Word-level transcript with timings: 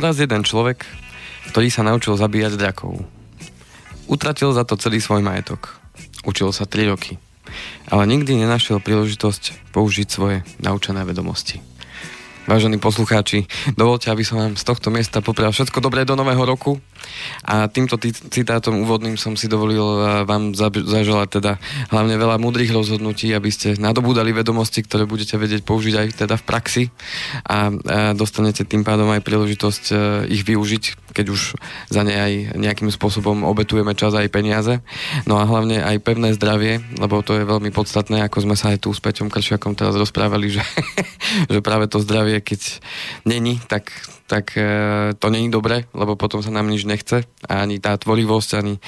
Bol 0.00 0.16
raz 0.16 0.16
jeden 0.16 0.40
človek, 0.48 0.88
ktorý 1.52 1.68
sa 1.68 1.84
naučil 1.84 2.16
zabíjať 2.16 2.56
drakov. 2.56 3.04
Utratil 4.08 4.48
za 4.48 4.64
to 4.64 4.80
celý 4.80 4.96
svoj 4.96 5.20
majetok. 5.20 5.76
Učil 6.24 6.56
sa 6.56 6.64
3 6.64 6.88
roky. 6.88 7.20
Ale 7.92 8.08
nikdy 8.08 8.32
nenašiel 8.40 8.80
príležitosť 8.80 9.68
použiť 9.76 10.08
svoje 10.08 10.40
naučené 10.56 11.04
vedomosti. 11.04 11.60
Vážení 12.48 12.80
poslucháči, 12.80 13.44
dovolte, 13.76 14.08
aby 14.08 14.24
som 14.24 14.40
vám 14.40 14.56
z 14.56 14.64
tohto 14.64 14.88
miesta 14.88 15.20
poprial 15.20 15.52
všetko 15.52 15.84
dobré 15.84 16.08
do 16.08 16.16
nového 16.16 16.48
roku 16.48 16.80
a 17.46 17.66
týmto 17.66 17.96
citátom 18.30 18.84
úvodným 18.84 19.16
som 19.16 19.34
si 19.34 19.48
dovolil 19.48 19.82
eh, 19.82 20.28
vám 20.28 20.52
zaželať 20.54 21.28
teda 21.40 21.52
hlavne 21.88 22.14
veľa 22.20 22.36
múdrych 22.36 22.70
rozhodnutí, 22.70 23.32
aby 23.32 23.50
ste 23.50 23.78
nadobúdali 23.80 24.34
vedomosti, 24.36 24.84
ktoré 24.84 25.08
budete 25.08 25.40
vedieť 25.40 25.64
použiť 25.64 25.94
aj 25.96 26.06
teda 26.26 26.34
v 26.36 26.44
praxi 26.44 26.84
a, 27.46 27.72
a 27.72 27.98
dostanete 28.12 28.66
tým 28.68 28.84
pádom 28.84 29.08
aj 29.10 29.24
príležitosť 29.24 29.84
eh, 29.92 29.98
ich 30.28 30.44
využiť, 30.44 31.14
keď 31.16 31.26
už 31.32 31.40
za 31.88 32.02
ne 32.04 32.14
aj 32.14 32.32
nejakým 32.60 32.92
spôsobom 32.92 33.42
obetujeme 33.48 33.96
čas 33.96 34.12
aj 34.12 34.28
peniaze. 34.28 34.84
No 35.24 35.40
a 35.40 35.48
hlavne 35.48 35.80
aj 35.80 35.96
pevné 36.04 36.36
zdravie, 36.36 36.84
lebo 37.00 37.24
to 37.24 37.38
je 37.38 37.48
veľmi 37.48 37.72
podstatné, 37.72 38.22
ako 38.26 38.44
sme 38.44 38.56
sa 38.58 38.74
aj 38.74 38.84
tu 38.84 38.92
s 38.92 39.00
Peťom 39.00 39.32
Kršiakom 39.32 39.74
teraz 39.74 39.96
rozprávali, 39.96 40.52
že, 40.52 40.62
že 41.52 41.58
práve 41.64 41.88
to 41.88 42.02
zdravie 42.02 42.40
keď 42.40 42.82
není, 43.24 43.62
tak, 43.68 43.92
tak 44.30 44.54
e, 44.54 44.62
to 45.18 45.26
není 45.26 45.50
dobre, 45.50 45.90
lebo 45.90 46.14
potom 46.14 46.38
sa 46.38 46.54
nám 46.54 46.70
nič 46.70 46.86
nechce 46.86 47.26
a 47.50 47.66
ani 47.66 47.82
tá 47.82 47.98
tvorivosť, 47.98 48.50
ani 48.54 48.78
e, 48.78 48.80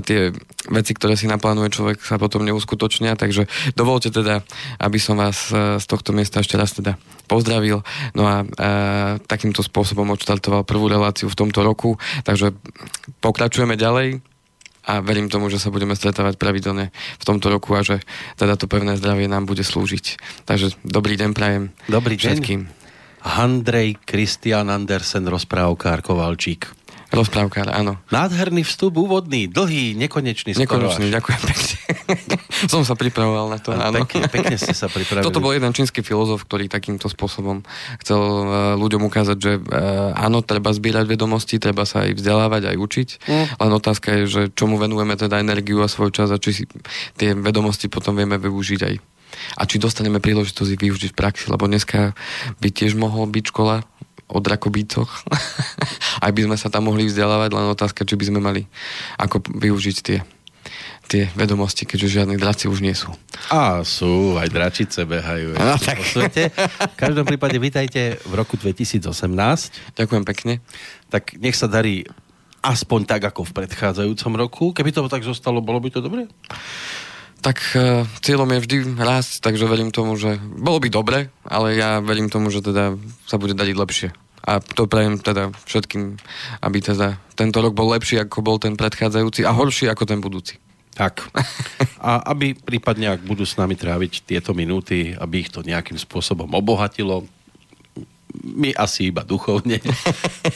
tie 0.00 0.32
veci, 0.72 0.96
ktoré 0.96 1.12
si 1.12 1.28
naplánuje 1.28 1.76
človek, 1.76 2.00
sa 2.00 2.16
potom 2.16 2.40
neuskutočnia, 2.48 3.20
takže 3.20 3.44
dovolte 3.76 4.08
teda, 4.08 4.40
aby 4.80 4.96
som 4.96 5.20
vás 5.20 5.52
e, 5.52 5.76
z 5.76 5.84
tohto 5.84 6.16
miesta 6.16 6.40
ešte 6.40 6.56
raz 6.56 6.72
teda 6.72 6.96
pozdravil, 7.28 7.84
no 8.16 8.24
a 8.24 8.44
takýmto 9.24 9.64
spôsobom 9.64 10.04
odštartoval 10.12 10.68
prvú 10.68 10.88
reláciu 10.88 11.32
v 11.32 11.38
tomto 11.38 11.64
roku, 11.64 11.96
takže 12.24 12.52
pokračujeme 13.24 13.76
ďalej, 13.76 14.20
a 14.82 14.98
verím 14.98 15.30
tomu, 15.30 15.46
že 15.46 15.62
sa 15.62 15.70
budeme 15.70 15.94
stretávať 15.94 16.42
pravidelne 16.42 16.90
v 16.90 17.24
tomto 17.24 17.54
roku 17.54 17.70
a 17.78 17.86
že 17.86 18.02
teda 18.34 18.58
to 18.58 18.66
pevné 18.66 18.98
zdravie 18.98 19.30
nám 19.30 19.46
bude 19.46 19.62
slúžiť. 19.62 20.18
Takže 20.42 20.74
dobrý 20.82 21.14
deň 21.14 21.30
prajem 21.38 21.70
dobrý 21.86 22.18
všetkým. 22.18 22.66
Deň. 22.66 22.81
Andrej 23.22 24.02
Kristian 24.02 24.66
Andersen, 24.66 25.26
rozprávkár 25.30 26.02
Kovalčík. 26.02 26.82
Rozprávkár, 27.12 27.68
áno. 27.68 28.00
Nádherný 28.08 28.64
vstup, 28.64 28.96
úvodný, 28.96 29.44
dlhý, 29.44 29.92
nekonečný. 30.00 30.56
Nekonečný, 30.56 31.12
ďakujem 31.12 31.40
pekne. 31.44 31.76
Som 32.72 32.88
sa 32.88 32.96
pripravoval 32.96 33.52
na 33.52 33.60
to, 33.60 33.76
áno. 33.76 34.08
Pekne, 34.08 34.32
pekne 34.32 34.56
ste 34.56 34.72
sa 34.72 34.88
pripravili. 34.88 35.20
Toto 35.20 35.44
bol 35.44 35.52
jeden 35.52 35.76
čínsky 35.76 36.00
filozof, 36.00 36.48
ktorý 36.48 36.72
takýmto 36.72 37.12
spôsobom 37.12 37.68
chcel 38.00 38.16
uh, 38.16 38.80
ľuďom 38.80 39.12
ukázať, 39.12 39.36
že 39.36 39.52
uh, 39.60 40.16
áno, 40.16 40.40
treba 40.40 40.72
zbierať 40.72 41.04
vedomosti, 41.04 41.60
treba 41.60 41.84
sa 41.84 42.08
aj 42.08 42.16
vzdelávať, 42.16 42.72
aj 42.72 42.76
učiť, 42.80 43.08
mm. 43.28 43.46
len 43.60 43.72
otázka 43.76 44.08
je, 44.16 44.22
že 44.24 44.42
čomu 44.56 44.80
venujeme 44.80 45.12
teda 45.12 45.36
energiu 45.36 45.84
a 45.84 45.92
svoj 45.92 46.16
čas 46.16 46.32
a 46.32 46.40
či 46.40 46.50
si 46.56 46.64
tie 47.20 47.36
vedomosti 47.36 47.92
potom 47.92 48.16
vieme 48.16 48.40
využiť 48.40 48.80
aj 48.88 48.94
a 49.56 49.62
či 49.68 49.76
dostaneme 49.76 50.22
príležitosť 50.22 50.70
ich 50.74 50.82
využiť 50.82 51.10
v 51.12 51.18
praxi, 51.18 51.50
lebo 51.52 51.68
dneska 51.68 52.16
by 52.58 52.68
tiež 52.72 52.96
mohol 52.96 53.28
byť 53.28 53.44
škola 53.52 53.84
o 54.32 54.38
drakobícoch. 54.40 55.28
Aj 56.24 56.32
by 56.32 56.40
sme 56.48 56.56
sa 56.56 56.72
tam 56.72 56.88
mohli 56.88 57.04
vzdelávať, 57.04 57.50
len 57.52 57.66
otázka, 57.68 58.08
či 58.08 58.16
by 58.16 58.24
sme 58.32 58.40
mali 58.40 58.62
ako 59.20 59.44
využiť 59.44 59.98
tie 60.00 60.18
tie 61.10 61.28
vedomosti, 61.36 61.84
keďže 61.84 62.22
žiadni 62.22 62.40
draci 62.40 62.70
už 62.70 62.80
nie 62.80 62.94
sú. 62.96 63.12
A 63.52 63.84
sú, 63.84 64.38
aj 64.38 64.48
dračice 64.48 65.04
behajú 65.04 65.58
no, 65.58 65.76
tak. 65.76 66.00
po 66.00 66.06
svete. 66.08 66.48
V 66.54 66.96
každom 66.96 67.28
prípade 67.28 67.58
vítajte 67.60 68.16
v 68.24 68.32
roku 68.32 68.56
2018. 68.56 69.12
Ďakujem 69.92 70.24
pekne. 70.24 70.64
Tak 71.12 71.36
nech 71.36 71.58
sa 71.58 71.68
darí 71.68 72.08
aspoň 72.62 73.04
tak, 73.04 73.22
ako 73.28 73.44
v 73.44 73.52
predchádzajúcom 73.60 74.32
roku. 74.38 74.64
Keby 74.72 74.94
to 74.94 75.10
tak 75.10 75.26
zostalo, 75.26 75.60
bolo 75.60 75.82
by 75.82 75.90
to 75.90 76.00
dobre? 76.00 76.30
Tak 77.42 77.58
uh, 77.74 78.06
cieľom 78.22 78.46
je 78.54 78.62
vždy 78.62 78.76
rásť, 78.94 79.42
takže 79.42 79.66
verím 79.66 79.90
tomu, 79.90 80.14
že 80.14 80.38
bolo 80.38 80.78
by 80.78 80.88
dobre, 80.88 81.18
ale 81.42 81.74
ja 81.74 81.98
verím 81.98 82.30
tomu, 82.30 82.54
že 82.54 82.62
teda 82.62 82.94
sa 83.26 83.34
bude 83.34 83.58
dať 83.58 83.74
lepšie. 83.74 84.08
A 84.42 84.58
to 84.58 84.90
prajem 84.90 85.18
teda 85.18 85.54
všetkým, 85.66 86.18
aby 86.62 86.78
teda 86.82 87.18
tento 87.38 87.58
rok 87.62 87.74
bol 87.74 87.90
lepší, 87.94 88.22
ako 88.22 88.42
bol 88.42 88.58
ten 88.58 88.74
predchádzajúci 88.74 89.46
a 89.46 89.54
horší 89.54 89.86
ako 89.90 90.02
ten 90.06 90.18
budúci. 90.18 90.58
Tak. 90.92 91.24
A 92.02 92.20
aby 92.34 92.52
prípadne, 92.52 93.16
ak 93.16 93.24
budú 93.24 93.46
s 93.46 93.56
nami 93.56 93.78
tráviť 93.78 94.26
tieto 94.26 94.52
minúty, 94.52 95.14
aby 95.16 95.46
ich 95.46 95.50
to 95.50 95.64
nejakým 95.64 95.96
spôsobom 95.96 96.50
obohatilo, 96.52 97.24
my 98.40 98.72
asi 98.74 99.12
iba 99.12 99.22
duchovne. 99.22 99.78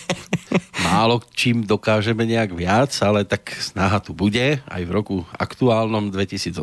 Málo 0.87 1.21
čím 1.35 1.67
dokážeme 1.67 2.25
nejak 2.25 2.57
viac, 2.57 2.93
ale 3.03 3.27
tak 3.27 3.53
snaha 3.59 4.01
tu 4.01 4.17
bude 4.17 4.61
aj 4.65 4.83
v 4.87 4.91
roku 4.91 5.17
aktuálnom 5.37 6.09
2018 6.09 6.63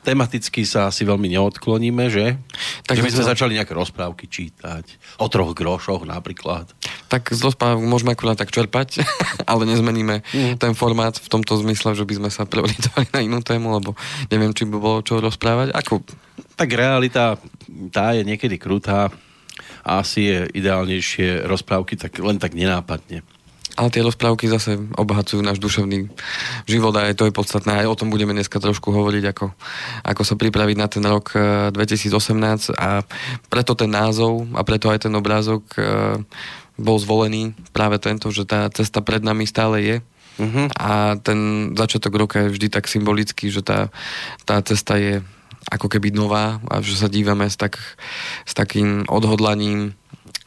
tematicky 0.00 0.64
sa 0.64 0.88
asi 0.88 1.04
veľmi 1.04 1.28
neodkloníme, 1.36 2.08
že? 2.08 2.40
Tak 2.88 3.00
že 3.00 3.04
by 3.04 3.10
sme 3.12 3.24
to... 3.24 3.30
začali 3.36 3.52
nejaké 3.56 3.72
rozprávky 3.76 4.24
čítať. 4.26 4.84
O 5.20 5.28
troch 5.28 5.52
grošoch 5.52 6.08
napríklad. 6.08 6.72
Tak 7.12 7.32
z 7.32 7.40
rozprávok 7.44 7.84
môžeme 7.84 8.16
akurát 8.16 8.38
tak 8.40 8.48
čerpať, 8.48 9.04
ale 9.50 9.68
nezmeníme 9.68 10.24
mm. 10.24 10.56
ten 10.56 10.72
formát 10.72 11.12
v 11.20 11.28
tomto 11.28 11.60
zmysle, 11.60 11.92
že 11.92 12.08
by 12.08 12.14
sme 12.16 12.30
sa 12.32 12.48
preorientovali 12.48 13.12
na 13.12 13.20
inú 13.20 13.44
tému, 13.44 13.76
lebo 13.76 13.92
neviem, 14.32 14.56
či 14.56 14.64
by 14.64 14.76
bolo 14.80 14.98
čo 15.04 15.20
rozprávať. 15.20 15.76
Ako... 15.76 16.00
Tak 16.56 16.68
realita, 16.72 17.36
tá 17.92 18.16
je 18.16 18.24
niekedy 18.24 18.56
krutá 18.56 19.12
a 19.84 20.00
asi 20.00 20.20
je 20.28 20.38
ideálnejšie 20.56 21.48
rozprávky 21.48 21.96
tak 21.96 22.18
len 22.20 22.36
tak 22.36 22.56
nenápadne. 22.56 23.24
Ale 23.78 23.88
tie 23.88 24.02
rozprávky 24.02 24.50
zase 24.50 24.76
obohacujú 24.98 25.40
náš 25.40 25.62
duševný 25.62 26.10
život 26.66 26.92
a 26.98 27.08
aj 27.08 27.16
to 27.16 27.24
je 27.30 27.32
podstatné. 27.32 27.80
Aj 27.80 27.88
o 27.88 27.96
tom 27.96 28.10
budeme 28.10 28.34
dneska 28.34 28.58
trošku 28.58 28.90
hovoriť, 28.90 29.24
ako, 29.30 29.46
ako 30.04 30.22
sa 30.26 30.34
pripraviť 30.34 30.76
na 30.76 30.88
ten 30.90 31.04
rok 31.06 31.32
2018 31.72 32.10
eh, 32.10 32.76
a 32.76 33.00
preto 33.46 33.72
ten 33.78 33.88
názov 33.88 34.44
a 34.58 34.66
preto 34.66 34.90
aj 34.90 35.06
ten 35.06 35.14
obrázok 35.14 35.62
eh, 35.78 36.18
bol 36.80 36.96
zvolený 36.98 37.56
práve 37.70 37.96
tento, 38.02 38.32
že 38.34 38.48
tá 38.48 38.66
cesta 38.72 39.04
pred 39.04 39.24
nami 39.24 39.46
stále 39.46 39.80
je. 39.80 39.96
Uh-huh. 40.40 40.66
A 40.80 41.20
ten 41.20 41.72
začiatok 41.76 42.16
roka 42.16 42.40
je 42.40 42.52
vždy 42.56 42.72
tak 42.72 42.88
symbolický, 42.88 43.52
že 43.52 43.60
tá, 43.60 43.92
tá 44.48 44.64
cesta 44.64 44.96
je 44.96 45.20
ako 45.68 45.92
keby 45.92 46.14
nová 46.14 46.62
a 46.72 46.80
že 46.80 46.96
sa 46.96 47.12
dívame 47.12 47.50
s, 47.50 47.60
tak, 47.60 47.76
s 48.48 48.52
takým 48.56 49.04
odhodlaním 49.10 49.92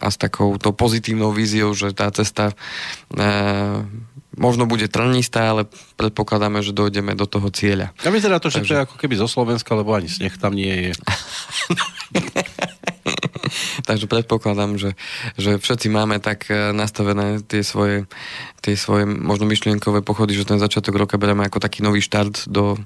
a 0.01 0.07
s 0.09 0.17
takouto 0.17 0.73
pozitívnou 0.73 1.31
víziou, 1.31 1.71
že 1.77 1.93
tá 1.93 2.09
cesta 2.09 2.51
e, 2.51 2.55
možno 4.35 4.65
bude 4.65 4.89
trnistá, 4.89 5.53
ale 5.53 5.69
predpokladáme, 5.95 6.59
že 6.65 6.75
dojdeme 6.75 7.13
do 7.13 7.29
toho 7.29 7.47
cieľa. 7.53 7.93
Ja 8.01 8.11
vyzerá 8.11 8.41
to, 8.41 8.49
že 8.49 8.63
Takže... 8.63 8.69
to 8.69 8.75
je 8.75 8.85
ako 8.89 8.95
keby 8.97 9.15
zo 9.15 9.27
Slovenska, 9.29 9.71
lebo 9.77 9.93
ani 9.93 10.09
sneh 10.09 10.33
tam 10.35 10.57
nie 10.57 10.91
je. 10.91 10.93
Takže 13.83 14.07
predpokladám, 14.07 14.79
že, 14.79 14.95
že 15.35 15.59
všetci 15.59 15.91
máme 15.91 16.23
tak 16.23 16.47
e, 16.47 16.71
nastavené 16.71 17.43
tie 17.43 17.59
svoje, 17.67 18.07
tie 18.63 18.79
svoje 18.79 19.03
možno 19.03 19.43
myšlienkové 19.43 19.99
pochody, 19.99 20.31
že 20.31 20.47
ten 20.47 20.55
začiatok 20.55 20.95
roka 20.95 21.19
bereme 21.19 21.43
ako 21.43 21.59
taký 21.59 21.83
nový 21.83 21.99
štart 21.99 22.47
do, 22.47 22.79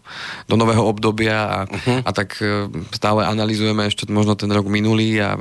do 0.49 0.55
nového 0.57 0.81
obdobia 0.81 1.37
a, 1.45 1.59
uh-huh. 1.69 2.01
a 2.01 2.09
tak 2.11 2.41
e, 2.41 2.65
stále 2.97 3.29
analizujeme 3.29 3.85
ešte 3.85 4.09
možno 4.09 4.33
ten 4.33 4.49
rok 4.49 4.65
minulý 4.65 5.21
a, 5.21 5.29
a 5.29 5.35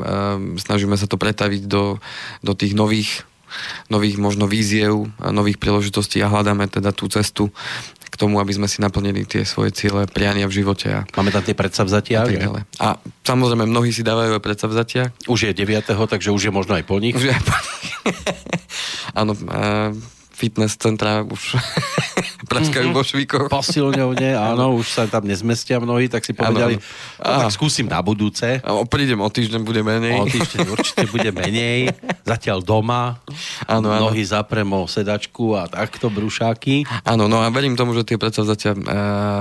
snažíme 0.60 0.94
sa 1.00 1.08
to 1.08 1.16
pretaviť 1.16 1.64
do, 1.64 1.96
do 2.44 2.52
tých 2.52 2.76
nových 2.76 3.25
nových 3.88 4.19
možno 4.19 4.50
víziev, 4.50 5.06
nových 5.22 5.62
príležitostí 5.62 6.19
a 6.20 6.31
hľadáme 6.31 6.66
teda 6.66 6.90
tú 6.90 7.06
cestu 7.06 7.54
k 8.06 8.14
tomu, 8.14 8.38
aby 8.38 8.53
sme 8.55 8.70
si 8.70 8.79
naplnili 8.81 9.26
tie 9.26 9.43
svoje 9.43 9.75
ciele, 9.75 10.06
priania 10.08 10.47
v 10.47 10.62
živote. 10.62 10.88
A, 10.91 11.00
Máme 11.19 11.35
tam 11.35 11.43
tie 11.43 11.55
predsavzatia. 11.58 12.23
A, 12.23 12.26
tak 12.26 12.38
ďalej. 12.38 12.62
a 12.81 12.88
samozrejme, 13.26 13.64
mnohí 13.67 13.91
si 13.91 14.06
dávajú 14.06 14.38
aj 14.38 14.43
predsavzatia. 14.43 15.03
Už 15.26 15.50
je 15.50 15.53
9. 15.53 15.91
takže 15.91 16.31
už 16.31 16.43
je 16.49 16.53
možno 16.55 16.79
aj 16.79 16.85
po 16.87 16.97
nich. 17.03 17.14
Už 17.14 17.29
je 17.29 17.32
aj 17.35 17.44
po 17.44 17.56
nich. 17.56 17.91
Áno, 19.19 19.32
fitness 20.37 20.76
centra 20.76 21.25
už 21.25 21.56
praskajú 22.46 22.88
vo 22.94 23.02
švíkoch. 23.02 23.46
Posilňovne, 23.50 24.38
áno, 24.54 24.78
už 24.78 24.87
sa 24.87 25.02
tam 25.10 25.26
nezmestia 25.26 25.82
mnohí, 25.82 26.06
tak 26.06 26.25
si 26.25 26.32
povedali, 26.32 26.78
ano, 27.20 27.43
no, 27.43 27.43
tak 27.46 27.52
skúsim 27.52 27.90
na 27.90 28.00
budúce. 28.00 28.62
A 28.62 28.70
prídem 28.87 29.19
o 29.20 29.28
týždeň, 29.28 29.60
bude 29.66 29.82
menej. 29.82 30.19
O 30.22 30.26
týždeň 30.26 30.66
určite 30.70 31.04
bude 31.10 31.31
menej. 31.34 31.90
Zatiaľ 32.22 32.62
doma. 32.62 33.19
Áno, 33.66 33.90
áno. 33.90 34.10
Nohy 34.10 34.22
zapremo 34.22 34.87
sedačku 34.87 35.58
a 35.58 35.66
takto 35.66 36.10
brušáky. 36.10 36.87
Áno, 37.06 37.26
no 37.26 37.40
a 37.43 37.48
verím 37.48 37.75
tomu, 37.75 37.94
že 37.94 38.06
tie 38.06 38.20
predsavzatia 38.20 38.72
uh, 38.75 38.82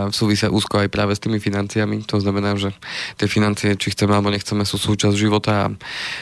súvisia 0.09 0.49
úzko 0.49 0.81
aj 0.81 0.89
práve 0.89 1.13
s 1.17 1.21
tými 1.21 1.37
financiami. 1.37 2.05
To 2.09 2.17
znamená, 2.17 2.55
že 2.55 2.71
tie 3.19 3.27
financie, 3.29 3.75
či 3.75 3.91
chceme 3.91 4.15
alebo 4.15 4.31
nechceme, 4.31 4.63
sú 4.63 4.79
súčasť 4.79 5.15
života 5.15 5.69
a 5.69 5.71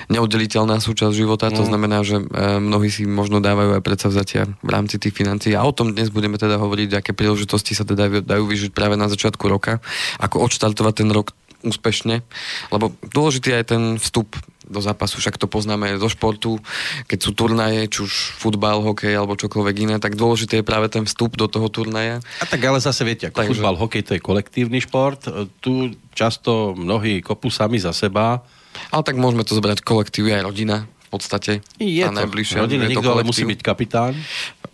neoddeliteľná 0.09 0.81
súčasť 0.81 1.13
života. 1.13 1.47
Mm. 1.51 1.55
To 1.59 1.63
znamená, 1.63 1.97
že 2.01 2.19
uh, 2.19 2.59
mnohí 2.59 2.89
si 2.89 3.07
možno 3.07 3.39
dávajú 3.39 3.77
aj 3.79 3.83
predsavzatia 3.85 4.49
v 4.59 4.69
rámci 4.69 4.97
tých 4.97 5.13
financií. 5.13 5.53
A 5.53 5.63
o 5.63 5.75
tom 5.75 5.93
dnes 5.93 6.09
budeme 6.09 6.41
teda 6.41 6.57
hovoriť, 6.57 6.72
aké 6.89 7.13
príležitosti 7.13 7.77
sa 7.77 7.85
teda 7.85 8.21
dajú 8.25 8.43
vyžiť 8.49 8.71
práve 8.73 8.97
na 8.97 9.07
začiatku 9.07 9.45
roka, 9.45 9.79
ako 10.19 10.43
odštartovať 10.43 10.93
ten 10.93 11.09
rok 11.13 11.31
úspešne, 11.63 12.21
lebo 12.69 12.91
dôležitý 13.07 13.55
je 13.55 13.59
aj 13.63 13.67
ten 13.71 13.83
vstup 13.95 14.35
do 14.63 14.79
zápasu, 14.79 15.19
však 15.19 15.35
to 15.35 15.47
poznáme 15.47 15.99
zo 15.99 16.07
športu, 16.07 16.59
keď 17.07 17.19
sú 17.19 17.31
turnaje, 17.35 17.87
či 17.91 18.03
už 18.07 18.39
futbal, 18.39 18.79
hokej 18.79 19.11
alebo 19.11 19.35
čokoľvek 19.35 19.75
iné, 19.83 19.95
tak 19.99 20.15
dôležité 20.15 20.59
je 20.59 20.65
práve 20.67 20.87
ten 20.87 21.03
vstup 21.03 21.35
do 21.35 21.51
toho 21.51 21.67
turnaja. 21.67 22.23
A 22.39 22.45
tak 22.47 22.63
ale 22.63 22.79
zase 22.79 23.03
viete, 23.03 23.27
ako 23.27 23.43
Takže... 23.43 23.51
futbal, 23.59 23.75
hokej 23.75 24.03
to 24.07 24.11
je 24.15 24.21
kolektívny 24.23 24.79
šport, 24.79 25.19
tu 25.59 25.91
často 26.15 26.75
mnohí 26.79 27.19
kopú 27.19 27.51
sami 27.51 27.79
za 27.79 27.91
seba. 27.91 28.43
Ale 28.89 29.03
tak 29.05 29.19
môžeme 29.19 29.45
to 29.45 29.53
zobrať 29.53 29.83
kolektív 29.85 30.31
aj 30.31 30.47
rodina 30.47 30.87
v 30.87 31.09
podstate. 31.11 31.61
Je 31.77 32.01
to, 32.01 32.25
rodina, 32.57 32.89
niekto 32.89 33.05
ale 33.05 33.27
musí 33.27 33.45
byť 33.45 33.59
kapitán. 33.61 34.17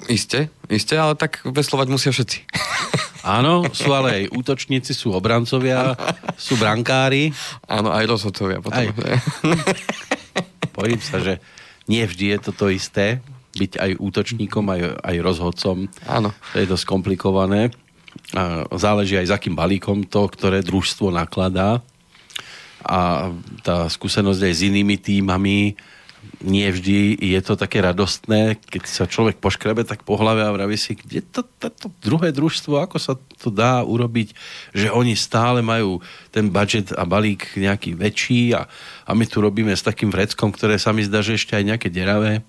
Isté, 0.07 0.47
isté, 0.71 0.95
ale 0.95 1.19
tak 1.19 1.43
veslovať 1.43 1.87
musia 1.91 2.11
všetci. 2.15 2.47
Áno, 3.19 3.67
sú 3.75 3.91
ale 3.91 4.23
aj 4.23 4.23
útočníci, 4.31 4.95
sú 4.95 5.11
obrancovia, 5.11 5.91
sú 6.39 6.55
brankári. 6.55 7.35
Áno, 7.67 7.91
aj 7.91 8.07
rozhodcovia 8.07 8.63
potom. 8.63 8.79
Aj. 8.79 8.87
Bojím 10.77 11.03
sa, 11.03 11.19
že 11.19 11.43
nie 11.91 11.99
vždy 12.07 12.31
je 12.31 12.39
to 12.39 12.51
to 12.55 12.65
isté, 12.71 13.19
byť 13.59 13.71
aj 13.75 13.91
útočníkom, 13.99 14.63
aj, 14.71 14.81
aj 15.03 15.15
rozhodcom. 15.19 15.91
Áno. 16.07 16.31
To 16.31 16.57
je 16.63 16.69
dosť 16.69 16.85
komplikované. 16.87 17.75
A 18.31 18.63
záleží 18.79 19.19
aj 19.19 19.35
za 19.35 19.35
akým 19.35 19.57
balíkom 19.57 20.07
to, 20.07 20.23
ktoré 20.31 20.63
družstvo 20.63 21.11
nakladá. 21.11 21.83
A 22.87 23.29
tá 23.67 23.91
skúsenosť 23.91 24.41
aj 24.47 24.53
s 24.55 24.61
inými 24.63 24.95
týmami 24.95 25.75
nie 26.39 26.67
vždy 26.71 27.19
je 27.19 27.39
to 27.43 27.59
také 27.59 27.83
radostné, 27.83 28.55
keď 28.71 28.83
sa 28.87 29.03
človek 29.07 29.43
poškrebe 29.43 29.83
tak 29.83 30.07
po 30.07 30.15
hlave 30.15 30.47
a 30.47 30.55
vraví 30.55 30.79
si, 30.79 30.95
kde 30.95 31.19
to, 31.19 31.43
to 31.43 31.91
druhé 31.99 32.31
družstvo, 32.31 32.79
ako 32.79 32.97
sa 32.99 33.13
to 33.39 33.51
dá 33.51 33.83
urobiť, 33.83 34.31
že 34.71 34.87
oni 34.87 35.19
stále 35.19 35.59
majú 35.59 35.99
ten 36.31 36.47
budget 36.47 36.95
a 36.95 37.03
balík 37.03 37.59
nejaký 37.59 37.95
väčší 37.95 38.55
a, 38.55 38.71
a 39.03 39.11
my 39.11 39.27
tu 39.27 39.43
robíme 39.43 39.75
s 39.75 39.83
takým 39.83 40.11
vreckom, 40.11 40.51
ktoré 40.55 40.79
sa 40.79 40.95
mi 40.95 41.03
zdá, 41.03 41.19
že 41.19 41.35
ešte 41.35 41.59
aj 41.59 41.75
nejaké 41.75 41.87
deravé. 41.91 42.39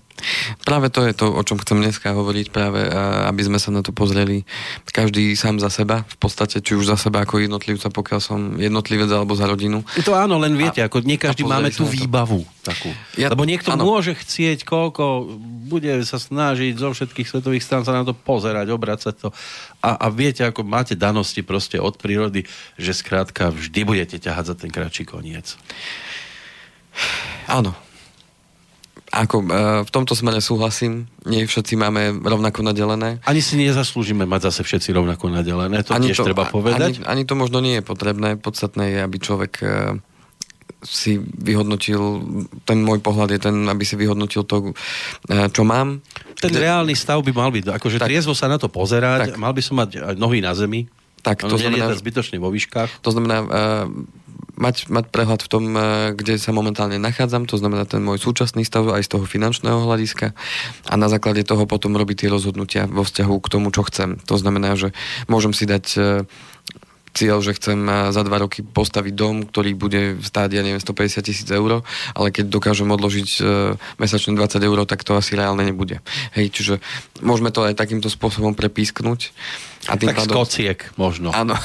Práve 0.63 0.93
to 0.93 1.03
je 1.05 1.13
to, 1.13 1.29
o 1.29 1.41
čom 1.43 1.57
chcem 1.61 1.81
dneska 1.81 2.13
hovoriť, 2.13 2.47
práve 2.53 2.85
aby 3.27 3.41
sme 3.45 3.59
sa 3.59 3.69
na 3.73 3.81
to 3.81 3.93
pozreli 3.95 4.43
každý 4.91 5.33
sám 5.35 5.57
za 5.57 5.71
seba, 5.71 6.03
v 6.07 6.17
podstate, 6.19 6.59
či 6.59 6.75
už 6.77 6.89
za 6.89 6.97
seba 6.97 7.23
ako 7.23 7.41
jednotlivca, 7.41 7.89
pokiaľ 7.89 8.19
som 8.19 8.39
jednotlivec 8.59 9.09
alebo 9.09 9.33
za 9.33 9.47
rodinu. 9.47 9.83
To 10.05 10.13
áno, 10.13 10.37
len 10.37 10.53
viete, 10.55 10.83
a, 10.83 10.87
ako 10.87 11.03
nie 11.03 11.17
každý 11.17 11.47
máme 11.47 11.71
tú 11.71 11.87
výbavu 11.87 12.43
takú. 12.61 12.93
Ja, 13.17 13.33
Lebo 13.33 13.43
niekto 13.43 13.73
áno. 13.73 13.83
môže 13.83 14.13
chcieť, 14.13 14.63
koľko 14.63 15.25
bude 15.67 15.91
sa 16.05 16.21
snažiť 16.21 16.77
zo 16.77 16.93
všetkých 16.93 17.27
svetových 17.27 17.65
strán 17.65 17.83
sa 17.83 17.97
na 17.97 18.05
to 18.05 18.13
pozerať, 18.13 18.69
obracať 18.69 19.15
to. 19.17 19.29
A, 19.81 19.97
a 19.97 20.07
viete, 20.13 20.45
ako 20.45 20.61
máte 20.61 20.93
danosti 20.93 21.41
proste 21.41 21.81
od 21.81 21.97
prírody, 21.97 22.45
že 22.77 22.93
skrátka 22.93 23.49
vždy 23.49 23.81
budete 23.81 24.17
ťahať 24.21 24.45
za 24.53 24.55
ten 24.55 24.69
kratší 24.69 25.09
koniec. 25.09 25.57
Áno, 27.49 27.73
ako, 29.11 29.43
uh, 29.43 29.83
v 29.83 29.91
tomto 29.91 30.15
smere 30.15 30.39
súhlasím. 30.39 31.11
Nie 31.27 31.43
všetci 31.43 31.75
máme 31.75 32.23
rovnako 32.23 32.63
nadelené. 32.63 33.19
Ani 33.27 33.43
si 33.43 33.59
nezaslúžime 33.59 34.23
mať 34.23 34.47
zase 34.47 34.63
všetci 34.63 34.95
rovnako 34.95 35.27
nadelené, 35.27 35.83
to 35.83 35.91
ani 35.91 36.09
tiež 36.09 36.23
to, 36.23 36.27
treba 36.31 36.47
povedať. 36.47 37.03
Ani, 37.03 37.19
ani 37.19 37.23
to 37.27 37.35
možno 37.35 37.59
nie 37.59 37.79
je 37.79 37.83
potrebné. 37.83 38.39
Podstatné 38.39 38.95
je, 38.95 38.99
aby 39.03 39.17
človek 39.19 39.53
uh, 39.61 39.99
si 40.81 41.19
vyhodnotil, 41.19 41.99
ten 42.63 42.79
môj 42.81 43.03
pohľad 43.03 43.35
je 43.35 43.39
ten, 43.43 43.55
aby 43.67 43.83
si 43.83 43.99
vyhodnotil 43.99 44.47
to, 44.47 44.71
uh, 44.71 45.51
čo 45.51 45.67
mám. 45.67 45.99
Ten 46.39 46.55
Kde... 46.55 46.71
reálny 46.71 46.95
stav 46.95 47.19
by 47.19 47.35
mal 47.35 47.51
byť, 47.51 47.67
akože 47.67 47.99
tak, 47.99 48.07
triezvo 48.07 48.31
sa 48.31 48.47
na 48.47 48.57
to 48.57 48.71
pozerať, 48.71 49.35
tak, 49.35 49.37
mal 49.37 49.51
by 49.51 49.61
som 49.61 49.75
mať 49.77 50.15
nohy 50.15 50.39
na 50.39 50.55
zemi, 50.55 50.87
tak, 51.21 51.45
to 51.45 51.53
znamená, 51.53 51.93
zbytočne 51.93 52.41
vo 52.41 52.49
výškach. 52.49 53.05
To 53.05 53.13
znamená, 53.13 53.37
uh, 53.45 53.85
mať, 54.61 54.93
mať 54.93 55.05
prehľad 55.09 55.41
v 55.41 55.49
tom, 55.49 55.65
eh, 55.73 55.81
kde 56.13 56.37
sa 56.37 56.53
momentálne 56.53 57.01
nachádzam, 57.01 57.49
to 57.49 57.57
znamená 57.57 57.89
ten 57.89 58.05
môj 58.05 58.21
súčasný 58.21 58.61
stav 58.61 58.85
aj 58.93 59.09
z 59.09 59.17
toho 59.17 59.25
finančného 59.25 59.81
hľadiska 59.89 60.37
a 60.85 60.93
na 60.95 61.09
základe 61.09 61.41
toho 61.41 61.65
potom 61.65 61.97
robiť 61.97 62.25
tie 62.25 62.29
rozhodnutia 62.29 62.85
vo 62.85 63.01
vzťahu 63.01 63.35
k 63.41 63.51
tomu, 63.51 63.73
čo 63.73 63.81
chcem. 63.89 64.21
To 64.29 64.37
znamená, 64.37 64.77
že 64.77 64.93
môžem 65.25 65.57
si 65.57 65.65
dať 65.65 65.85
eh, 65.97 66.05
cieľ, 67.11 67.43
že 67.43 67.57
chcem 67.57 67.81
eh, 67.89 68.13
za 68.13 68.21
dva 68.21 68.37
roky 68.37 68.61
postaviť 68.61 69.13
dom, 69.17 69.49
ktorý 69.49 69.73
bude 69.73 70.21
stáť, 70.21 70.53
ja 70.53 70.61
neviem, 70.61 70.79
150 70.79 71.25
tisíc 71.25 71.49
eur, 71.49 71.81
ale 72.13 72.27
keď 72.29 72.45
dokážem 72.53 72.87
odložiť 72.93 73.41
mesačne 73.97 74.37
20 74.37 74.61
eur, 74.61 74.77
tak 74.85 75.01
to 75.01 75.17
asi 75.17 75.33
reálne 75.33 75.65
nebude. 75.65 76.05
Hej, 76.37 76.53
čiže 76.53 76.73
môžeme 77.25 77.49
to 77.49 77.65
aj 77.65 77.73
takýmto 77.73 78.13
spôsobom 78.13 78.53
prepísknuť. 78.53 79.33
A 79.89 79.97
tým 79.97 80.13
tak 80.13 80.21
pádom... 80.21 80.37
skociek 80.37 80.93
možno. 80.93 81.33
Áno, 81.33 81.57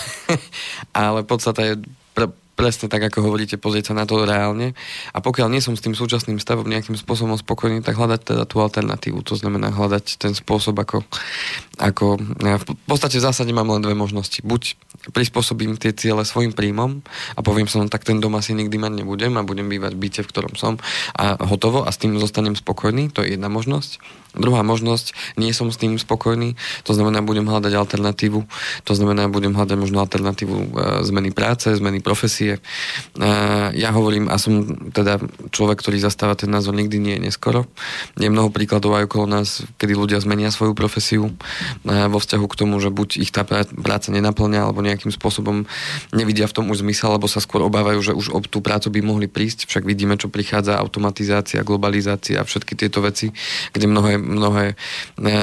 ale 0.97 1.21
podstata 1.21 1.61
je 1.61 1.85
presne 2.57 2.89
tak, 2.89 3.05
ako 3.05 3.29
hovoríte, 3.29 3.61
pozrieť 3.61 3.93
sa 3.93 3.95
na 3.95 4.09
to 4.09 4.25
reálne. 4.25 4.73
A 5.13 5.21
pokiaľ 5.21 5.53
nie 5.53 5.61
som 5.61 5.77
s 5.77 5.85
tým 5.85 5.93
súčasným 5.93 6.41
stavom 6.41 6.65
nejakým 6.65 6.97
spôsobom 6.97 7.37
spokojný, 7.37 7.85
tak 7.85 8.01
hľadať 8.01 8.21
teda 8.25 8.43
tú 8.49 8.65
alternatívu. 8.65 9.21
To 9.29 9.37
znamená 9.37 9.69
hľadať 9.71 10.17
ten 10.17 10.33
spôsob, 10.33 10.81
ako, 10.81 11.05
ako 11.77 12.17
ja 12.41 12.57
v 12.57 12.65
podstate 12.89 13.21
v 13.21 13.27
zásade 13.29 13.53
mám 13.53 13.69
len 13.69 13.85
dve 13.85 13.93
možnosti. 13.93 14.41
Buď 14.41 14.81
prispôsobím 15.13 15.77
tie 15.77 15.93
ciele 15.93 16.25
svojim 16.25 16.57
príjmom 16.57 17.05
a 17.37 17.41
poviem 17.45 17.69
som, 17.69 17.85
tak 17.93 18.09
ten 18.09 18.19
dom 18.19 18.33
asi 18.41 18.57
nikdy 18.57 18.81
mať 18.81 18.93
nebudem 19.05 19.37
a 19.37 19.47
budem 19.47 19.69
bývať 19.69 19.93
v 19.93 20.01
byte, 20.01 20.21
v 20.25 20.31
ktorom 20.33 20.55
som 20.57 20.81
a 21.13 21.37
hotovo 21.45 21.85
a 21.85 21.93
s 21.93 22.01
tým 22.01 22.17
zostanem 22.17 22.57
spokojný. 22.57 23.13
To 23.13 23.21
je 23.21 23.37
jedna 23.37 23.53
možnosť. 23.53 24.01
Druhá 24.37 24.61
možnosť, 24.61 25.17
nie 25.41 25.51
som 25.57 25.73
s 25.73 25.81
tým 25.81 25.97
spokojný, 25.97 26.61
to 26.85 26.93
znamená, 26.93 27.25
budem 27.25 27.49
hľadať 27.49 27.73
alternatívu, 27.73 28.45
to 28.85 28.93
znamená, 28.93 29.33
budem 29.33 29.57
hľadať 29.57 29.77
možno 29.81 30.05
alternatívu 30.05 30.57
e, 30.61 30.67
zmeny 31.09 31.33
práce, 31.33 31.73
zmeny 31.73 32.05
profesie. 32.05 32.46
E, 32.55 32.59
ja 33.75 33.91
hovorím, 33.91 34.31
a 34.31 34.39
som 34.39 34.63
teda 34.95 35.19
človek, 35.51 35.83
ktorý 35.83 35.99
zastáva 35.99 36.39
ten 36.39 36.55
názor, 36.55 36.79
nikdy 36.79 37.03
nie 37.03 37.15
je 37.19 37.25
neskoro. 37.33 37.67
Je 38.15 38.31
mnoho 38.31 38.55
príkladov 38.55 38.95
aj 38.95 39.11
okolo 39.11 39.27
nás, 39.27 39.67
kedy 39.83 39.99
ľudia 39.99 40.23
zmenia 40.23 40.55
svoju 40.55 40.79
profesiu 40.79 41.31
e, 41.31 41.35
vo 42.07 42.23
vzťahu 42.23 42.47
k 42.47 42.59
tomu, 42.59 42.79
že 42.79 42.95
buď 42.95 43.09
ich 43.19 43.35
tá 43.35 43.43
práca 43.43 44.09
nenaplňa, 44.15 44.71
alebo 44.71 44.87
nejakým 44.87 45.11
spôsobom 45.11 45.67
nevidia 46.15 46.47
v 46.47 46.57
tom 46.63 46.71
už 46.71 46.87
zmysel, 46.87 47.11
alebo 47.11 47.27
sa 47.27 47.43
skôr 47.43 47.67
obávajú, 47.67 47.99
že 48.01 48.13
už 48.15 48.31
o 48.31 48.39
tú 48.47 48.63
prácu 48.63 48.95
by 48.95 49.01
mohli 49.03 49.27
prísť. 49.27 49.67
Však 49.67 49.83
vidíme, 49.83 50.15
čo 50.15 50.31
prichádza, 50.31 50.79
automatizácia, 50.79 51.67
globalizácia 51.67 52.39
a 52.39 52.47
všetky 52.47 52.79
tieto 52.79 53.03
veci, 53.03 53.35
kde 53.75 53.87
mnohé 53.91 54.15
mnohé 54.37 54.65
e, 55.19 55.35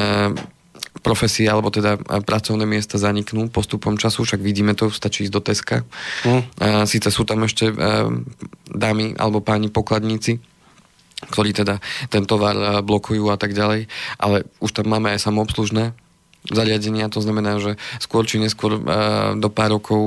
profesie 1.04 1.46
alebo 1.52 1.68
teda 1.68 2.00
pracovné 2.24 2.64
miesta 2.64 2.96
zaniknú 2.96 3.52
postupom 3.52 4.00
času, 4.00 4.24
však 4.24 4.40
vidíme 4.40 4.72
to, 4.74 4.88
stačí 4.88 5.28
ísť 5.28 5.34
do 5.36 5.42
Teska. 5.44 5.78
Mm. 6.24 6.42
Síce 6.88 7.12
sú 7.12 7.28
tam 7.28 7.44
ešte 7.44 7.70
e, 7.70 7.76
dámy 8.72 9.20
alebo 9.20 9.44
páni 9.44 9.68
pokladníci, 9.68 10.40
ktorí 11.28 11.52
teda 11.52 11.84
ten 12.08 12.24
tovar 12.24 12.56
e, 12.56 12.64
blokujú 12.80 13.28
a 13.28 13.36
tak 13.36 13.52
ďalej, 13.52 13.92
ale 14.16 14.48
už 14.64 14.72
tam 14.72 14.88
máme 14.88 15.12
aj 15.12 15.28
samoobslužné 15.28 15.92
zariadenia, 16.44 17.12
to 17.12 17.24
znamená, 17.24 17.60
že 17.60 17.80
skôr 18.04 18.28
či 18.28 18.36
neskôr 18.36 18.76
do 19.40 19.48
pár 19.48 19.80
rokov 19.80 20.04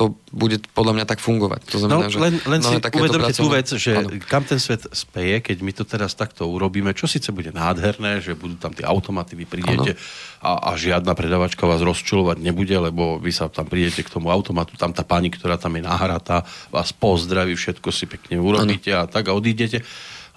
to 0.00 0.16
bude 0.32 0.64
podľa 0.72 0.96
mňa 0.96 1.04
tak 1.04 1.20
fungovať. 1.20 1.60
To 1.76 1.84
znamená, 1.84 2.08
no, 2.08 2.12
že 2.12 2.16
len, 2.16 2.40
len 2.48 2.60
si 2.64 2.80
uvedomte 2.80 3.36
tú 3.36 3.52
vec, 3.52 3.68
že 3.68 4.00
ano. 4.00 4.08
kam 4.24 4.48
ten 4.48 4.56
svet 4.56 4.88
speje, 4.96 5.44
keď 5.44 5.60
my 5.60 5.72
to 5.76 5.84
teraz 5.84 6.16
takto 6.16 6.48
urobíme, 6.48 6.96
čo 6.96 7.04
síce 7.04 7.28
bude 7.36 7.52
nádherné, 7.52 8.24
že 8.24 8.32
budú 8.32 8.56
tam 8.56 8.72
tie 8.72 8.88
automaty, 8.88 9.36
vy 9.36 9.44
prídete 9.44 10.00
a, 10.40 10.72
a 10.72 10.80
žiadna 10.80 11.12
predavačka 11.12 11.68
vás 11.68 11.84
rozčulovať 11.84 12.40
nebude, 12.40 12.72
lebo 12.72 13.20
vy 13.20 13.28
sa 13.28 13.52
tam 13.52 13.68
prídete 13.68 14.00
k 14.00 14.08
tomu 14.08 14.32
automatu, 14.32 14.72
tam 14.80 14.96
tá 14.96 15.04
pani, 15.04 15.28
ktorá 15.28 15.60
tam 15.60 15.76
je 15.76 15.84
nahratá, 15.84 16.48
vás 16.72 16.96
pozdraví, 16.96 17.52
všetko 17.52 17.92
si 17.92 18.08
pekne 18.08 18.40
urobíte 18.40 18.96
ano. 18.96 19.04
a 19.04 19.10
tak 19.12 19.28
a 19.28 19.36
odídete. 19.36 19.84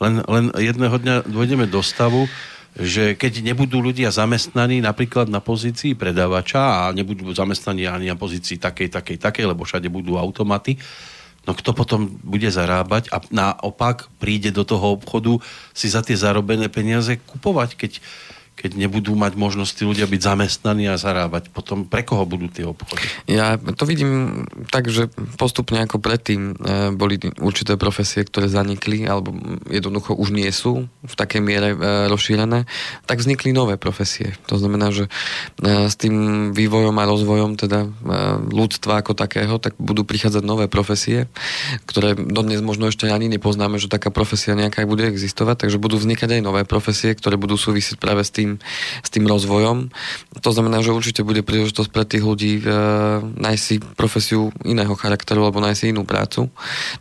Len, 0.04 0.20
len 0.28 0.52
jedného 0.60 1.00
dňa 1.00 1.16
dôjdeme 1.32 1.72
do 1.72 1.80
stavu, 1.80 2.28
že 2.74 3.14
keď 3.14 3.46
nebudú 3.46 3.78
ľudia 3.78 4.10
zamestnaní 4.10 4.82
napríklad 4.82 5.30
na 5.30 5.38
pozícii 5.38 5.94
predávača 5.94 6.62
a 6.62 6.82
nebudú 6.90 7.30
zamestnaní 7.30 7.86
ani 7.86 8.10
na 8.10 8.18
pozícii 8.18 8.58
takej, 8.58 8.90
takej, 8.90 9.18
takej, 9.22 9.46
lebo 9.46 9.62
všade 9.62 9.94
budú 9.94 10.18
automaty, 10.18 10.82
no 11.46 11.54
kto 11.54 11.78
potom 11.78 12.10
bude 12.26 12.50
zarábať 12.50 13.14
a 13.14 13.22
naopak 13.30 14.10
príde 14.18 14.50
do 14.50 14.66
toho 14.66 14.98
obchodu 14.98 15.38
si 15.70 15.86
za 15.86 16.02
tie 16.02 16.18
zarobené 16.18 16.66
peniaze 16.74 17.14
kupovať, 17.22 17.78
keď 17.78 17.92
keď 18.64 18.80
nebudú 18.80 19.12
mať 19.20 19.36
možnosť 19.36 19.72
tí 19.76 19.84
ľudia 19.84 20.08
byť 20.08 20.22
zamestnaní 20.24 20.88
a 20.88 20.96
zarábať. 20.96 21.52
Potom 21.52 21.84
pre 21.84 22.08
koho 22.08 22.24
budú 22.24 22.48
tie 22.48 22.64
obchody? 22.64 23.04
Ja 23.28 23.60
to 23.60 23.84
vidím 23.84 24.48
tak, 24.72 24.88
že 24.88 25.12
postupne 25.36 25.84
ako 25.84 26.00
predtým 26.00 26.56
e, 26.56 26.96
boli 26.96 27.20
určité 27.44 27.76
profesie, 27.76 28.24
ktoré 28.24 28.48
zanikli 28.48 29.04
alebo 29.04 29.36
jednoducho 29.68 30.16
už 30.16 30.32
nie 30.32 30.48
sú 30.56 30.88
v 30.88 31.14
takej 31.20 31.44
miere 31.44 31.76
e, 31.76 32.08
rozšírené, 32.08 32.64
tak 33.04 33.20
vznikli 33.20 33.52
nové 33.52 33.76
profesie. 33.76 34.32
To 34.48 34.56
znamená, 34.56 34.96
že 34.96 35.12
e, 35.60 35.92
s 35.92 36.00
tým 36.00 36.56
vývojom 36.56 36.96
a 36.96 37.04
rozvojom 37.04 37.60
teda 37.60 37.92
ľudstva 38.48 39.04
ako 39.04 39.12
takého, 39.12 39.60
tak 39.60 39.76
budú 39.76 40.08
prichádzať 40.08 40.44
nové 40.48 40.72
profesie, 40.72 41.28
ktoré 41.84 42.16
dodnes 42.16 42.64
možno 42.64 42.88
ešte 42.88 43.12
ani 43.12 43.28
nepoznáme, 43.28 43.76
že 43.76 43.92
taká 43.92 44.08
profesia 44.08 44.56
nejaká 44.56 44.88
bude 44.88 45.04
existovať, 45.04 45.68
takže 45.68 45.84
budú 45.84 46.00
vznikať 46.00 46.40
aj 46.40 46.42
nové 46.46 46.64
profesie, 46.64 47.12
ktoré 47.12 47.36
budú 47.36 47.60
súvisieť 47.60 48.00
práve 48.00 48.24
s 48.24 48.32
tým, 48.32 48.53
s 49.04 49.10
tým 49.10 49.26
rozvojom. 49.30 49.94
To 50.42 50.50
znamená, 50.52 50.84
že 50.84 50.96
určite 50.96 51.22
bude 51.26 51.46
príležitosť 51.46 51.90
pre 51.90 52.04
tých 52.04 52.24
ľudí 52.26 52.60
e, 52.60 52.64
nájsť 53.24 53.64
si 53.64 53.76
profesiu 53.96 54.50
iného 54.66 54.94
charakteru 54.98 55.46
alebo 55.46 55.64
nájsť 55.64 55.80
si 55.80 55.92
inú 55.94 56.04
prácu. 56.04 56.50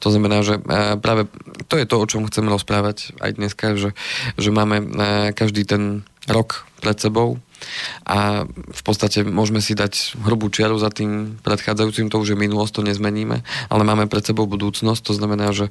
To 0.00 0.08
znamená, 0.08 0.44
že 0.44 0.60
e, 0.60 1.00
práve 1.00 1.26
to 1.66 1.80
je 1.80 1.86
to, 1.88 1.96
o 1.98 2.08
čom 2.08 2.28
chceme 2.28 2.52
rozprávať 2.52 3.16
aj 3.18 3.30
dneska, 3.36 3.66
že, 3.74 3.96
že 4.36 4.50
máme 4.54 4.76
e, 4.78 4.86
každý 5.32 5.66
ten 5.66 6.06
rok 6.30 6.66
pred 6.78 6.98
sebou 6.98 7.38
a 8.02 8.42
v 8.50 8.82
podstate 8.82 9.22
môžeme 9.22 9.62
si 9.62 9.78
dať 9.78 10.18
hrubú 10.26 10.50
čiaru 10.50 10.78
za 10.82 10.90
tým 10.90 11.38
predchádzajúcim, 11.46 12.10
to 12.10 12.18
už 12.18 12.34
je 12.34 12.38
minulosť, 12.38 12.82
to 12.82 12.82
nezmeníme, 12.86 13.46
ale 13.70 13.82
máme 13.86 14.10
pred 14.10 14.26
sebou 14.26 14.50
budúcnosť, 14.50 15.00
to 15.02 15.14
znamená, 15.14 15.54
že 15.54 15.70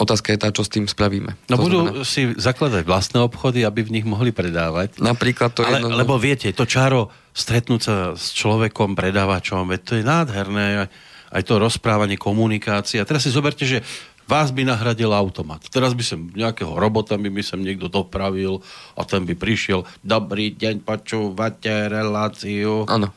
Otázka 0.00 0.32
je 0.32 0.38
tá, 0.40 0.48
čo 0.48 0.64
s 0.64 0.72
tým 0.72 0.88
spravíme. 0.88 1.36
No 1.52 1.60
to 1.60 1.68
budú 1.68 1.78
znamená... 1.84 2.08
si 2.08 2.32
zakladať 2.32 2.82
vlastné 2.88 3.18
obchody, 3.20 3.60
aby 3.60 3.84
v 3.84 4.00
nich 4.00 4.06
mohli 4.08 4.32
predávať. 4.32 4.96
Napríklad 4.96 5.52
to 5.52 5.68
Ale, 5.68 5.84
jedno... 5.84 5.92
Lebo 5.92 6.16
viete, 6.16 6.48
to 6.56 6.64
čaro 6.64 7.12
stretnúť 7.36 7.80
sa 7.80 7.94
s 8.16 8.32
človekom, 8.32 8.96
predávačom, 8.96 9.68
veď 9.68 9.80
to 9.84 9.92
je 10.00 10.04
nádherné, 10.04 10.88
aj 11.32 11.42
to 11.44 11.60
rozprávanie, 11.60 12.16
komunikácia. 12.16 13.04
Teraz 13.04 13.24
si 13.24 13.32
zoberte, 13.32 13.68
že 13.68 13.84
Vás 14.22 14.54
by 14.54 14.62
nahradil 14.62 15.10
automat. 15.10 15.66
Teraz 15.66 15.98
by 15.98 16.04
som 16.06 16.30
nejakého 16.30 16.72
robota 16.78 17.18
by, 17.18 17.26
by 17.26 17.42
som 17.42 17.58
niekto 17.58 17.90
dopravil 17.90 18.62
a 18.94 19.02
ten 19.02 19.26
by 19.26 19.34
prišiel, 19.34 19.82
dobrý 20.00 20.54
deň, 20.54 20.86
počúvate 20.86 21.90
reláciu. 21.90 22.86
Áno. 22.86 23.10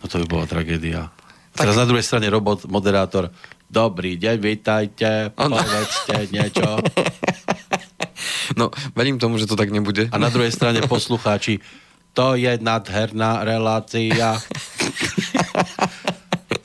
No 0.00 0.04
to 0.04 0.20
by 0.20 0.26
bola 0.28 0.44
tragédia. 0.44 1.08
Tak... 1.56 1.66
Teraz 1.66 1.76
na 1.80 1.88
druhej 1.88 2.04
strane 2.04 2.28
robot, 2.28 2.68
moderátor, 2.68 3.32
dobrý 3.70 4.18
deň, 4.18 4.36
vítajte, 4.42 5.30
povedzte 5.30 6.26
niečo. 6.34 6.68
No, 8.58 8.68
verím 8.98 9.16
tomu, 9.16 9.38
že 9.38 9.46
to 9.46 9.54
tak 9.54 9.70
nebude. 9.70 10.10
A 10.10 10.18
na 10.18 10.28
druhej 10.28 10.50
strane 10.50 10.82
poslucháči, 10.84 11.62
to 12.12 12.34
je 12.34 12.50
nadherná 12.58 13.46
relácia. 13.46 14.36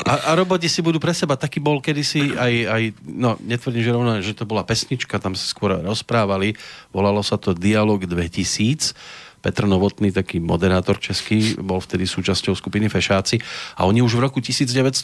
A, 0.05 0.13
a 0.29 0.31
roboti 0.38 0.69
si 0.69 0.81
budú 0.81 1.01
pre 1.01 1.13
seba. 1.13 1.33
Taký 1.38 1.62
bol 1.62 1.81
kedysi 1.81 2.38
aj, 2.38 2.53
aj 2.69 2.83
no 3.05 3.38
netvrdím, 3.41 3.85
že 3.85 3.93
rovno, 3.93 4.12
že 4.19 4.38
to 4.38 4.45
bola 4.50 4.62
pesnička, 4.62 5.21
tam 5.21 5.38
sa 5.38 5.45
skôr 5.45 5.81
rozprávali. 5.81 6.57
Volalo 6.89 7.21
sa 7.25 7.38
to 7.41 7.57
Dialog 7.57 8.05
2000. 8.05 8.93
Petr 9.45 9.69
Novotný, 9.69 10.09
taký 10.09 10.41
moderátor 10.41 10.97
český, 10.97 11.53
bol 11.61 11.77
vtedy 11.77 12.09
súčasťou 12.09 12.57
skupiny 12.57 12.89
Fešáci 12.89 13.37
a 13.77 13.85
oni 13.85 14.01
už 14.01 14.17
v 14.17 14.25
roku 14.25 14.41
1980 14.41 14.97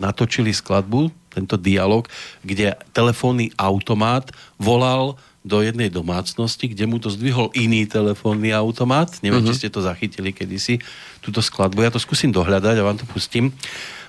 natočili 0.00 0.56
skladbu, 0.56 1.12
tento 1.28 1.60
dialog, 1.60 2.08
kde 2.40 2.72
telefónny 2.96 3.52
automat 3.60 4.32
volal 4.56 5.20
do 5.44 5.60
jednej 5.60 5.92
domácnosti, 5.92 6.72
kde 6.72 6.88
mu 6.88 6.96
to 6.96 7.12
zdvihol 7.12 7.52
iný 7.52 7.84
telefónny 7.84 8.56
automat. 8.56 9.20
Neviem, 9.20 9.44
uh-huh. 9.44 9.52
či 9.52 9.68
ste 9.68 9.68
to 9.68 9.84
zachytili 9.84 10.32
kedysi, 10.32 10.80
túto 11.20 11.44
skladbu. 11.44 11.84
Ja 11.84 11.92
to 11.92 12.00
skúsim 12.00 12.32
dohľadať 12.32 12.74
a 12.80 12.86
vám 12.88 12.96
to 12.96 13.04
pustím. 13.04 13.52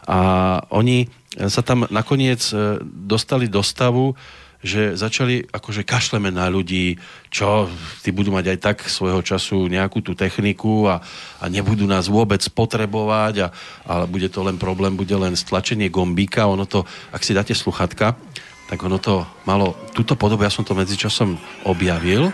A 0.07 0.63
oni 0.71 1.11
sa 1.35 1.61
tam 1.61 1.85
nakoniec 1.91 2.41
e, 2.49 2.81
dostali 2.81 3.45
do 3.45 3.61
stavu, 3.61 4.17
že 4.59 4.99
začali 4.99 5.47
akože 5.47 5.87
kašleme 5.87 6.35
na 6.35 6.51
ľudí, 6.51 6.99
čo 7.31 7.71
tí 8.03 8.11
budú 8.11 8.35
mať 8.35 8.55
aj 8.55 8.57
tak 8.59 8.77
svojho 8.83 9.23
času 9.23 9.71
nejakú 9.71 10.03
tú 10.03 10.11
techniku 10.19 10.83
a, 10.91 10.99
a 11.39 11.45
nebudú 11.47 11.87
nás 11.87 12.11
vôbec 12.11 12.43
potrebovať 12.51 13.33
a, 13.43 13.47
ale 13.87 14.05
bude 14.11 14.27
to 14.27 14.43
len 14.43 14.59
problém, 14.59 14.99
bude 14.99 15.15
len 15.15 15.39
stlačenie 15.39 15.87
gombíka, 15.87 16.43
ono 16.43 16.67
to, 16.67 16.83
ak 17.15 17.23
si 17.23 17.31
dáte 17.31 17.55
sluchatka, 17.55 18.19
tak 18.67 18.79
ono 18.83 18.99
to 18.99 19.23
malo 19.47 19.73
túto 19.95 20.19
podobu, 20.19 20.43
ja 20.43 20.51
som 20.51 20.67
to 20.67 20.75
medzičasom 20.75 21.39
objavil, 21.63 22.29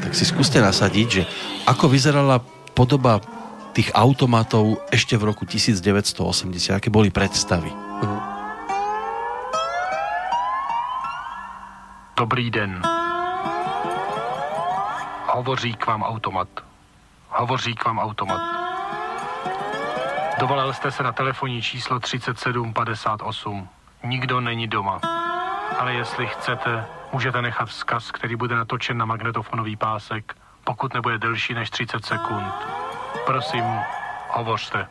tak 0.00 0.14
si 0.14 0.22
skúste 0.22 0.62
nasadiť, 0.62 1.08
že 1.10 1.22
ako 1.66 1.90
vyzerala 1.90 2.40
podoba 2.78 3.18
tých 3.74 3.90
automatov 3.90 4.78
ešte 4.94 5.18
v 5.18 5.34
roku 5.34 5.42
1980, 5.42 6.78
aké 6.78 6.88
boli 6.94 7.10
predstavy. 7.10 7.74
Dobrý 12.16 12.50
den. 12.50 12.82
Hovoří 15.26 15.74
k 15.74 15.86
vám 15.86 16.02
automat. 16.02 16.48
Hovoří 17.28 17.74
k 17.74 17.84
vám 17.84 17.98
automat. 17.98 18.40
Dovolal 20.40 20.72
jste 20.72 20.90
se 20.90 21.02
na 21.02 21.12
telefonní 21.12 21.62
číslo 21.62 22.00
3758. 22.00 23.68
Nikdo 24.04 24.40
není 24.40 24.68
doma. 24.68 25.00
Ale 25.78 25.94
jestli 25.94 26.26
chcete, 26.26 26.84
můžete 27.12 27.42
nechat 27.42 27.68
vzkaz, 27.68 28.10
který 28.10 28.36
bude 28.36 28.56
natočen 28.56 28.98
na 28.98 29.04
magnetofonový 29.04 29.76
pásek, 29.76 30.36
pokud 30.64 30.94
nebude 30.94 31.18
delší 31.18 31.54
než 31.54 31.70
30 31.70 32.04
sekund. 32.04 32.54
Prosím, 33.26 33.64
hovořte. 34.28 34.86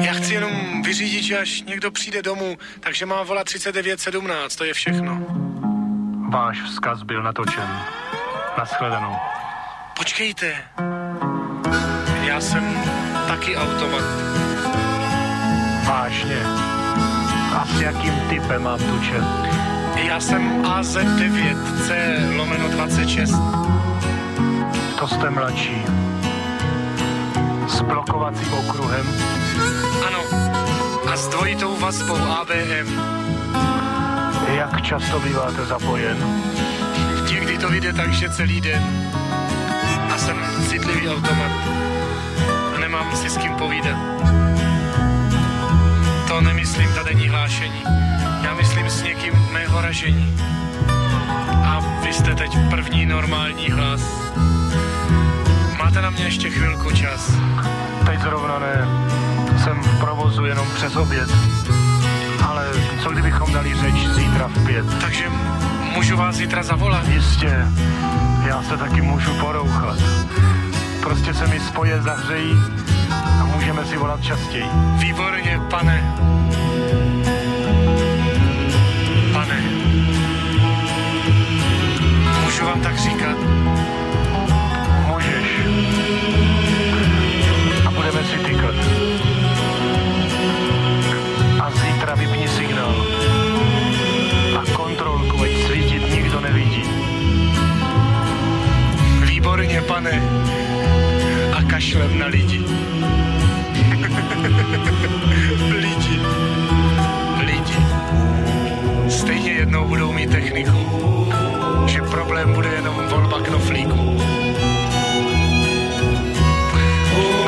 Já 0.00 0.12
chci 0.12 0.34
jenom 0.34 0.82
vyřídit, 0.82 1.22
že 1.22 1.38
až 1.38 1.62
někdo 1.62 1.90
přijde 1.90 2.22
domů, 2.22 2.58
takže 2.80 3.06
má 3.06 3.22
volat 3.22 3.44
3917, 3.44 4.56
to 4.56 4.64
je 4.64 4.74
všechno. 4.74 5.26
Váš 6.28 6.62
vzkaz 6.62 7.02
byl 7.02 7.22
natočen. 7.22 7.68
Naschledanou. 8.58 9.16
Počkejte. 9.96 10.54
Já 12.22 12.40
jsem 12.40 12.82
taky 13.28 13.56
automat. 13.56 14.04
Vážně? 15.88 16.42
A 17.56 17.66
s 17.66 17.80
jakým 17.80 18.14
typem 18.28 18.62
mám 18.62 18.78
tu 18.78 19.00
čest? 19.00 19.58
Já 20.04 20.20
jsem 20.20 20.62
AZ9C 20.62 21.92
lomeno 22.36 22.68
26. 22.68 23.34
To 24.98 25.08
jste 25.08 25.30
mladší 25.30 25.84
s 27.68 27.80
blokovacím 27.80 28.52
okruhem? 28.52 29.06
Ano, 30.06 30.24
a 31.12 31.16
s 31.16 31.28
dvojitou 31.28 31.76
vazbou 31.76 32.16
ABM. 32.16 33.18
Jak 34.58 34.82
často 34.82 35.20
býváte 35.20 35.66
zapojen? 35.66 36.16
Někdy 37.30 37.58
to 37.58 37.68
vyjde 37.68 37.92
tak, 37.92 38.12
že 38.12 38.30
celý 38.30 38.60
den. 38.60 39.12
A 40.14 40.18
jsem 40.18 40.36
citlivý 40.68 41.08
automat. 41.08 41.52
A 42.74 42.78
nemám 42.80 43.16
si 43.16 43.30
s 43.30 43.36
kým 43.36 43.54
povídat. 43.54 43.98
To 46.28 46.40
nemyslím 46.40 46.90
ta 46.94 47.02
denní 47.02 47.28
hlášení. 47.28 47.82
Já 48.42 48.54
myslím 48.54 48.90
s 48.90 49.02
někým 49.02 49.32
mého 49.52 49.80
ražení. 49.80 50.36
A 51.64 52.00
vy 52.02 52.12
jste 52.12 52.34
teď 52.34 52.50
první 52.70 53.06
normální 53.06 53.70
hlas. 53.70 54.02
Máte 55.78 56.02
na 56.02 56.10
mě 56.10 56.24
ještě 56.24 56.50
chvilku 56.50 56.90
čas. 56.90 57.30
Teď 58.06 58.20
zrovna 58.20 58.58
ne. 58.58 58.86
Jsem 59.64 59.82
v 59.82 60.00
provozu 60.00 60.44
jenom 60.44 60.68
přes 60.74 60.96
oběd. 60.96 61.30
Co 63.02 63.10
kdybychom 63.10 63.52
dali 63.52 63.74
řeč 63.74 63.94
zítra 64.14 64.48
v 64.48 64.66
pět? 64.66 64.86
Takže 65.00 65.24
můžu 65.94 66.16
vás 66.16 66.36
zítra 66.36 66.62
zavolat? 66.62 67.08
Jistě. 67.08 67.66
Já 68.46 68.62
se 68.62 68.76
taky 68.76 69.00
můžu 69.00 69.34
porouchat. 69.34 69.98
Prostě 71.02 71.34
se 71.34 71.46
mi 71.46 71.60
spoje 71.60 72.02
zahřejí 72.02 72.56
a 73.40 73.44
můžeme 73.44 73.84
si 73.84 73.96
volat 73.96 74.22
častěji. 74.22 74.66
Výborně. 74.98 75.60
Pane. 75.70 76.14
Výborně, 99.78 99.82
pane. 99.82 100.22
A 101.52 101.62
kašlem 101.62 102.18
na 102.18 102.26
lidi. 102.26 102.58
lidi. 105.80 106.20
Lidi. 107.46 107.76
Stejně 109.08 109.52
jednou 109.52 109.88
budou 109.88 110.12
mít 110.12 110.30
techniku. 110.30 111.28
Že 111.86 112.02
problém 112.02 112.54
bude 112.54 112.68
jenom 112.68 113.08
volba 113.08 113.40
knoflíků. 113.40 114.18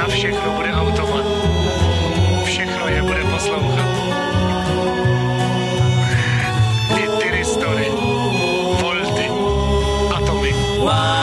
všechno 0.08 0.52
bude 0.56 0.72
automat. 0.72 1.24
Všechno 2.44 2.88
je 2.88 3.02
bude 3.02 3.24
poslouchat. 3.24 3.86
Ty 6.94 7.08
tyristory, 7.22 7.90
volty, 8.80 9.30
atomy. 10.16 10.54
A 10.90 11.19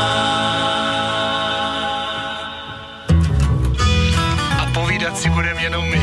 budeme 5.58 5.74
jenom 5.74 5.86
my. 5.90 6.02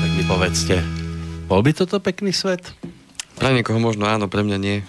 Tak 0.00 0.10
mi 0.16 0.24
povedzte, 0.24 0.80
bol 1.44 1.60
by 1.60 1.76
toto 1.76 2.00
pekný 2.00 2.32
svet? 2.32 2.72
Pre 3.36 3.52
niekoho 3.52 3.76
možno 3.76 4.08
áno, 4.08 4.32
pre 4.32 4.40
mňa 4.40 4.56
nie. 4.56 4.80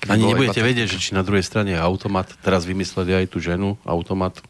Keby 0.00 0.10
Ani 0.16 0.24
nebudete 0.32 0.64
vedieť, 0.64 0.96
že 0.96 0.98
či 1.00 1.10
na 1.12 1.20
druhej 1.20 1.44
strane 1.44 1.76
je 1.76 1.80
automat. 1.80 2.32
Teraz 2.40 2.64
vymysleli 2.64 3.12
aj 3.12 3.26
tú 3.28 3.44
ženu, 3.44 3.76
automat. 3.84 4.40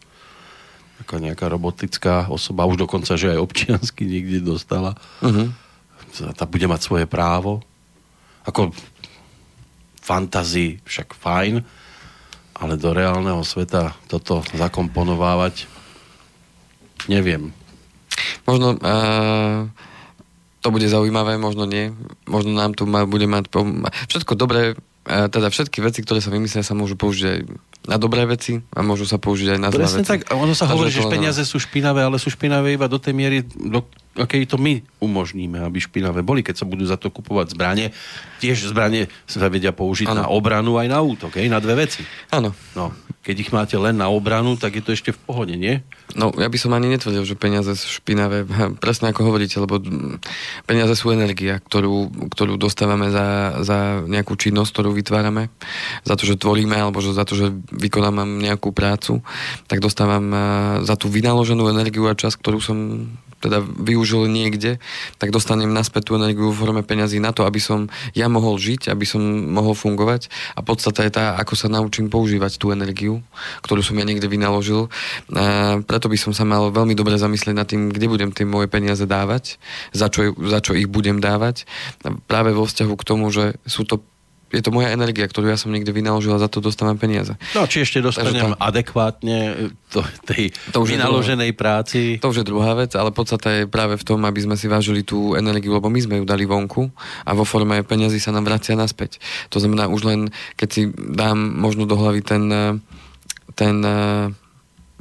Taká 1.03 1.19
nejaká 1.19 1.51
robotická 1.51 2.31
osoba, 2.31 2.71
už 2.71 2.79
dokonca, 2.79 3.19
že 3.19 3.35
aj 3.35 3.43
občiansky 3.43 4.07
niekde 4.07 4.39
dostala. 4.39 4.95
Mhm. 5.19 5.51
Tá 6.39 6.47
bude 6.47 6.71
mať 6.71 6.87
svoje 6.87 7.11
právo. 7.11 7.59
Ako 8.47 8.71
fantazii 9.99 10.79
však 10.87 11.19
fajn, 11.19 11.67
ale 12.55 12.79
do 12.79 12.95
reálneho 12.95 13.43
sveta 13.43 13.93
toto 14.07 14.47
zakomponovávať 14.55 15.67
neviem. 17.11 17.53
Možno 18.47 18.79
uh, 18.79 19.69
to 20.65 20.69
bude 20.73 20.87
zaujímavé, 20.89 21.37
možno 21.37 21.69
nie. 21.69 21.93
Možno 22.25 22.57
nám 22.57 22.73
to 22.73 22.89
ma, 22.89 23.05
bude 23.05 23.29
mať... 23.29 23.51
Všetko 24.09 24.33
dobré, 24.39 24.73
uh, 24.73 25.29
teda 25.29 25.51
všetky 25.51 25.83
veci, 25.85 26.01
ktoré 26.01 26.23
sa 26.23 26.33
vymyslia, 26.33 26.65
sa 26.65 26.77
môžu 26.77 26.97
použiť 26.97 27.25
aj 27.25 27.39
na 27.85 27.97
dobré 28.01 28.25
veci 28.25 28.65
a 28.73 28.81
môžu 28.81 29.05
sa 29.05 29.21
použiť 29.21 29.57
aj 29.57 29.59
na 29.61 29.69
zlé 29.69 29.85
Presne 29.85 30.01
veci. 30.01 30.11
tak, 30.17 30.21
ono 30.33 30.57
sa 30.57 30.65
Takže 30.65 30.73
hovorí, 30.73 30.91
že 30.93 31.05
peniaze 31.05 31.43
sú 31.45 31.61
špinavé, 31.61 32.01
ale 32.01 32.17
sú 32.17 32.33
špinavé 32.33 32.77
iba 32.77 32.89
do 32.89 32.97
tej 32.97 33.13
miery, 33.13 33.45
do 33.45 33.85
akej 34.15 34.47
to 34.47 34.57
my 34.57 34.79
umožníme, 35.03 35.59
aby 35.59 35.83
špinavé 35.83 36.23
boli, 36.23 36.47
keď 36.47 36.63
sa 36.63 36.67
budú 36.67 36.87
za 36.87 36.95
to 36.95 37.11
kupovať 37.11 37.53
zbranie. 37.53 37.91
Tiež 38.39 38.71
zbranie 38.71 39.11
sa 39.27 39.51
vedia 39.51 39.75
použiť 39.75 40.09
Áno. 40.11 40.25
na 40.25 40.27
obranu 40.31 40.79
aj 40.79 40.89
na 40.89 41.01
útok, 41.03 41.37
hej, 41.43 41.51
na 41.51 41.59
dve 41.59 41.87
veci. 41.87 42.07
Áno. 42.31 42.55
No, 42.79 42.95
keď 43.25 43.37
ich 43.41 43.51
máte 43.57 43.75
len 43.81 43.97
na 43.97 44.13
obranu, 44.13 44.55
tak 44.61 44.77
je 44.77 44.83
to 44.85 44.93
ešte 44.93 45.11
v 45.17 45.21
pohode, 45.25 45.55
nie? 45.57 45.81
No, 46.13 46.29
ja 46.37 46.47
by 46.47 46.59
som 46.61 46.77
ani 46.77 46.93
netvrdil, 46.93 47.25
že 47.25 47.41
peniaze 47.41 47.73
sú 47.73 47.89
špinavé. 48.05 48.45
Presne 48.85 49.11
ako 49.11 49.33
hovoríte, 49.33 49.57
lebo 49.59 49.81
peniaze 50.69 50.93
sú 50.93 51.11
energia, 51.11 51.59
ktorú, 51.59 52.29
ktorú 52.31 52.61
dostávame 52.61 53.09
za, 53.09 53.59
za 53.65 54.05
nejakú 54.05 54.37
činnosť, 54.37 54.71
ktorú 54.77 54.93
vytvárame. 54.93 55.49
Za 56.05 56.21
to, 56.21 56.29
že 56.29 56.37
tvoríme, 56.37 56.77
alebo 56.77 57.01
že 57.01 57.17
za 57.17 57.25
to, 57.25 57.33
že 57.33 57.49
vykonám 57.73 58.45
nejakú 58.45 58.77
prácu, 58.77 59.25
tak 59.67 59.81
dostávam 59.81 60.25
eh, 60.31 60.41
za 60.85 60.95
tú 61.01 61.09
vynaloženú 61.09 61.67
energiu 61.73 62.05
a 62.07 62.15
čas, 62.15 62.37
ktorú 62.37 62.61
som 62.61 63.09
teda 63.45 63.61
využil 63.61 64.25
niekde, 64.33 64.81
tak 65.21 65.29
dostanem 65.29 65.69
naspäť 65.69 66.09
tú 66.09 66.13
energiu 66.17 66.49
v 66.49 66.57
forme 66.57 66.81
peňazí 66.81 67.21
na 67.21 67.37
to, 67.37 67.45
aby 67.45 67.61
som 67.61 67.93
ja 68.17 68.33
mohol 68.33 68.57
žiť, 68.57 68.89
aby 68.89 69.05
som 69.05 69.21
mohol 69.53 69.77
fungovať 69.77 70.33
a 70.57 70.65
podstata 70.65 71.05
je 71.05 71.13
tá, 71.13 71.37
ako 71.37 71.53
sa 71.53 71.69
naučím 71.69 72.09
používať 72.09 72.57
tú 72.57 72.73
energiu, 72.73 73.21
ktorú 73.61 73.85
som 73.85 74.01
ja 74.01 74.09
niekde 74.09 74.25
vynaložil. 74.25 74.89
A 75.37 75.79
preto 75.85 76.09
by 76.09 76.17
som 76.17 76.33
sa 76.33 76.49
mal 76.49 76.73
veľmi 76.73 76.97
dobre 76.97 77.21
zamyslieť 77.21 77.55
nad 77.55 77.69
tým, 77.69 77.93
kde 77.93 78.07
budem 78.09 78.31
tie 78.33 78.49
moje 78.49 78.73
peniaze 78.73 79.05
dávať, 79.05 79.61
za 79.93 80.09
čo, 80.09 80.33
za 80.33 80.65
čo 80.65 80.73
ich 80.73 80.89
budem 80.89 81.21
dávať. 81.21 81.69
Práve 82.25 82.57
vo 82.57 82.65
vzťahu 82.65 82.95
k 82.97 83.07
tomu, 83.07 83.29
že 83.29 83.61
sú 83.69 83.85
to 83.85 84.01
je 84.55 84.63
to 84.63 84.71
moja 84.71 84.95
energia, 84.95 85.27
ktorú 85.27 85.51
ja 85.51 85.59
som 85.59 85.75
niekde 85.75 85.91
vynaložil 85.91 86.31
a 86.31 86.39
za 86.39 86.47
to 86.47 86.63
dostávam 86.63 86.95
peniaze. 86.95 87.35
No, 87.59 87.67
či 87.67 87.83
ešte 87.83 87.99
dostanem 87.99 88.39
Takže 88.39 88.63
adekvátne 88.63 89.39
to, 89.91 90.01
tej 90.23 90.55
To 90.71 90.87
už 90.87 90.95
vynaloženej 90.95 91.51
práci. 91.59 92.23
To 92.23 92.31
už 92.31 92.43
je 92.43 92.47
druhá 92.47 92.79
vec, 92.79 92.95
ale 92.95 93.11
podstata 93.11 93.51
je 93.51 93.63
práve 93.67 93.99
v 93.99 94.05
tom, 94.07 94.23
aby 94.23 94.39
sme 94.39 94.55
si 94.55 94.71
vážili 94.71 95.03
tú 95.03 95.35
energiu, 95.35 95.75
lebo 95.75 95.91
my 95.91 95.99
sme 95.99 96.23
ju 96.23 96.25
dali 96.25 96.47
vonku 96.47 96.91
a 97.27 97.31
vo 97.35 97.43
forme 97.43 97.83
peňazí 97.83 98.23
sa 98.23 98.31
nám 98.31 98.47
vracia 98.47 98.79
naspäť. 98.79 99.19
To 99.51 99.59
znamená, 99.59 99.91
už 99.91 100.07
len 100.07 100.21
keď 100.55 100.69
si 100.71 100.83
dám 100.95 101.37
možno 101.37 101.91
do 101.91 101.99
hlavy 101.99 102.23
ten, 102.23 102.45
eh, 102.51 102.79
ten 103.59 103.83
eh, 103.83 104.44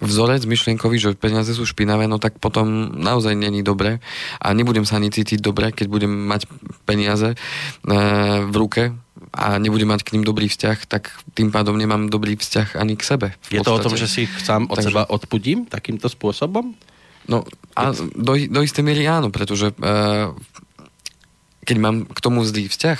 vzorec 0.03 0.43
myšlienkový, 0.43 0.99
že 0.99 1.09
peniaze 1.15 1.55
sú 1.55 1.63
špinavé, 1.63 2.05
no 2.05 2.19
tak 2.19 2.37
potom 2.37 2.91
naozaj 2.93 3.33
není 3.33 3.63
dobre 3.63 4.03
a 4.37 4.47
nebudem 4.51 4.83
sa 4.83 4.99
ani 4.99 5.09
cítiť 5.09 5.39
dobre, 5.39 5.71
keď 5.71 5.87
budem 5.87 6.11
mať 6.11 6.45
peniaze 6.83 7.33
e, 7.33 7.37
v 8.43 8.55
ruke 8.55 8.91
a 9.33 9.57
nebudem 9.57 9.89
mať 9.89 10.05
k 10.05 10.13
ním 10.17 10.23
dobrý 10.27 10.51
vzťah, 10.51 10.77
tak 10.85 11.09
tým 11.33 11.49
pádom 11.49 11.73
nemám 11.79 12.11
dobrý 12.11 12.37
vzťah 12.37 12.77
ani 12.77 12.93
k 12.99 13.03
sebe. 13.03 13.27
Je 13.49 13.63
to 13.63 13.73
o 13.73 13.81
tom, 13.81 13.97
že 13.97 14.05
si 14.05 14.29
ich 14.29 14.33
sám 14.43 14.69
od 14.69 14.77
Takže- 14.77 14.93
seba 14.93 15.01
odpudím 15.09 15.65
takýmto 15.65 16.11
spôsobom? 16.11 16.75
No 17.23 17.47
a 17.79 17.95
do, 17.95 18.35
do 18.35 18.59
istej 18.59 18.83
miery 18.83 19.07
áno, 19.07 19.31
pretože 19.31 19.71
uh, 19.71 20.35
keď 21.63 21.77
mám 21.79 22.03
k 22.03 22.19
tomu 22.19 22.43
zlý 22.43 22.67
vzťah, 22.67 22.99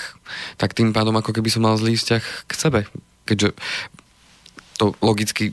tak 0.55 0.71
tým 0.71 0.95
pádom 0.95 1.11
ako 1.19 1.35
keby 1.35 1.51
som 1.51 1.67
mal 1.67 1.75
zlý 1.75 1.99
vzťah 1.99 2.23
k 2.47 2.51
sebe. 2.55 2.79
Keďže 3.27 3.51
to 4.79 4.95
logicky 5.03 5.51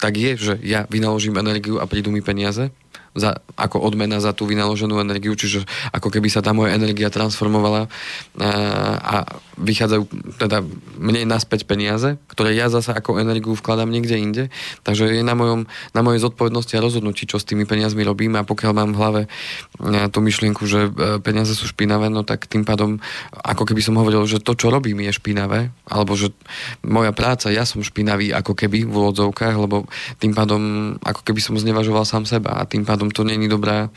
tak 0.00 0.16
je, 0.16 0.32
že 0.34 0.54
ja 0.64 0.88
vynaložím 0.88 1.36
energiu 1.36 1.76
a 1.76 1.84
prídu 1.84 2.08
mi 2.08 2.24
peniaze 2.24 2.72
za, 3.12 3.42
ako 3.58 3.82
odmena 3.82 4.22
za 4.22 4.30
tú 4.30 4.46
vynaloženú 4.46 4.96
energiu, 5.02 5.34
čiže 5.34 5.66
ako 5.90 6.08
keby 6.08 6.30
sa 6.30 6.40
tá 6.40 6.54
moja 6.54 6.74
energia 6.78 7.10
transformovala 7.10 7.90
a, 8.38 8.50
a 8.96 9.16
vychádzajú 9.60 10.02
teda 10.40 10.64
mne 10.96 11.28
naspäť 11.28 11.68
peniaze, 11.68 12.16
ktoré 12.32 12.56
ja 12.56 12.72
zasa 12.72 12.96
ako 12.96 13.20
energiu 13.20 13.52
vkladám 13.52 13.92
niekde 13.92 14.16
inde. 14.16 14.44
Takže 14.82 15.12
je 15.12 15.20
na, 15.20 15.36
mojom, 15.36 15.68
na 15.92 16.00
mojej 16.00 16.24
zodpovednosti 16.24 16.72
a 16.74 16.84
rozhodnutí, 16.84 17.28
čo 17.28 17.36
s 17.36 17.44
tými 17.44 17.68
peniazmi 17.68 18.00
robím 18.00 18.40
a 18.40 18.48
pokiaľ 18.48 18.72
mám 18.72 18.90
v 18.96 18.98
hlave 18.98 19.22
a, 19.28 20.08
tú 20.08 20.24
myšlienku, 20.24 20.64
že 20.64 20.88
e, 20.88 21.20
peniaze 21.20 21.52
sú 21.52 21.68
špinavé, 21.68 22.08
no 22.08 22.24
tak 22.24 22.48
tým 22.48 22.64
pádom 22.64 22.98
ako 23.36 23.68
keby 23.68 23.84
som 23.84 24.00
hovoril, 24.00 24.24
že 24.24 24.40
to, 24.40 24.56
čo 24.56 24.72
robím, 24.72 25.04
je 25.04 25.12
špinavé, 25.12 25.68
alebo 25.84 26.16
že 26.16 26.32
moja 26.80 27.12
práca, 27.12 27.52
ja 27.52 27.68
som 27.68 27.84
špinavý 27.84 28.32
ako 28.32 28.56
keby 28.56 28.88
v 28.88 28.92
úvodzovkách, 28.96 29.54
lebo 29.60 29.84
tým 30.16 30.32
pádom 30.32 30.96
ako 31.04 31.20
keby 31.20 31.40
som 31.44 31.60
znevažoval 31.60 32.08
sám 32.08 32.24
seba 32.24 32.56
a 32.56 32.64
tým 32.64 32.88
pádom 32.88 33.12
to 33.12 33.26
není 33.26 33.44
dobrá 33.44 33.92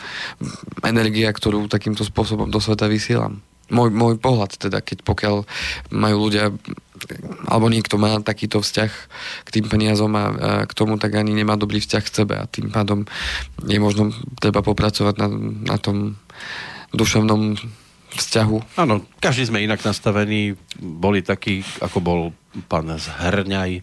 energia, 0.84 1.32
ktorú 1.32 1.72
takýmto 1.72 2.04
spôsobom 2.04 2.52
do 2.52 2.60
sveta 2.60 2.92
vysielam. 2.92 3.53
Môj, 3.72 3.90
môj 3.96 4.20
pohľad 4.20 4.60
teda, 4.60 4.84
keď 4.84 5.08
pokiaľ 5.08 5.48
majú 5.96 6.18
ľudia 6.28 6.52
alebo 7.50 7.68
niekto 7.68 8.00
má 8.00 8.20
takýto 8.24 8.64
vzťah 8.64 8.92
k 9.44 9.50
tým 9.50 9.66
peniazom 9.68 10.14
a, 10.16 10.26
a 10.26 10.52
k 10.64 10.72
tomu, 10.72 10.96
tak 10.96 11.16
ani 11.20 11.36
nemá 11.36 11.60
dobrý 11.60 11.84
vzťah 11.84 12.04
k 12.04 12.14
sebe 12.24 12.36
a 12.40 12.48
tým 12.48 12.72
pádom 12.72 13.04
je 13.66 13.80
možno 13.80 14.14
treba 14.40 14.64
popracovať 14.64 15.16
na, 15.20 15.28
na 15.74 15.78
tom 15.82 16.16
duševnom 16.94 17.58
vzťahu. 18.14 18.78
Áno, 18.78 19.02
každý 19.18 19.50
sme 19.50 19.66
inak 19.66 19.82
nastavení. 19.82 20.54
Boli 20.78 21.26
takí, 21.26 21.66
ako 21.82 21.98
bol 22.00 22.22
pán 22.70 22.88
Zhrňaj. 22.94 23.82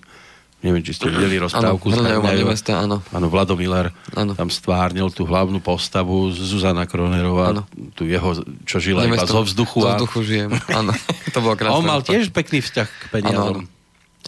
Neviem, 0.61 0.85
či 0.85 0.93
ste 0.93 1.09
videli 1.09 1.41
rozprávku 1.41 1.89
Áno, 1.89 2.05
Hrňajová 2.05 2.31
nevesta, 2.37 2.85
áno. 2.85 3.01
Áno, 3.09 3.27
Vlado 3.33 3.57
Miller 3.57 3.89
Áno. 4.13 4.37
tam 4.37 4.53
stvárnil 4.53 5.09
tú 5.09 5.25
hlavnú 5.25 5.57
postavu 5.59 6.29
Zuzana 6.29 6.85
Kronerová, 6.85 7.57
Áno. 7.57 7.63
tu 7.97 8.05
jeho, 8.05 8.37
čo 8.65 8.77
žila 8.77 9.09
iba 9.09 9.17
Nevestou. 9.17 9.41
zo 9.41 9.49
vzduchu. 9.49 9.79
Zo 9.81 9.89
a- 9.89 9.97
vzduchu 9.97 10.19
žijem, 10.21 10.51
áno. 10.69 10.93
to 11.33 11.39
bolo 11.41 11.55
a 11.55 11.59
krásne. 11.59 11.77
on 11.77 11.85
mal 11.85 12.01
tiež 12.01 12.29
pekný 12.29 12.61
vzťah 12.61 12.89
k 12.89 13.03
peniazom. 13.09 13.57
Áno, 13.57 13.61
áno. 13.65 13.79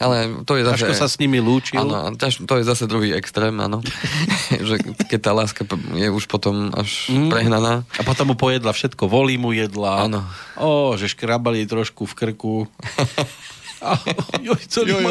Ale 0.00 0.16
to 0.48 0.56
je 0.56 0.64
zase... 0.64 0.88
Ťažko 0.88 0.94
sa 0.96 1.04
s 1.04 1.20
nimi 1.20 1.36
lúčil. 1.36 1.76
Áno, 1.76 1.92
a 1.92 2.08
to 2.16 2.54
je 2.56 2.64
zase 2.64 2.88
druhý 2.88 3.12
extrém, 3.12 3.52
áno. 3.60 3.84
že 4.72 4.80
keď 4.80 5.20
tá 5.20 5.32
láska 5.36 5.68
je 5.92 6.08
už 6.08 6.32
potom 6.32 6.72
až 6.72 7.12
Mm. 7.12 7.28
prehnaná. 7.28 7.84
A 7.84 8.02
potom 8.02 8.32
mu 8.32 8.34
pojedla 8.34 8.72
všetko, 8.72 9.04
volí 9.04 9.36
mu 9.36 9.52
jedla. 9.52 10.08
Áno. 10.08 10.24
Ó, 10.56 10.96
že 10.96 11.12
škrabali 11.12 11.68
trošku 11.68 12.08
v 12.08 12.14
krku. 12.16 12.54
A, 13.82 13.98
joj, 14.38 14.60
celý 14.70 14.94
Joj, 14.94 15.02
joj. 15.02 15.10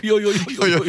joj, 0.00 0.20
joj, 0.24 0.36
joj, 0.48 0.88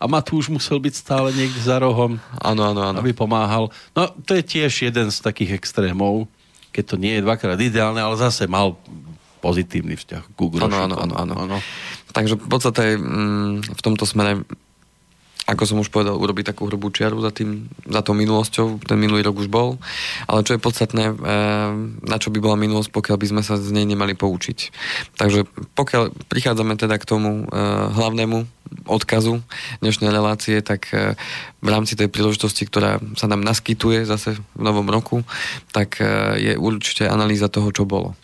A 0.00 0.04
Matúš 0.08 0.48
musel 0.48 0.80
byť 0.80 0.94
stále 0.96 1.28
niekde 1.30 1.60
za 1.60 1.76
rohom, 1.76 2.16
Áno, 2.40 2.62
áno, 2.64 2.80
áno. 2.80 2.98
aby 2.98 3.12
pomáhal. 3.12 3.68
No, 3.92 4.08
to 4.24 4.32
je 4.32 4.42
tiež 4.42 4.72
jeden 4.88 5.12
z 5.12 5.18
takých 5.20 5.60
extrémov, 5.60 6.24
keď 6.72 6.84
to 6.88 6.96
nie 6.96 7.20
je 7.20 7.24
dvakrát 7.24 7.60
ideálne, 7.60 8.00
ale 8.00 8.16
zase 8.16 8.48
mal 8.48 8.80
pozitívny 9.40 9.96
vzťah. 9.96 10.24
Áno, 10.64 10.76
áno, 10.88 10.96
áno, 10.96 11.34
áno. 11.36 11.56
Takže 12.10 12.36
v 12.36 12.48
podstate 12.48 12.96
mm, 12.96 13.76
v 13.76 13.80
tomto 13.84 14.04
smere 14.04 14.40
ako 15.50 15.62
som 15.66 15.82
už 15.82 15.90
povedal, 15.90 16.14
urobiť 16.14 16.54
takú 16.54 16.70
hrubú 16.70 16.94
čiaru 16.94 17.18
za, 17.18 17.34
tým, 17.34 17.66
za 17.82 18.06
tou 18.06 18.14
minulosťou. 18.14 18.86
Ten 18.86 19.02
minulý 19.02 19.26
rok 19.26 19.42
už 19.42 19.50
bol. 19.50 19.82
Ale 20.30 20.46
čo 20.46 20.54
je 20.54 20.62
podstatné, 20.62 21.10
e, 21.10 21.14
na 22.06 22.16
čo 22.22 22.30
by 22.30 22.38
bola 22.38 22.54
minulosť, 22.54 22.94
pokiaľ 22.94 23.16
by 23.18 23.26
sme 23.26 23.42
sa 23.42 23.58
z 23.58 23.74
nej 23.74 23.82
nemali 23.82 24.14
poučiť. 24.14 24.58
Takže 25.18 25.50
pokiaľ 25.74 26.30
prichádzame 26.30 26.78
teda 26.78 26.94
k 27.02 27.08
tomu 27.08 27.50
e, 27.50 27.58
hlavnému 27.90 28.46
odkazu 28.86 29.42
dnešnej 29.82 30.14
relácie, 30.14 30.62
tak 30.62 30.94
e, 30.94 31.18
v 31.58 31.68
rámci 31.68 31.98
tej 31.98 32.06
príležitosti, 32.06 32.70
ktorá 32.70 33.02
sa 33.18 33.26
nám 33.26 33.42
naskytuje 33.42 34.06
zase 34.06 34.38
v 34.38 34.62
novom 34.62 34.86
roku, 34.86 35.26
tak 35.74 36.00
je 36.40 36.56
určite 36.56 37.10
analýza 37.10 37.52
toho, 37.52 37.68
čo 37.74 37.84
bolo. 37.84 38.14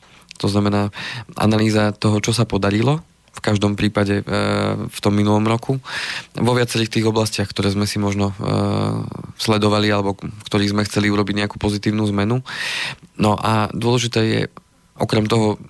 To 0.41 0.47
znamená 0.47 0.95
analýza 1.37 1.93
toho, 1.93 2.23
čo 2.23 2.31
sa 2.33 2.49
podarilo, 2.49 3.05
v 3.37 3.41
každom 3.45 3.77
prípade 3.77 4.21
e, 4.21 4.33
v 4.89 4.99
tom 5.05 5.13
minulom 5.13 5.45
roku. 5.45 5.77
Vo 6.33 6.53
viacerých 6.57 6.89
tých 6.89 7.07
oblastiach, 7.07 7.53
ktoré 7.53 7.69
sme 7.69 7.85
si 7.85 8.01
možno 8.01 8.33
e, 8.33 8.35
sledovali 9.37 9.93
alebo 9.93 10.17
ktorých 10.17 10.73
sme 10.73 10.87
chceli 10.89 11.13
urobiť 11.13 11.45
nejakú 11.45 11.61
pozitívnu 11.61 12.09
zmenu. 12.17 12.41
No 13.21 13.37
a 13.37 13.69
dôležité 13.77 14.21
je, 14.25 14.41
okrem 14.97 15.29
toho, 15.29 15.61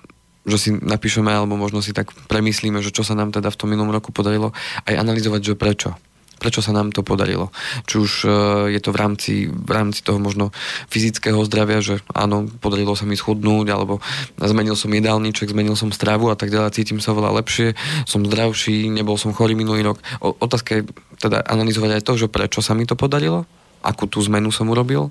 že 0.47 0.57
si 0.57 0.69
napíšeme 0.71 1.27
alebo 1.27 1.59
možno 1.59 1.83
si 1.83 1.91
tak 1.91 2.15
premyslíme, 2.31 2.79
že 2.79 2.95
čo 2.95 3.03
sa 3.03 3.19
nám 3.19 3.35
teda 3.35 3.51
v 3.51 3.59
tom 3.59 3.67
minulom 3.67 3.91
roku 3.91 4.15
podarilo, 4.15 4.55
aj 4.87 4.95
analyzovať, 4.95 5.41
že 5.43 5.59
prečo. 5.59 5.91
Prečo 6.37 6.61
sa 6.61 6.71
nám 6.73 6.93
to 6.93 7.01
podarilo. 7.01 7.49
Či 7.89 7.95
už 7.97 8.11
uh, 8.23 8.31
je 8.69 8.79
to 8.81 8.93
v 8.93 8.97
rámci, 8.97 9.33
v 9.49 9.71
rámci 9.73 10.05
toho 10.05 10.21
možno 10.21 10.53
fyzického 10.89 11.41
zdravia, 11.49 11.81
že 11.81 11.99
áno, 12.13 12.45
podarilo 12.61 12.93
sa 12.93 13.09
mi 13.09 13.17
schudnúť, 13.17 13.67
alebo 13.73 13.99
zmenil 14.37 14.77
som 14.77 14.93
jedálniček, 14.93 15.51
zmenil 15.51 15.73
som 15.73 15.89
stravu 15.89 16.29
a 16.29 16.37
tak 16.37 16.53
ďalej, 16.53 16.77
cítim 16.77 17.01
sa 17.01 17.17
veľa 17.17 17.33
lepšie, 17.41 17.73
som 18.05 18.21
zdravší, 18.21 18.87
nebol 18.93 19.17
som 19.17 19.33
chorý 19.33 19.57
minulý 19.57 19.81
rok. 19.93 19.97
O, 20.21 20.37
otázka 20.37 20.81
je 20.81 20.81
teda 21.17 21.41
analyzovať 21.49 21.99
aj 21.99 22.05
to, 22.05 22.13
že 22.15 22.27
prečo 22.29 22.61
sa 22.61 22.77
mi 22.77 22.85
to 22.85 22.93
podarilo, 22.93 23.49
akú 23.81 24.05
tú 24.05 24.21
zmenu 24.21 24.53
som 24.53 24.69
urobil, 24.69 25.09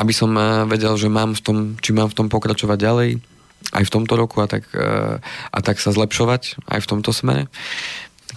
aby 0.00 0.12
som 0.16 0.32
uh, 0.32 0.64
vedel, 0.64 0.96
že 0.96 1.12
mám 1.12 1.36
v 1.36 1.40
tom, 1.44 1.56
či 1.84 1.92
mám 1.92 2.08
v 2.08 2.16
tom 2.16 2.26
pokračovať 2.32 2.78
ďalej, 2.80 3.10
aj 3.76 3.84
v 3.84 3.92
tomto 3.92 4.14
roku 4.16 4.40
a 4.40 4.48
tak, 4.48 4.64
uh, 4.72 5.20
a 5.52 5.58
tak 5.60 5.76
sa 5.76 5.92
zlepšovať 5.92 6.64
aj 6.64 6.80
v 6.80 6.88
tomto 6.88 7.12
smere 7.12 7.52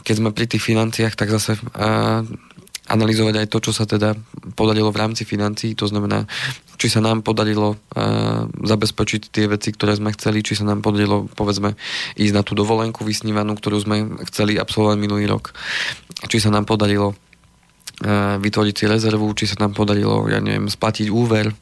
keď 0.09 0.15
sme 0.17 0.33
pri 0.33 0.49
tých 0.49 0.65
financiách, 0.65 1.13
tak 1.13 1.29
zase 1.29 1.53
uh, 1.53 2.25
analyzovať 2.89 3.45
aj 3.45 3.47
to, 3.53 3.61
čo 3.61 3.71
sa 3.77 3.85
teda 3.85 4.17
podarilo 4.57 4.89
v 4.89 5.05
rámci 5.05 5.21
financií, 5.21 5.77
to 5.77 5.85
znamená, 5.85 6.25
či 6.81 6.89
sa 6.89 6.97
nám 6.97 7.21
podarilo 7.21 7.77
uh, 7.77 8.49
zabezpečiť 8.49 9.29
tie 9.29 9.45
veci, 9.45 9.69
ktoré 9.69 9.93
sme 9.93 10.09
chceli, 10.17 10.41
či 10.41 10.57
sa 10.57 10.65
nám 10.65 10.81
podarilo, 10.81 11.29
povedzme, 11.37 11.77
ísť 12.17 12.33
na 12.33 12.41
tú 12.41 12.57
dovolenku 12.57 13.05
vysnívanú, 13.05 13.53
ktorú 13.53 13.77
sme 13.77 14.17
chceli 14.33 14.57
absolvovať 14.57 14.97
minulý 14.97 15.29
rok, 15.29 15.53
či 16.25 16.41
sa 16.41 16.49
nám 16.49 16.65
podarilo 16.65 17.13
uh, 17.13 18.41
vytvoriť 18.41 18.73
si 18.73 18.85
rezervu, 18.89 19.29
či 19.37 19.45
sa 19.45 19.61
nám 19.61 19.77
podarilo, 19.77 20.25
ja 20.25 20.41
neviem, 20.41 20.65
splatiť 20.65 21.13
úver, 21.13 21.53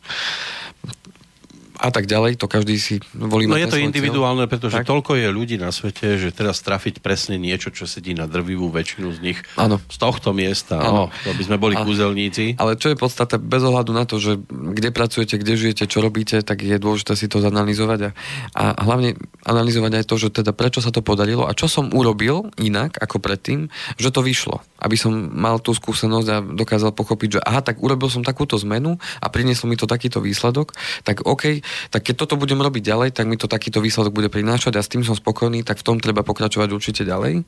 a 1.77 1.89
tak 1.93 2.09
ďalej, 2.09 2.41
to 2.41 2.49
každý 2.49 2.81
si 2.81 2.97
volí. 3.13 3.45
No 3.45 3.53
je 3.53 3.69
to 3.69 3.77
individuálne, 3.77 4.49
pretože 4.49 4.81
tak? 4.81 4.89
toľko 4.89 5.13
je 5.13 5.27
ľudí 5.29 5.61
na 5.61 5.69
svete, 5.69 6.17
že 6.17 6.33
teraz 6.33 6.65
trafiť 6.65 7.05
presne 7.05 7.37
niečo, 7.37 7.69
čo 7.69 7.85
sedí 7.85 8.17
na 8.17 8.25
drvivú 8.25 8.73
väčšinu 8.73 9.13
z 9.13 9.19
nich 9.21 9.39
ano. 9.55 9.77
z 9.85 9.97
tohto 10.01 10.33
miesta, 10.33 10.81
ano. 10.81 11.13
no, 11.13 11.13
to 11.21 11.37
by 11.37 11.43
sme 11.45 11.57
boli 11.61 11.77
a, 11.77 11.85
kúzelníci. 11.85 12.57
Ale 12.57 12.81
čo 12.81 12.89
je 12.89 12.97
podstata, 12.97 13.37
bez 13.37 13.61
ohľadu 13.61 13.93
na 13.93 14.09
to, 14.09 14.17
že 14.17 14.41
kde 14.49 14.89
pracujete, 14.89 15.37
kde 15.37 15.53
žijete, 15.53 15.85
čo 15.85 16.01
robíte, 16.01 16.41
tak 16.41 16.65
je 16.65 16.81
dôležité 16.81 17.13
si 17.13 17.29
to 17.29 17.37
zanalizovať 17.37 18.09
a, 18.09 18.11
a 18.57 18.63
hlavne 18.81 19.13
analyzovať 19.45 20.01
aj 20.01 20.05
to, 20.09 20.15
že 20.17 20.29
teda 20.33 20.57
prečo 20.57 20.81
sa 20.81 20.89
to 20.89 21.05
podarilo 21.05 21.45
a 21.45 21.53
čo 21.53 21.69
som 21.69 21.93
urobil 21.93 22.49
inak 22.57 22.97
ako 22.97 23.21
predtým, 23.21 23.69
že 24.01 24.09
to 24.09 24.25
vyšlo. 24.25 24.65
Aby 24.81 24.97
som 24.97 25.13
mal 25.13 25.61
tú 25.61 25.77
skúsenosť 25.77 26.27
a 26.33 26.37
dokázal 26.41 26.93
pochopiť, 26.93 27.37
že 27.37 27.43
aha, 27.45 27.61
tak 27.61 27.77
urobil 27.81 28.09
som 28.09 28.25
takúto 28.25 28.57
zmenu 28.65 28.97
a 29.21 29.27
prinieslo 29.29 29.69
mi 29.69 29.77
to 29.77 29.85
takýto 29.85 30.17
výsledok, 30.17 30.73
tak 31.05 31.21
OK, 31.25 31.61
tak 31.89 32.07
keď 32.07 32.25
toto 32.25 32.35
budem 32.39 32.59
robiť 32.59 32.83
ďalej, 32.83 33.09
tak 33.15 33.25
mi 33.25 33.35
to 33.35 33.49
takýto 33.49 33.81
výsledok 33.81 34.13
bude 34.13 34.29
prinášať 34.31 34.77
a 34.77 34.81
s 34.83 34.91
tým 34.91 35.01
som 35.01 35.17
spokojný, 35.17 35.65
tak 35.65 35.81
v 35.81 35.85
tom 35.85 35.97
treba 35.97 36.21
pokračovať 36.21 36.69
určite 36.71 37.01
ďalej. 37.03 37.43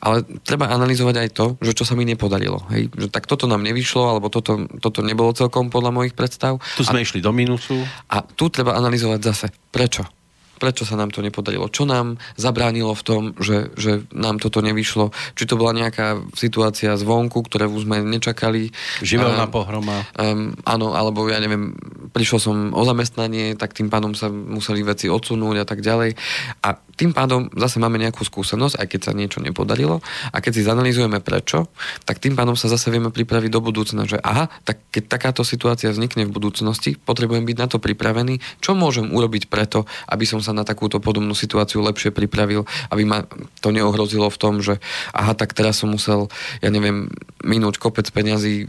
Ale 0.00 0.16
treba 0.42 0.72
analyzovať 0.72 1.14
aj 1.20 1.28
to, 1.34 1.46
že 1.60 1.72
čo 1.76 1.84
sa 1.84 1.94
mi 1.94 2.08
nepodarilo. 2.08 2.64
Hej? 2.72 2.90
Že 2.94 3.08
tak 3.12 3.28
toto 3.28 3.44
nám 3.44 3.62
nevyšlo, 3.62 4.16
alebo 4.16 4.32
toto, 4.32 4.66
toto 4.80 5.04
nebolo 5.04 5.36
celkom 5.36 5.68
podľa 5.68 5.92
mojich 5.92 6.14
predstav. 6.16 6.58
Tu 6.78 6.82
sme 6.86 7.00
a, 7.00 7.04
išli 7.04 7.20
do 7.20 7.30
minusu. 7.30 7.76
A 8.10 8.24
tu 8.24 8.48
treba 8.48 8.74
analyzovať 8.78 9.20
zase. 9.20 9.46
Prečo? 9.70 10.23
Prečo 10.64 10.88
sa 10.88 10.96
nám 10.96 11.12
to 11.12 11.20
nepodarilo, 11.20 11.68
čo 11.68 11.84
nám 11.84 12.16
zabránilo 12.40 12.96
v 12.96 13.02
tom, 13.04 13.22
že, 13.36 13.68
že 13.76 14.08
nám 14.16 14.40
toto 14.40 14.64
nevyšlo, 14.64 15.12
či 15.36 15.44
to 15.44 15.60
bola 15.60 15.76
nejaká 15.76 16.24
situácia 16.32 16.96
zvonku, 16.96 17.44
ktorú 17.44 17.76
sme 17.84 18.00
nečakali. 18.00 18.72
Živelná 19.04 19.52
pohroma. 19.52 20.08
Um, 20.16 20.56
áno, 20.64 20.96
alebo 20.96 21.28
ja 21.28 21.36
neviem, 21.36 21.76
prišiel 22.16 22.40
som 22.40 22.56
o 22.72 22.82
zamestnanie, 22.88 23.60
tak 23.60 23.76
tým 23.76 23.92
pádom 23.92 24.16
sa 24.16 24.32
museli 24.32 24.80
veci 24.80 25.12
odsunúť 25.12 25.56
a 25.60 25.66
tak 25.68 25.84
ďalej. 25.84 26.16
A 26.64 26.80
tým 26.94 27.10
pádom 27.10 27.50
zase 27.58 27.82
máme 27.82 27.98
nejakú 27.98 28.22
skúsenosť, 28.22 28.78
aj 28.78 28.86
keď 28.86 29.00
sa 29.02 29.12
niečo 29.12 29.42
nepodarilo. 29.42 29.98
A 30.30 30.38
keď 30.38 30.52
si 30.54 30.62
zanalýzujeme 30.62 31.18
prečo, 31.18 31.66
tak 32.06 32.22
tým 32.22 32.38
pádom 32.38 32.54
sa 32.54 32.70
zase 32.70 32.88
vieme 32.94 33.10
pripraviť 33.10 33.50
do 33.50 33.60
budúcna, 33.60 34.06
že 34.06 34.16
aha, 34.22 34.46
tak 34.62 34.78
keď 34.94 35.10
takáto 35.10 35.42
situácia 35.42 35.90
vznikne 35.90 36.30
v 36.30 36.34
budúcnosti, 36.34 36.94
potrebujem 36.94 37.42
byť 37.42 37.56
na 37.58 37.66
to 37.66 37.82
pripravený, 37.82 38.38
čo 38.62 38.78
môžem 38.78 39.10
urobiť 39.10 39.50
preto, 39.50 39.90
aby 40.06 40.22
som 40.22 40.38
sa 40.38 40.53
na 40.54 40.62
takúto 40.62 41.02
podobnú 41.02 41.34
situáciu 41.34 41.82
lepšie 41.82 42.14
pripravil, 42.14 42.62
aby 42.94 43.02
ma 43.02 43.26
to 43.58 43.74
neohrozilo 43.74 44.30
v 44.30 44.40
tom, 44.40 44.62
že 44.62 44.78
aha, 45.10 45.34
tak 45.34 45.52
teraz 45.52 45.82
som 45.82 45.90
musel, 45.90 46.30
ja 46.62 46.70
neviem, 46.70 47.10
minúť 47.42 47.82
kopec 47.82 48.06
peňazí 48.08 48.64
e, 48.64 48.66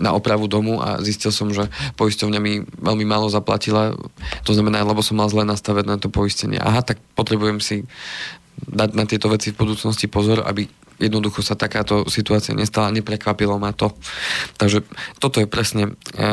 na 0.00 0.10
opravu 0.16 0.48
domu 0.48 0.80
a 0.80 0.98
zistil 1.04 1.30
som, 1.30 1.52
že 1.52 1.68
poisťovňa 2.00 2.40
mi 2.40 2.64
veľmi 2.64 3.04
málo 3.04 3.28
zaplatila. 3.28 3.92
To 4.48 4.52
znamená, 4.56 4.80
lebo 4.86 5.04
som 5.04 5.20
mal 5.20 5.28
zle 5.28 5.44
nastavené 5.44 5.86
na 5.86 6.00
to 6.00 6.08
poistenie. 6.08 6.56
Aha, 6.56 6.80
tak 6.80 6.96
potrebujem 7.12 7.60
si 7.60 7.84
dať 8.60 8.90
na 8.96 9.04
tieto 9.04 9.28
veci 9.28 9.52
v 9.52 9.60
budúcnosti 9.60 10.08
pozor, 10.08 10.44
aby 10.44 10.68
jednoducho 11.00 11.40
sa 11.40 11.56
takáto 11.56 12.04
situácia 12.12 12.52
nestala, 12.52 12.92
neprekvapilo 12.92 13.56
ma 13.56 13.72
to. 13.72 13.92
Takže 14.60 14.84
toto 15.16 15.40
je 15.40 15.48
presne 15.48 15.96
e, 16.12 16.30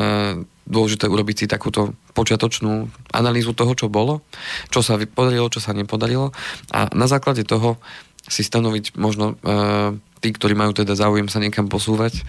dôležité 0.67 1.07
urobiť 1.07 1.35
si 1.35 1.45
takúto 1.47 1.95
počiatočnú 2.11 2.91
analýzu 3.15 3.55
toho, 3.55 3.71
čo 3.73 3.87
bolo, 3.87 4.27
čo 4.67 4.83
sa 4.83 4.99
podarilo, 4.99 5.47
čo 5.47 5.63
sa 5.63 5.71
nepodarilo. 5.71 6.35
A 6.75 6.91
na 6.91 7.07
základe 7.07 7.47
toho 7.47 7.79
si 8.27 8.43
stanoviť 8.43 8.99
možno 8.99 9.39
e, 9.39 9.95
tí, 10.19 10.29
ktorí 10.35 10.53
majú 10.53 10.75
teda 10.75 10.93
záujem 10.99 11.31
sa 11.31 11.39
niekam 11.39 11.71
posúvať, 11.71 12.19
e, 12.19 12.21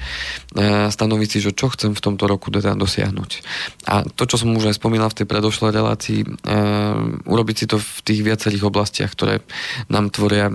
stanoviť 0.88 1.28
si, 1.28 1.38
že 1.42 1.52
čo 1.52 1.68
chcem 1.74 1.92
v 1.92 2.00
tomto 2.00 2.30
roku 2.30 2.54
teda 2.54 2.78
dosiahnuť. 2.78 3.30
A 3.90 4.06
to, 4.06 4.24
čo 4.30 4.38
som 4.38 4.54
už 4.54 4.70
aj 4.70 4.78
spomínal 4.78 5.10
v 5.10 5.18
tej 5.22 5.26
predošlej 5.26 5.70
relácii, 5.74 6.20
e, 6.22 6.28
urobiť 7.26 7.56
si 7.58 7.66
to 7.66 7.82
v 7.82 7.98
tých 8.06 8.20
viacerých 8.22 8.64
oblastiach, 8.70 9.10
ktoré 9.12 9.42
nám 9.90 10.14
tvoria 10.14 10.50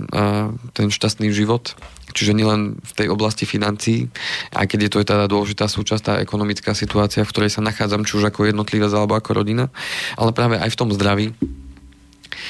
ten 0.74 0.88
šťastný 0.90 1.30
život, 1.30 1.76
Čiže 2.14 2.36
nielen 2.38 2.78
v 2.78 2.92
tej 2.94 3.06
oblasti 3.10 3.42
financií, 3.42 4.06
aj 4.54 4.70
keď 4.70 4.78
je 4.86 4.90
to 4.94 4.98
teda 5.02 5.26
dôležitá 5.26 5.66
súčasť, 5.66 6.02
tá 6.04 6.14
ekonomická 6.22 6.70
situácia, 6.70 7.26
v 7.26 7.32
ktorej 7.34 7.50
sa 7.50 7.66
nachádzam, 7.66 8.06
či 8.06 8.14
už 8.14 8.30
ako 8.30 8.46
jednotlivec 8.46 8.94
alebo 8.94 9.18
ako 9.18 9.42
rodina, 9.42 9.66
ale 10.14 10.30
práve 10.30 10.54
aj 10.62 10.70
v 10.70 10.78
tom 10.78 10.94
zdraví, 10.94 11.34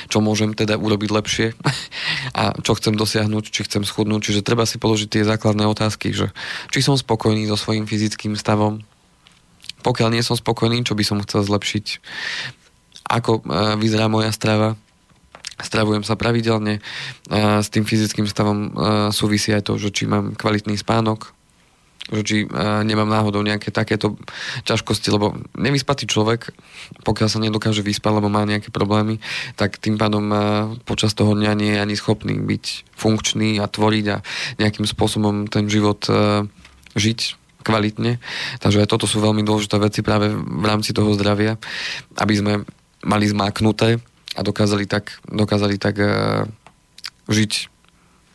čo 0.09 0.19
môžem 0.25 0.57
teda 0.57 0.81
urobiť 0.81 1.11
lepšie? 1.11 1.47
A 2.41 2.57
čo 2.61 2.75
chcem 2.79 2.97
dosiahnuť, 2.97 3.45
či 3.51 3.61
chcem 3.67 3.85
schudnúť. 3.85 4.31
Čiže 4.31 4.47
treba 4.47 4.65
si 4.65 4.81
položiť 4.81 5.09
tie 5.11 5.23
základné 5.29 5.65
otázky, 5.69 6.15
že 6.15 6.33
či 6.73 6.81
som 6.81 6.97
spokojný 6.97 7.47
so 7.47 7.59
svojím 7.59 7.85
fyzickým 7.85 8.35
stavom, 8.35 8.83
pokiaľ 9.85 10.09
nie 10.17 10.25
som 10.25 10.39
spokojný, 10.39 10.81
čo 10.83 10.97
by 10.97 11.05
som 11.05 11.21
chcel 11.21 11.45
zlepšiť, 11.45 11.87
ako 13.05 13.45
e, 13.45 13.77
vyzerá 13.77 14.09
moja 14.09 14.33
strava, 14.33 14.81
stravujem 15.61 16.03
sa 16.03 16.17
pravidelne, 16.17 16.81
s 17.31 17.69
tým 17.71 17.85
fyzickým 17.87 18.27
stavom 18.27 18.59
e, 18.59 18.71
súvisí 19.15 19.53
aj 19.55 19.69
to, 19.69 19.79
že 19.79 19.93
či 19.93 20.09
mám 20.09 20.35
kvalitný 20.35 20.75
spánok, 20.75 21.34
že 22.13 22.23
či 22.25 22.37
uh, 22.45 22.85
nemám 22.85 23.09
náhodou 23.09 23.41
nejaké 23.41 23.73
takéto 23.73 24.21
ťažkosti, 24.69 25.09
lebo 25.09 25.37
nevyspatý 25.57 26.05
človek, 26.05 26.53
pokiaľ 27.01 27.29
sa 27.33 27.41
nedokáže 27.41 27.81
vyspať, 27.81 28.13
lebo 28.21 28.29
má 28.29 28.45
nejaké 28.45 28.69
problémy, 28.69 29.25
tak 29.57 29.81
tým 29.81 29.97
pádom 29.97 30.25
uh, 30.29 30.39
počas 30.85 31.17
toho 31.17 31.33
dňa 31.33 31.53
nie 31.57 31.73
je 31.73 31.81
ani 31.81 31.95
schopný 31.97 32.37
byť 32.37 32.93
funkčný 32.93 33.57
a 33.61 33.67
tvoriť 33.69 34.07
a 34.13 34.17
nejakým 34.61 34.85
spôsobom 34.85 35.49
ten 35.49 35.65
život 35.73 36.05
uh, 36.13 36.45
žiť 36.93 37.41
kvalitne. 37.65 38.21
Takže 38.61 38.85
aj 38.85 38.91
toto 38.93 39.09
sú 39.09 39.25
veľmi 39.25 39.41
dôležité 39.41 39.81
veci 39.81 40.05
práve 40.05 40.29
v 40.37 40.65
rámci 40.69 40.93
toho 40.93 41.17
zdravia, 41.17 41.57
aby 42.21 42.35
sme 42.37 42.53
mali 43.01 43.25
zmáknuté 43.25 43.97
a 44.37 44.41
dokázali 44.45 44.85
tak, 44.85 45.17
dokázali 45.33 45.81
tak 45.81 45.97
žiť 47.25 47.74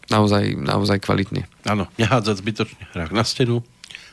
naozaj, 0.10 0.58
naozaj 0.58 1.02
kvalitne. 1.02 1.46
Áno, 1.66 1.90
nehádzať 1.98 2.36
zbytočne 2.42 2.84
hrách 2.94 3.14
na 3.14 3.24
stenu, 3.24 3.66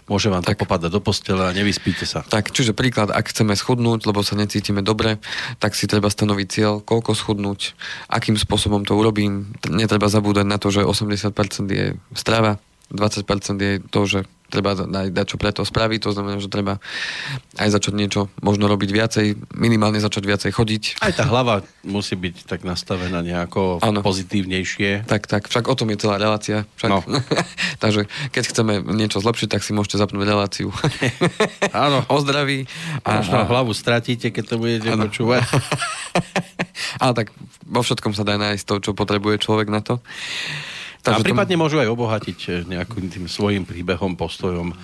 môže 0.06 0.30
vám 0.30 0.42
to 0.42 0.54
tak. 0.54 0.62
popadať 0.62 0.90
do 0.90 1.00
postele 1.02 1.42
a 1.42 1.50
nevyspíte 1.52 2.06
sa. 2.06 2.22
Tak, 2.22 2.54
čiže 2.54 2.72
príklad, 2.72 3.10
ak 3.10 3.34
chceme 3.34 3.58
schudnúť, 3.58 4.06
lebo 4.06 4.22
sa 4.22 4.38
necítime 4.38 4.80
dobre, 4.80 5.18
tak 5.58 5.74
si 5.74 5.90
treba 5.90 6.06
stanoviť 6.06 6.46
cieľ, 6.46 6.74
koľko 6.80 7.12
schudnúť, 7.12 7.74
akým 8.06 8.38
spôsobom 8.38 8.86
to 8.86 8.94
urobím. 8.94 9.50
Netreba 9.66 10.06
zabúdať 10.06 10.46
na 10.46 10.56
to, 10.62 10.70
že 10.70 10.86
80% 10.86 11.32
je 11.68 11.86
strava, 12.14 12.62
20% 12.92 13.58
je 13.58 13.72
to, 13.90 14.00
že 14.06 14.20
treba 14.46 14.78
dať 14.78 15.26
čo 15.26 15.36
preto 15.42 15.66
spraviť, 15.66 16.06
to 16.06 16.14
znamená, 16.14 16.38
že 16.38 16.46
treba 16.46 16.78
aj 17.58 17.68
začať 17.74 17.94
niečo 17.98 18.30
možno 18.38 18.70
robiť 18.70 18.90
viacej, 18.94 19.26
minimálne 19.58 19.98
začať 19.98 20.22
viacej 20.22 20.50
chodiť. 20.54 20.82
Aj 21.02 21.10
tá 21.10 21.26
hlava 21.26 21.66
musí 21.82 22.14
byť 22.14 22.46
tak 22.46 22.62
nastavená 22.62 23.26
nejako 23.26 23.82
ano. 23.82 24.06
pozitívnejšie. 24.06 25.10
Tak, 25.10 25.26
tak, 25.26 25.50
však 25.50 25.66
o 25.66 25.74
tom 25.74 25.90
je 25.90 25.98
celá 25.98 26.16
relácia. 26.22 26.62
Však. 26.78 26.90
No. 26.90 27.02
Takže 27.82 28.06
keď 28.30 28.44
chceme 28.46 28.74
niečo 28.94 29.18
zlepšiť, 29.18 29.58
tak 29.58 29.66
si 29.66 29.74
môžete 29.74 29.98
zapnúť 29.98 30.24
reláciu. 30.26 30.70
Áno. 31.74 32.06
o 32.14 32.16
zdraví. 32.22 32.70
A, 33.02 33.18
možno 33.22 33.42
a... 33.42 33.48
hlavu 33.50 33.74
stratíte, 33.74 34.30
keď 34.30 34.44
to 34.46 34.56
budete 34.62 34.88
ano. 34.94 35.10
počúvať. 35.10 35.42
Ale 37.02 37.12
tak 37.18 37.26
vo 37.66 37.82
všetkom 37.82 38.14
sa 38.14 38.22
dá 38.22 38.38
nájsť 38.38 38.62
to, 38.62 38.74
čo 38.78 38.90
potrebuje 38.94 39.42
človek 39.42 39.68
na 39.68 39.82
to. 39.82 39.98
Takže 41.06 41.22
a 41.22 41.26
prípadne 41.26 41.54
tom... 41.54 41.62
môžu 41.62 41.78
aj 41.78 41.88
obohatiť 41.88 42.38
eh, 42.50 42.52
nejakým 42.66 43.06
tým 43.06 43.24
svojim 43.30 43.62
príbehom, 43.62 44.18
postojom 44.18 44.74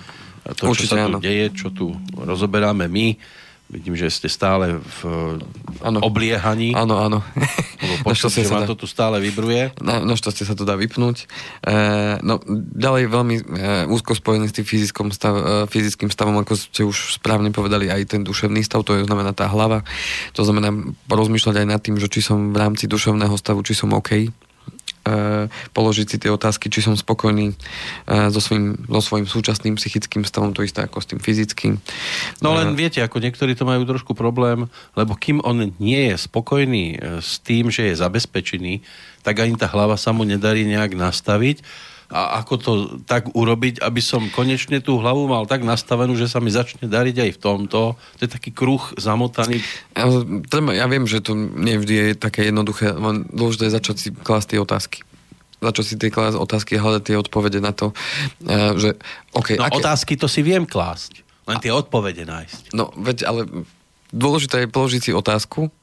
to, 0.43 0.67
Určite, 0.67 0.91
čo 0.91 0.95
sa 0.99 1.07
tu 1.07 1.11
áno. 1.15 1.19
deje, 1.23 1.45
čo 1.55 1.67
tu 1.71 1.95
rozoberáme 2.19 2.91
my. 2.91 3.07
Vidím, 3.71 3.95
že 3.95 4.11
ste 4.11 4.27
stále 4.27 4.75
v 4.77 4.99
Áno. 5.81 6.03
obliehaní. 6.03 6.75
Áno, 6.75 6.99
áno. 6.99 7.23
Počuť, 8.05 8.43
že 8.43 8.45
sa 8.45 8.59
vám 8.59 8.69
to 8.69 8.75
tu 8.75 8.85
stále 8.85 9.17
vibruje. 9.23 9.71
Na, 9.79 10.03
našťastie 10.03 10.45
sa 10.45 10.53
to 10.53 10.67
dá 10.67 10.75
vypnúť. 10.77 11.25
E, 11.63 11.75
no, 12.21 12.43
ďalej 12.75 13.03
veľmi 13.07 13.35
e, 13.39 13.43
úzko 13.89 14.13
spojený 14.13 14.51
s 14.51 14.55
tým 14.59 14.67
fyzickom 14.67 15.07
stav, 15.15 15.33
e, 15.33 15.43
fyzickým 15.71 16.11
stavom, 16.11 16.37
ako 16.43 16.53
ste 16.53 16.83
už 16.85 17.17
správne 17.17 17.49
povedali, 17.49 17.87
aj 17.87 18.13
ten 18.13 18.21
duševný 18.21 18.61
stav, 18.61 18.83
to 18.83 18.99
je 18.99 19.07
znamená 19.07 19.31
tá 19.31 19.49
hlava. 19.49 19.81
To 20.37 20.43
znamená 20.43 20.69
porozmýšľať 21.07 21.63
aj 21.63 21.67
nad 21.67 21.81
tým, 21.81 21.97
že 21.97 22.11
či 22.11 22.19
som 22.19 22.51
v 22.53 22.59
rámci 22.59 22.85
duševného 22.85 23.33
stavu, 23.39 23.63
či 23.65 23.73
som 23.73 23.89
OK. 23.95 24.27
E, 25.03 25.51
položiť 25.75 26.07
si 26.07 26.15
tie 26.15 26.31
otázky, 26.31 26.71
či 26.71 26.79
som 26.79 26.95
spokojný 26.95 27.51
e, 27.51 27.55
so, 28.31 28.39
svojím, 28.39 28.87
so 28.87 29.03
svojím 29.03 29.27
súčasným 29.27 29.75
psychickým 29.75 30.23
stavom, 30.23 30.55
to 30.55 30.63
isté 30.63 30.79
ako 30.79 31.03
s 31.03 31.11
tým 31.11 31.19
fyzickým. 31.19 31.75
No 32.39 32.55
E, 32.55 32.63
len 32.63 32.79
viete, 32.79 33.03
ako 33.03 33.19
niektorí 33.19 33.51
to 33.51 33.67
majú 33.67 33.83
trošku 33.83 34.15
problém, 34.15 34.71
lebo 34.95 35.19
kým 35.19 35.43
on 35.43 35.75
nie 35.75 36.07
je 36.07 36.15
spokojný 36.15 37.03
s 37.19 37.43
tým, 37.43 37.67
že 37.67 37.91
je 37.91 37.99
zabezpečený, 37.99 38.79
tak 39.27 39.43
ani 39.43 39.59
tá 39.59 39.67
hlava 39.67 39.99
sa 39.99 40.15
mu 40.15 40.23
nedarí 40.23 40.63
nejak 40.63 40.95
nastaviť. 40.95 41.59
A 42.13 42.37
ako 42.39 42.53
to 42.61 42.71
tak 43.09 43.33
urobiť, 43.33 43.81
aby 43.81 43.97
som 43.97 44.29
konečne 44.29 44.77
tú 44.79 45.01
hlavu 45.01 45.25
mal 45.25 45.49
tak 45.49 45.65
nastavenú, 45.65 46.13
že 46.13 46.29
sa 46.29 46.37
mi 46.37 46.53
začne 46.53 46.85
dariť 46.85 47.17
aj 47.25 47.31
v 47.33 47.39
tomto. 47.41 47.97
To 47.97 48.21
je 48.21 48.29
taký 48.29 48.53
kruh 48.53 48.85
zamotaný. 49.01 49.65
Ja, 49.97 50.05
ja 50.77 50.85
viem, 50.85 51.09
že 51.09 51.25
to 51.25 51.33
nevždy 51.33 51.93
je 51.97 52.07
také 52.13 52.53
jednoduché, 52.53 52.93
len 52.93 53.25
dôležité 53.33 53.65
je 53.65 53.73
začať 53.73 53.95
si 53.97 54.09
klásť 54.13 54.53
tie 54.53 54.59
otázky. 54.61 55.01
Začať 55.57 55.85
si 55.89 55.95
tie 55.97 56.13
klásť 56.13 56.37
otázky 56.37 56.77
a 56.77 56.85
hľadať 56.85 57.03
tie 57.09 57.17
odpovede 57.17 57.57
na 57.57 57.73
to, 57.73 57.97
eh, 58.45 58.77
že 58.77 58.93
OK, 59.33 59.57
No 59.57 59.65
aké, 59.65 59.81
otázky 59.81 60.13
to 60.13 60.29
si 60.29 60.45
viem 60.45 60.69
klásť, 60.69 61.25
len 61.49 61.57
tie 61.57 61.73
odpovede 61.73 62.29
nájsť. 62.29 62.77
no 62.77 62.93
veď, 62.93 63.25
ale 63.25 63.41
dôležité 64.13 64.63
je 64.63 64.69
položiť 64.69 65.01
si 65.01 65.11
otázku 65.11 65.73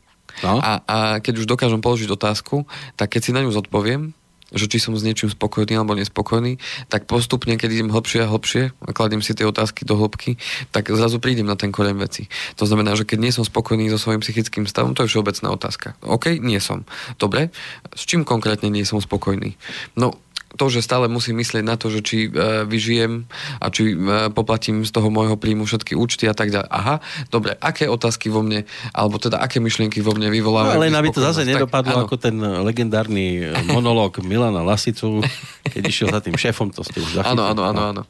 No. 0.47 0.63
a, 0.63 0.79
a 0.87 0.97
keď 1.19 1.43
už 1.43 1.51
dokážem 1.51 1.83
položiť 1.83 2.07
otázku, 2.07 2.63
tak 2.95 3.11
keď 3.11 3.21
si 3.21 3.31
na 3.35 3.43
ňu 3.43 3.51
zodpoviem, 3.51 4.15
že 4.55 4.67
či 4.67 4.83
som 4.83 4.95
s 4.95 5.03
niečím 5.07 5.31
spokojný 5.31 5.79
alebo 5.79 5.95
nespokojný, 5.95 6.59
tak 6.91 7.07
postupne, 7.07 7.55
keď 7.55 7.71
idem 7.81 7.91
hlbšie 7.91 8.27
a 8.27 8.31
hlbšie 8.31 8.63
a 8.75 8.91
kladiem 8.91 9.23
si 9.23 9.35
tie 9.35 9.47
otázky 9.47 9.87
do 9.87 9.95
hĺbky, 9.99 10.37
tak 10.75 10.91
zrazu 10.91 11.23
prídem 11.23 11.47
na 11.47 11.55
ten 11.55 11.71
koreň 11.71 11.97
veci. 11.99 12.27
To 12.59 12.67
znamená, 12.67 12.95
že 12.99 13.07
keď 13.07 13.19
nie 13.19 13.33
som 13.35 13.47
spokojný 13.47 13.91
so 13.91 13.99
svojím 13.99 14.23
psychickým 14.23 14.67
stavom, 14.67 14.95
to 14.95 15.07
je 15.07 15.11
všeobecná 15.11 15.49
otázka. 15.55 15.95
OK, 16.03 16.39
nie 16.39 16.59
som. 16.59 16.87
Dobre, 17.19 17.55
s 17.95 18.03
čím 18.07 18.27
konkrétne 18.27 18.71
nie 18.71 18.87
som 18.87 18.99
spokojný? 18.99 19.55
No, 19.95 20.19
to, 20.59 20.67
že 20.67 20.83
stále 20.83 21.07
musím 21.07 21.39
myslieť 21.39 21.63
na 21.63 21.79
to, 21.79 21.91
že 21.91 22.01
či 22.03 22.19
e, 22.27 22.67
vyžijem 22.67 23.31
a 23.63 23.71
či 23.71 23.95
e, 23.95 24.31
poplatím 24.35 24.83
z 24.83 24.91
toho 24.91 25.07
môjho 25.07 25.39
príjmu 25.39 25.63
všetky 25.63 25.95
účty 25.95 26.27
a 26.27 26.35
tak 26.35 26.51
ďalej. 26.51 26.67
Aha, 26.67 26.99
dobre, 27.31 27.55
aké 27.59 27.87
otázky 27.87 28.27
vo 28.33 28.43
mne, 28.43 28.67
alebo 28.91 29.23
teda 29.23 29.39
aké 29.39 29.63
myšlienky 29.63 30.03
vo 30.03 30.11
mne 30.11 30.31
No, 30.31 30.35
vyvolávajú 30.35 30.79
ale 30.79 30.91
aby 30.91 31.11
to 31.15 31.23
zase. 31.23 31.47
Tak, 31.47 31.55
nedopadlo 31.55 31.95
áno. 31.95 32.03
ako 32.07 32.15
ten 32.19 32.37
legendárny 32.39 33.47
e, 33.47 33.55
monológ 33.71 34.19
Milana 34.27 34.63
Lasicu, 34.67 35.23
keď 35.71 35.83
išiel 35.87 36.09
za 36.11 36.19
tým 36.23 36.35
šéfom, 36.35 36.75
to 36.75 36.83
ste 36.83 36.99
už 36.99 37.23
zachytili. 37.23 37.39
Áno, 37.39 37.43
áno, 37.51 37.63
áno, 37.71 37.83
áno. 37.95 38.03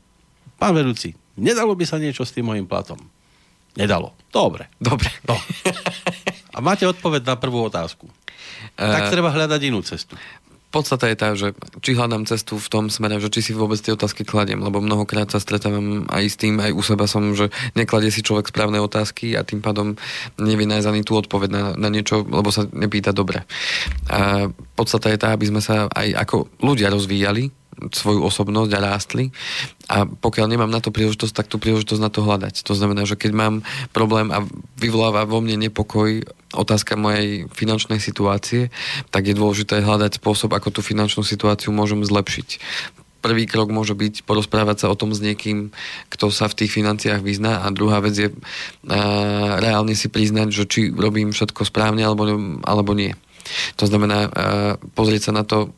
Pán 0.56 0.72
vedúci, 0.76 1.12
nedalo 1.36 1.72
by 1.76 1.84
sa 1.88 1.96
niečo 1.96 2.24
s 2.24 2.32
tým 2.32 2.48
mojim 2.48 2.64
platom? 2.64 3.00
Nedalo. 3.76 4.16
Dobre. 4.34 4.66
Dobre. 4.82 5.08
No. 5.28 5.38
A 6.50 6.58
máte 6.58 6.82
odpoveď 6.88 7.22
na 7.24 7.36
prvú 7.38 7.62
otázku. 7.62 8.10
Tak 8.74 9.08
Eh, 9.08 9.12
treba 9.12 9.30
hľadať 9.30 9.60
inú 9.70 9.80
cestu. 9.80 10.18
Podstata 10.70 11.10
je 11.10 11.16
tá, 11.18 11.34
že 11.34 11.50
či 11.82 11.98
hľadám 11.98 12.30
cestu 12.30 12.54
v 12.54 12.70
tom 12.70 12.84
smere, 12.94 13.18
že 13.18 13.26
či 13.26 13.42
si 13.42 13.52
vôbec 13.58 13.82
tie 13.82 13.90
otázky 13.90 14.22
kladiem, 14.22 14.62
lebo 14.62 14.78
mnohokrát 14.78 15.26
sa 15.26 15.42
stretávam 15.42 16.06
aj 16.06 16.24
s 16.30 16.38
tým, 16.38 16.62
aj 16.62 16.70
u 16.70 16.82
seba 16.86 17.10
som, 17.10 17.34
že 17.34 17.50
nekladie 17.74 18.14
si 18.14 18.22
človek 18.22 18.54
správne 18.54 18.78
otázky 18.78 19.34
a 19.34 19.42
tým 19.42 19.58
pádom 19.66 19.98
nevie 20.38 20.70
nájsť 20.70 20.86
ani 20.86 21.02
tú 21.02 21.18
odpoveď 21.18 21.50
na, 21.50 21.64
na 21.74 21.88
niečo, 21.90 22.22
lebo 22.22 22.54
sa 22.54 22.70
nepýta 22.70 23.10
dobre. 23.10 23.42
A 24.06 24.46
podstata 24.78 25.10
je 25.10 25.18
tá, 25.18 25.34
aby 25.34 25.50
sme 25.50 25.58
sa 25.58 25.90
aj 25.90 26.14
ako 26.22 26.46
ľudia 26.62 26.86
rozvíjali, 26.94 27.50
svoju 27.88 28.20
osobnosť 28.20 28.70
a 28.76 28.84
rástli 28.92 29.32
a 29.88 30.04
pokiaľ 30.04 30.46
nemám 30.52 30.68
na 30.68 30.84
to 30.84 30.92
príležitosť, 30.92 31.32
tak 31.32 31.48
tú 31.48 31.56
príležitosť 31.56 32.02
na 32.02 32.12
to 32.12 32.20
hľadať. 32.20 32.60
To 32.68 32.76
znamená, 32.76 33.08
že 33.08 33.16
keď 33.16 33.32
mám 33.32 33.54
problém 33.96 34.28
a 34.28 34.44
vyvoláva 34.76 35.24
vo 35.24 35.40
mne 35.40 35.56
nepokoj 35.70 36.20
otázka 36.50 36.98
mojej 36.98 37.46
finančnej 37.54 38.02
situácie, 38.02 38.74
tak 39.14 39.30
je 39.30 39.38
dôležité 39.38 39.82
hľadať 39.82 40.18
spôsob, 40.18 40.50
ako 40.50 40.74
tú 40.74 40.80
finančnú 40.82 41.22
situáciu 41.22 41.70
môžem 41.70 42.02
zlepšiť. 42.02 42.48
Prvý 43.20 43.44
krok 43.44 43.68
môže 43.68 43.92
byť 43.92 44.24
porozprávať 44.24 44.76
sa 44.82 44.86
o 44.88 44.96
tom 44.96 45.12
s 45.12 45.20
niekým, 45.20 45.70
kto 46.08 46.32
sa 46.32 46.48
v 46.48 46.64
tých 46.64 46.72
financiách 46.72 47.20
vyzná 47.20 47.62
a 47.62 47.68
druhá 47.68 48.00
vec 48.00 48.16
je 48.16 48.28
a, 48.32 48.34
reálne 49.60 49.92
si 49.92 50.08
priznať, 50.08 50.48
že 50.50 50.64
či 50.64 50.80
robím 50.90 51.30
všetko 51.30 51.68
správne 51.68 52.00
alebo, 52.00 52.24
alebo 52.64 52.96
nie. 52.96 53.12
To 53.76 53.84
znamená 53.84 54.18
a, 54.24 54.28
pozrieť 54.96 55.30
sa 55.30 55.32
na 55.36 55.44
to 55.44 55.70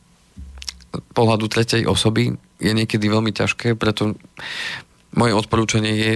pohľadu 1.17 1.49
tretej 1.49 1.89
osoby 1.89 2.37
je 2.63 2.73
niekedy 2.73 3.11
veľmi 3.11 3.35
ťažké, 3.35 3.75
preto 3.75 4.15
moje 5.13 5.33
odporúčanie 5.37 5.93
je 5.93 6.13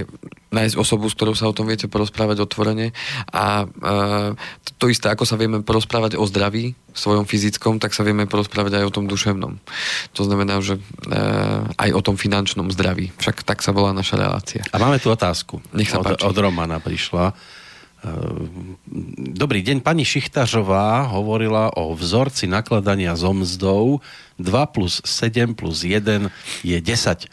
nájsť 0.47 0.75
osobu, 0.79 1.11
s 1.11 1.15
ktorou 1.17 1.35
sa 1.35 1.51
o 1.51 1.55
tom 1.55 1.67
viete 1.67 1.91
porozprávať 1.91 2.39
otvorene 2.39 2.95
a 3.35 3.67
e, 3.67 4.35
to, 4.79 4.87
isté, 4.87 5.11
ako 5.11 5.27
sa 5.27 5.35
vieme 5.35 5.59
porozprávať 5.59 6.15
o 6.15 6.23
zdraví 6.23 6.71
svojom 6.95 7.27
fyzickom, 7.27 7.83
tak 7.83 7.91
sa 7.91 8.07
vieme 8.07 8.25
porozprávať 8.25 8.81
aj 8.81 8.85
o 8.87 8.95
tom 8.95 9.05
duševnom. 9.05 9.59
To 10.15 10.21
znamená, 10.23 10.63
že 10.63 10.79
e, 10.79 10.81
aj 11.77 11.89
o 11.93 12.01
tom 12.01 12.15
finančnom 12.15 12.71
zdraví. 12.71 13.11
Však 13.19 13.43
tak 13.43 13.59
sa 13.59 13.75
volá 13.75 13.91
naša 13.91 14.17
relácia. 14.17 14.63
A 14.71 14.79
máme 14.79 14.97
tu 15.03 15.11
otázku. 15.11 15.59
Nech 15.75 15.91
sa 15.91 15.99
od, 15.99 16.15
páči. 16.15 16.23
od 16.23 16.37
Romana 16.39 16.79
prišla. 16.79 17.35
Ehm, 18.07 18.79
Dobrý 19.37 19.61
deň, 19.61 19.83
pani 19.83 20.07
Šichtažová 20.07 21.11
hovorila 21.11 21.75
o 21.75 21.93
vzorci 21.93 22.47
nakladania 22.47 23.13
so 23.13 23.35
mzdou 23.35 23.99
2 24.39 24.73
plus 24.73 25.03
7 25.03 25.53
plus 25.53 25.83
1 25.83 26.31
je 26.63 26.77
10. 26.77 27.27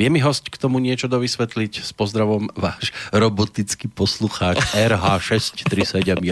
Vie 0.00 0.08
mi 0.08 0.16
host 0.24 0.48
k 0.48 0.56
tomu 0.56 0.80
niečo 0.80 1.12
dovysvetliť? 1.12 1.84
S 1.84 1.92
pozdravom 1.92 2.48
váš 2.56 2.88
robotický 3.12 3.84
poslucháč 3.92 4.56
RH63718. 4.72 6.24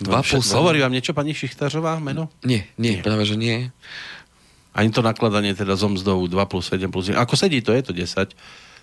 Dva 0.00 0.24
plus 0.24 0.40
sedem. 0.40 0.56
Hovorí 0.56 0.80
vám 0.80 0.88
niečo 0.96 1.12
pani 1.12 1.36
Šichtažová 1.36 2.00
meno? 2.00 2.32
Nie, 2.48 2.72
nie, 2.80 3.04
práve 3.04 3.28
že 3.28 3.36
nie. 3.36 3.68
Ani 4.72 4.88
to 4.88 5.04
nakladanie 5.04 5.52
teda 5.52 5.76
mzdou 5.76 6.24
2 6.24 6.32
plus 6.48 6.64
7 6.72 6.88
plus 6.88 7.12
1. 7.12 7.20
Ako 7.20 7.36
sedí 7.36 7.60
to, 7.60 7.76
je 7.76 7.84
to 7.84 7.92
10 7.92 8.32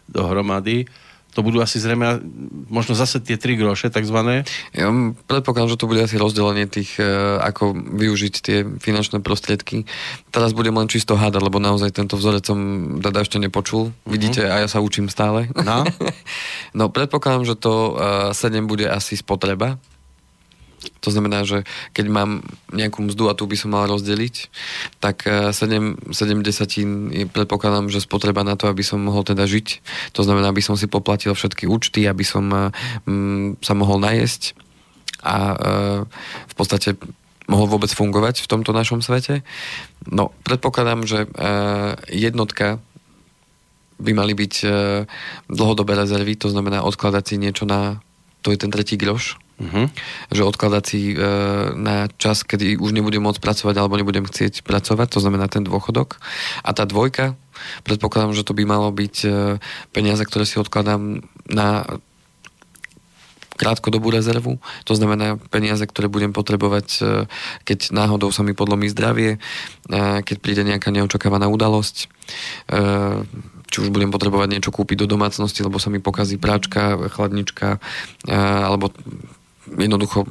dohromady. 0.06 0.86
To 1.31 1.39
budú 1.41 1.63
asi 1.63 1.79
zrejme 1.79 2.19
možno 2.67 2.91
zase 2.91 3.23
tie 3.23 3.39
3 3.39 3.55
groše 3.55 3.87
takzvané. 3.87 4.43
Ja 4.75 4.91
predpokladám, 5.27 5.71
že 5.71 5.79
to 5.79 5.87
bude 5.87 6.03
asi 6.03 6.19
rozdelenie 6.19 6.67
tých, 6.67 6.99
e, 6.99 7.07
ako 7.39 7.71
využiť 7.75 8.33
tie 8.43 8.57
finančné 8.67 9.23
prostriedky. 9.23 9.87
Teraz 10.31 10.51
budem 10.51 10.75
len 10.75 10.91
čisto 10.91 11.15
hádať, 11.15 11.41
lebo 11.41 11.63
naozaj 11.63 11.95
tento 11.95 12.19
vzorec 12.19 12.43
som 12.43 12.59
teda 12.99 13.23
ešte 13.23 13.39
nepočul. 13.39 13.95
Vidíte, 14.03 14.51
a 14.51 14.59
ja 14.59 14.67
sa 14.67 14.83
učím 14.83 15.07
stále. 15.07 15.47
No. 15.55 15.87
no 16.77 16.91
predpokladám, 16.91 17.47
že 17.47 17.55
to 17.55 17.95
e, 18.31 18.35
7 18.35 18.67
bude 18.67 18.91
asi 18.91 19.15
spotreba. 19.15 19.79
To 21.01 21.09
znamená, 21.09 21.45
že 21.45 21.65
keď 21.93 22.05
mám 22.09 22.45
nejakú 22.73 23.05
mzdu 23.05 23.29
a 23.29 23.37
tu 23.37 23.45
by 23.45 23.57
som 23.57 23.73
mal 23.73 23.85
rozdeliť, 23.89 24.35
tak 25.01 25.25
e, 25.29 25.53
7, 25.53 26.13
7 26.13 26.41
desatín 26.41 27.09
je 27.13 27.25
predpokladám, 27.29 27.89
že 27.89 28.01
spotreba 28.01 28.41
na 28.41 28.57
to, 28.57 28.69
aby 28.69 28.81
som 28.81 29.01
mohol 29.01 29.21
teda 29.21 29.45
žiť. 29.45 29.81
To 30.17 30.21
znamená, 30.25 30.49
aby 30.49 30.61
som 30.61 30.77
si 30.77 30.89
poplatil 30.89 31.33
všetky 31.33 31.69
účty, 31.69 32.05
aby 32.05 32.25
som 32.25 32.49
mm, 32.49 33.61
sa 33.61 33.73
mohol 33.77 34.01
najesť 34.01 34.57
a 35.21 35.35
e, 35.37 35.55
v 36.49 36.53
podstate 36.57 36.97
mohol 37.45 37.67
vôbec 37.69 37.91
fungovať 37.91 38.45
v 38.45 38.49
tomto 38.49 38.71
našom 38.71 39.03
svete. 39.03 39.45
No, 40.09 40.33
predpokladám, 40.45 41.05
že 41.05 41.25
e, 41.25 41.27
jednotka 42.09 42.81
by 44.01 44.11
mali 44.17 44.33
byť 44.33 44.53
e, 44.65 44.67
dlhodobé 45.51 45.93
rezervy, 45.93 46.33
to 46.39 46.49
znamená 46.49 46.81
odkladať 46.81 47.23
si 47.23 47.35
niečo 47.37 47.69
na, 47.69 48.01
to 48.41 48.49
je 48.49 48.57
ten 48.57 48.73
tretí 48.73 48.97
groš, 48.97 49.37
Uh-huh. 49.62 49.86
že 50.34 50.41
odkladať 50.41 50.84
si 50.89 51.13
e, 51.13 51.15
na 51.78 52.10
čas, 52.17 52.41
kedy 52.41 52.82
už 52.82 52.97
nebudem 52.97 53.21
môcť 53.21 53.38
pracovať 53.38 53.76
alebo 53.78 53.93
nebudem 53.93 54.26
chcieť 54.26 54.65
pracovať, 54.65 55.08
to 55.13 55.19
znamená 55.21 55.45
ten 55.45 55.62
dôchodok. 55.62 56.17
A 56.65 56.74
tá 56.74 56.89
dvojka, 56.89 57.38
predpokladám, 57.86 58.34
že 58.34 58.41
to 58.41 58.58
by 58.58 58.65
malo 58.65 58.89
byť 58.89 59.15
e, 59.21 59.30
peniaze, 59.93 60.26
ktoré 60.26 60.50
si 60.50 60.58
odkladám 60.58 61.21
na 61.45 61.86
krátkodobú 63.62 64.10
rezervu, 64.10 64.58
to 64.89 64.97
znamená 64.97 65.38
peniaze, 65.54 65.86
ktoré 65.86 66.10
budem 66.10 66.34
potrebovať, 66.34 66.88
e, 66.97 67.02
keď 67.62 67.93
náhodou 67.93 68.34
sa 68.34 68.41
mi 68.41 68.58
podlomí 68.58 68.89
zdravie, 68.89 69.38
e, 69.38 69.39
keď 70.26 70.38
príde 70.41 70.65
nejaká 70.65 70.89
neočakávaná 70.89 71.45
udalosť, 71.45 72.10
e, 72.74 72.82
či 73.69 73.78
už 73.78 73.93
budem 73.93 74.10
potrebovať 74.10 74.50
niečo 74.50 74.74
kúpiť 74.74 75.06
do 75.06 75.12
domácnosti, 75.13 75.62
lebo 75.62 75.78
sa 75.78 75.93
mi 75.93 76.02
pokazí 76.02 76.41
práčka, 76.41 77.08
chladnička, 77.08 77.80
alebo 78.67 78.91
jednoducho 79.67 80.26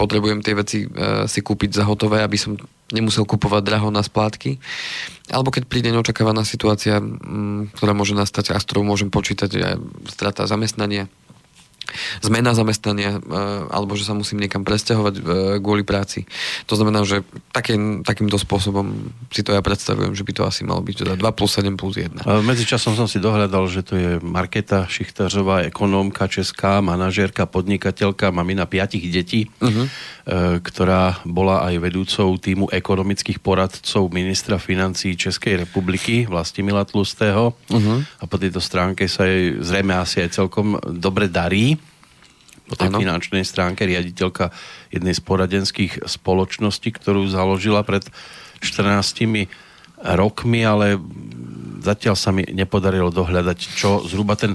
potrebujem 0.00 0.40
tie 0.40 0.56
veci 0.56 0.78
e, 0.84 0.88
si 1.28 1.44
kúpiť 1.44 1.76
za 1.76 1.84
hotové, 1.84 2.24
aby 2.24 2.40
som 2.40 2.56
nemusel 2.88 3.28
kupovať 3.28 3.62
draho 3.62 3.92
na 3.92 4.00
splátky. 4.00 4.56
Alebo 5.28 5.52
keď 5.52 5.68
príde 5.68 5.92
neočakávaná 5.92 6.42
situácia, 6.42 6.98
m, 6.98 7.68
ktorá 7.76 7.92
môže 7.92 8.16
nastať 8.16 8.56
a 8.56 8.58
s 8.58 8.64
ktorou 8.64 8.82
môžem 8.82 9.12
počítať, 9.12 9.50
je 9.52 9.76
strata 10.08 10.48
zamestnania, 10.48 11.06
zmena 12.24 12.54
zamestnania 12.56 13.18
e, 13.18 13.40
alebo 13.70 13.94
že 13.94 14.06
sa 14.06 14.14
musím 14.16 14.42
niekam 14.42 14.62
presťahovať 14.66 15.14
e, 15.16 15.22
kvôli 15.58 15.82
práci. 15.82 16.24
To 16.70 16.78
znamená, 16.78 17.02
že 17.04 17.26
takým, 17.50 18.06
takýmto 18.06 18.38
spôsobom 18.38 19.10
si 19.30 19.42
to 19.42 19.54
ja 19.54 19.62
predstavujem, 19.64 20.14
že 20.14 20.24
by 20.26 20.32
to 20.36 20.42
asi 20.46 20.62
malo 20.62 20.80
byť 20.84 20.96
teda 21.06 21.14
2 21.18 21.38
plus 21.38 21.50
7 21.56 21.74
plus 21.74 21.94
1. 21.98 22.22
Medzičasom 22.46 22.94
som 22.94 23.08
si 23.10 23.18
dohľadal, 23.18 23.64
že 23.66 23.82
to 23.82 23.94
je 23.98 24.10
Marketa 24.22 24.86
Šichtařová, 24.86 25.66
ekonómka 25.66 26.30
česká, 26.30 26.78
manažérka, 26.84 27.48
podnikateľka, 27.50 28.30
mamina 28.30 28.68
piatich 28.68 29.10
detí, 29.10 29.50
uh-huh. 29.58 29.90
ktorá 30.62 31.18
bola 31.26 31.66
aj 31.66 31.74
vedúcou 31.80 32.36
týmu 32.38 32.70
ekonomických 32.70 33.42
poradcov 33.42 34.12
ministra 34.14 34.60
financí 34.60 35.18
Českej 35.18 35.66
republiky, 35.66 36.28
Vlastimila 36.28 36.86
Tlustého. 36.86 37.56
Uh-huh. 37.56 37.98
A 38.20 38.24
po 38.28 38.36
tejto 38.36 38.62
stránke 38.62 39.08
sa 39.08 39.26
jej 39.26 39.58
zrejme 39.58 39.96
asi 39.96 40.22
aj 40.22 40.36
celkom 40.36 40.76
dobre 40.84 41.26
darí 41.26 41.79
po 42.70 42.78
tej 42.78 42.94
ano. 42.94 43.02
finančnej 43.02 43.42
stránke 43.42 43.82
riaditeľka 43.82 44.54
jednej 44.94 45.10
z 45.10 45.22
poradenských 45.26 46.06
spoločností, 46.06 46.94
ktorú 46.94 47.26
založila 47.26 47.82
pred 47.82 48.06
14 48.62 49.50
rokmi, 50.00 50.62
ale 50.62 50.94
zatiaľ 51.82 52.14
sa 52.14 52.30
mi 52.30 52.46
nepodarilo 52.46 53.10
dohľadať, 53.10 53.58
čo 53.74 54.06
zhruba 54.06 54.38
ten 54.38 54.54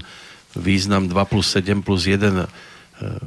význam 0.56 1.04
2 1.06 1.12
plus 1.28 1.46
7 1.52 1.84
plus 1.84 2.08
1 2.08 2.16
e, 2.16 2.46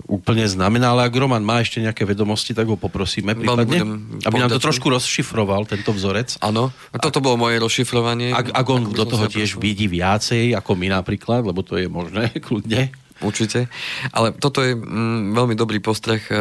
úplne 0.10 0.44
znamená, 0.50 0.98
ale 0.98 1.06
ak 1.06 1.14
Roman 1.14 1.46
má 1.46 1.62
ešte 1.62 1.80
nejaké 1.80 2.04
vedomosti, 2.04 2.58
tak 2.58 2.66
ho 2.66 2.76
poprosíme 2.76 3.38
prípadne, 3.38 4.02
aby 4.26 4.36
nám 4.42 4.50
to 4.50 4.60
trošku 4.60 4.90
rozšifroval, 4.90 5.70
tento 5.70 5.94
vzorec. 5.94 6.42
Áno, 6.42 6.74
toto 6.98 7.22
bolo 7.22 7.38
moje 7.38 7.62
rozšifrovanie. 7.62 8.34
Ak, 8.34 8.50
ak 8.50 8.66
on 8.68 8.90
do 8.90 9.06
toho 9.06 9.30
tiež 9.30 9.62
vidí 9.62 9.86
viacej, 9.86 10.58
ako 10.58 10.74
my 10.74 10.90
napríklad, 10.90 11.46
lebo 11.46 11.62
to 11.62 11.78
je 11.78 11.86
možné, 11.86 12.34
kľudne. 12.46 12.90
Určite. 13.20 13.68
Ale 14.16 14.32
toto 14.32 14.64
je 14.64 14.80
mm, 14.80 15.36
veľmi 15.36 15.56
dobrý 15.56 15.84
postreh 15.84 16.24
e, 16.32 16.34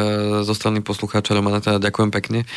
zo 0.47 0.53
strany 0.55 0.79
poslucháča 0.79 1.35
Romana, 1.35 1.59
teda 1.59 1.83
ďakujem 1.83 2.11
pekne, 2.11 2.47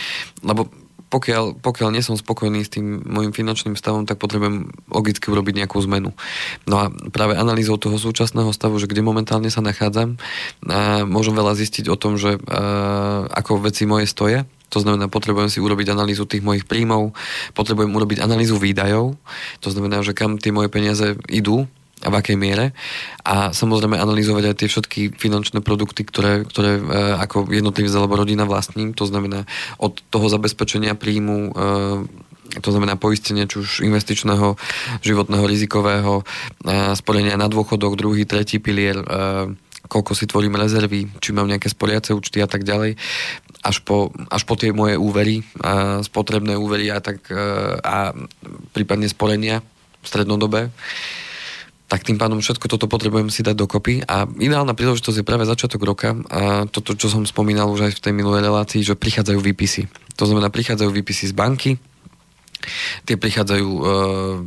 lebo 0.47 0.71
pokiaľ, 1.13 1.61
pokiaľ 1.61 1.89
nie 1.93 2.01
som 2.01 2.17
spokojný 2.17 2.65
s 2.65 2.73
tým 2.73 3.05
môjim 3.05 3.37
finančným 3.37 3.77
stavom, 3.77 4.09
tak 4.09 4.17
potrebujem 4.17 4.73
logicky 4.89 5.29
urobiť 5.29 5.61
nejakú 5.61 5.77
zmenu. 5.85 6.17
No 6.65 6.75
a 6.81 6.89
práve 7.13 7.37
analýzou 7.37 7.77
toho 7.77 8.01
súčasného 8.01 8.49
stavu, 8.57 8.81
že 8.81 8.89
kde 8.89 9.05
momentálne 9.05 9.53
sa 9.53 9.61
nachádzam, 9.61 10.17
a 10.73 11.05
môžem 11.05 11.37
veľa 11.37 11.53
zistiť 11.53 11.93
o 11.93 12.01
tom, 12.01 12.17
že 12.17 12.41
a, 12.49 13.29
ako 13.29 13.61
veci 13.61 13.85
moje 13.85 14.09
stoja, 14.09 14.49
to 14.73 14.81
znamená, 14.81 15.13
potrebujem 15.13 15.53
si 15.53 15.61
urobiť 15.61 15.93
analýzu 15.93 16.25
tých 16.25 16.41
mojich 16.41 16.65
príjmov, 16.65 17.13
potrebujem 17.53 17.93
urobiť 17.93 18.25
analýzu 18.25 18.57
výdajov, 18.57 19.21
to 19.61 19.69
znamená, 19.69 20.01
že 20.01 20.17
kam 20.17 20.41
tie 20.41 20.49
moje 20.49 20.73
peniaze 20.73 21.21
idú, 21.29 21.69
a 22.03 22.09
v 22.11 22.19
akej 22.19 22.37
miere. 22.37 22.75
A 23.23 23.55
samozrejme 23.55 23.95
analyzovať 23.95 24.45
aj 24.51 24.57
tie 24.59 24.69
všetky 24.69 25.01
finančné 25.15 25.62
produkty, 25.62 26.03
ktoré, 26.03 26.43
ktoré 26.43 26.79
e, 26.79 26.83
ako 27.23 27.47
jednotlivý 27.49 27.88
alebo 27.95 28.19
rodina 28.19 28.43
vlastním, 28.43 28.91
to 28.93 29.07
znamená 29.07 29.47
od 29.79 30.03
toho 30.11 30.27
zabezpečenia 30.27 30.99
príjmu 30.99 31.37
e, 31.38 32.31
to 32.61 32.69
znamená 32.69 33.01
poistenie 33.01 33.49
či 33.49 33.65
už 33.65 33.81
investičného, 33.81 34.61
životného, 35.01 35.45
rizikového, 35.49 36.21
e, 36.21 36.25
sporenia 36.93 37.41
na 37.41 37.49
dôchodok, 37.49 37.97
druhý, 37.97 38.29
tretí 38.29 38.61
pilier, 38.61 39.01
e, 39.01 39.07
koľko 39.88 40.12
si 40.12 40.29
tvorím 40.29 40.61
rezervy, 40.61 41.09
či 41.17 41.33
mám 41.33 41.49
nejaké 41.49 41.73
sporiace 41.73 42.12
účty 42.12 42.45
a 42.45 42.49
tak 42.51 42.69
ďalej, 42.69 43.01
až 43.65 43.77
po, 43.87 44.12
až 44.29 44.43
po 44.45 44.59
tie 44.59 44.75
moje 44.75 45.01
úvery, 45.01 45.47
a 45.65 46.05
spotrebné 46.05 46.59
úvery 46.61 46.93
a, 46.93 47.01
tak, 47.01 47.25
e, 47.33 47.41
a 47.81 48.12
prípadne 48.77 49.09
sporenia 49.09 49.65
v 50.03 50.07
strednodobé 50.07 50.69
tak 51.92 52.09
tým 52.09 52.16
pádom 52.16 52.40
všetko 52.40 52.72
toto 52.72 52.88
potrebujem 52.88 53.28
si 53.28 53.44
dať 53.44 53.52
dokopy 53.52 54.00
a 54.09 54.24
ideálna 54.24 54.72
príležitosť 54.72 55.20
je 55.20 55.28
práve 55.28 55.44
začiatok 55.44 55.85
roka 55.85 56.16
a 56.33 56.64
toto, 56.64 56.96
čo 56.96 57.12
som 57.12 57.28
spomínal 57.28 57.68
už 57.68 57.92
aj 57.92 58.00
v 58.00 58.02
tej 58.09 58.12
minulej 58.16 58.48
relácii, 58.48 58.81
že 58.81 58.96
prichádzajú 58.96 59.37
výpisy. 59.37 59.92
To 60.16 60.24
znamená, 60.24 60.48
prichádzajú 60.48 60.88
výpisy 60.88 61.28
z 61.28 61.37
banky, 61.37 61.76
Tie 63.02 63.18
prichádzajú 63.18 63.68
e, 63.68 63.83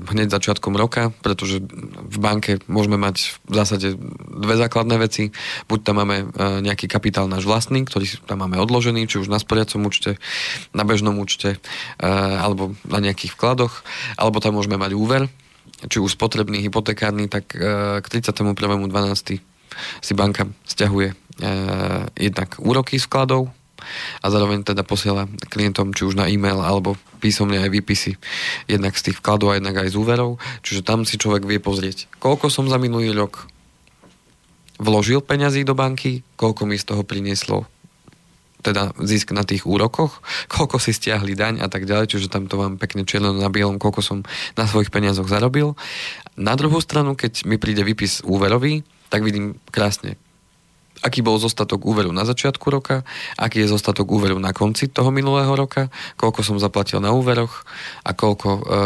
hneď 0.08 0.32
začiatkom 0.32 0.80
roka, 0.80 1.12
pretože 1.20 1.60
v 2.00 2.18
banke 2.20 2.64
môžeme 2.72 2.96
mať 2.96 3.36
v 3.44 3.54
zásade 3.60 4.00
dve 4.32 4.56
základné 4.56 4.96
veci. 4.96 5.36
Buď 5.68 5.80
tam 5.84 6.00
máme 6.00 6.18
e, 6.24 6.64
nejaký 6.64 6.88
kapitál 6.88 7.28
náš 7.28 7.44
vlastný, 7.44 7.84
ktorý 7.84 8.08
tam 8.24 8.48
máme 8.48 8.56
odložený, 8.64 9.12
či 9.12 9.20
už 9.20 9.28
na 9.28 9.36
sporiacom 9.36 9.84
účte, 9.84 10.16
na 10.72 10.88
bežnom 10.88 11.20
účte, 11.20 11.60
e, 12.00 12.08
alebo 12.40 12.72
na 12.88 13.04
nejakých 13.04 13.36
vkladoch, 13.36 13.84
alebo 14.16 14.40
tam 14.40 14.56
môžeme 14.56 14.80
mať 14.80 14.96
úver, 14.96 15.28
či 15.86 15.98
už 16.00 16.16
spotrebný, 16.16 16.64
hypotekárny, 16.64 17.28
tak 17.28 17.52
e, 17.56 18.00
k 18.00 18.06
31.12. 18.06 19.40
si 20.00 20.14
banka 20.16 20.48
stiahuje 20.64 21.12
e, 21.12 21.16
jednak 22.16 22.56
úroky 22.64 22.96
z 22.96 23.08
a 24.24 24.26
zároveň 24.32 24.66
teda 24.66 24.82
posiela 24.82 25.30
klientom 25.52 25.94
či 25.94 26.08
už 26.08 26.18
na 26.18 26.26
e-mail 26.26 26.58
alebo 26.64 26.98
písomne 27.20 27.60
aj 27.60 27.70
výpisy 27.70 28.18
jednak 28.66 28.98
z 28.98 29.12
tých 29.12 29.20
vkladov 29.22 29.54
a 29.54 29.58
jednak 29.60 29.78
aj 29.78 29.94
z 29.94 29.96
úverov. 30.00 30.42
Čiže 30.66 30.82
tam 30.82 31.04
si 31.04 31.20
človek 31.22 31.46
vie 31.46 31.60
pozrieť, 31.62 32.10
koľko 32.18 32.50
som 32.50 32.66
za 32.66 32.82
minulý 32.82 33.14
rok 33.14 33.46
vložil 34.80 35.24
peňazí 35.24 35.64
do 35.64 35.78
banky, 35.78 36.26
koľko 36.36 36.68
mi 36.68 36.76
z 36.76 36.86
toho 36.92 37.04
prinieslo 37.06 37.70
teda 38.66 38.98
zisk 38.98 39.30
na 39.38 39.46
tých 39.46 39.70
úrokoch, 39.70 40.26
koľko 40.50 40.82
si 40.82 40.98
stiahli 40.98 41.38
daň 41.38 41.62
a 41.62 41.70
tak 41.70 41.86
ďalej, 41.86 42.10
čiže 42.10 42.34
tam 42.34 42.50
to 42.50 42.58
mám 42.58 42.82
pekne 42.82 43.06
čierno 43.06 43.38
na 43.38 43.54
bielom, 43.54 43.78
koľko 43.78 44.02
som 44.02 44.18
na 44.58 44.66
svojich 44.66 44.90
peniazoch 44.90 45.30
zarobil. 45.30 45.78
Na 46.34 46.58
druhú 46.58 46.82
stranu, 46.82 47.14
keď 47.14 47.46
mi 47.46 47.62
príde 47.62 47.86
výpis 47.86 48.26
úverový, 48.26 48.82
tak 49.14 49.22
vidím 49.22 49.62
krásne, 49.70 50.18
aký 51.06 51.22
bol 51.22 51.38
zostatok 51.38 51.86
úveru 51.86 52.10
na 52.10 52.26
začiatku 52.26 52.66
roka, 52.74 53.06
aký 53.38 53.62
je 53.62 53.72
zostatok 53.72 54.10
úveru 54.10 54.42
na 54.42 54.56
konci 54.56 54.90
toho 54.90 55.14
minulého 55.14 55.54
roka, 55.54 55.94
koľko 56.18 56.42
som 56.42 56.58
zaplatil 56.58 56.98
na 56.98 57.14
úveroch 57.14 57.62
a 58.02 58.12
koľko, 58.18 58.50
e, 58.50 58.80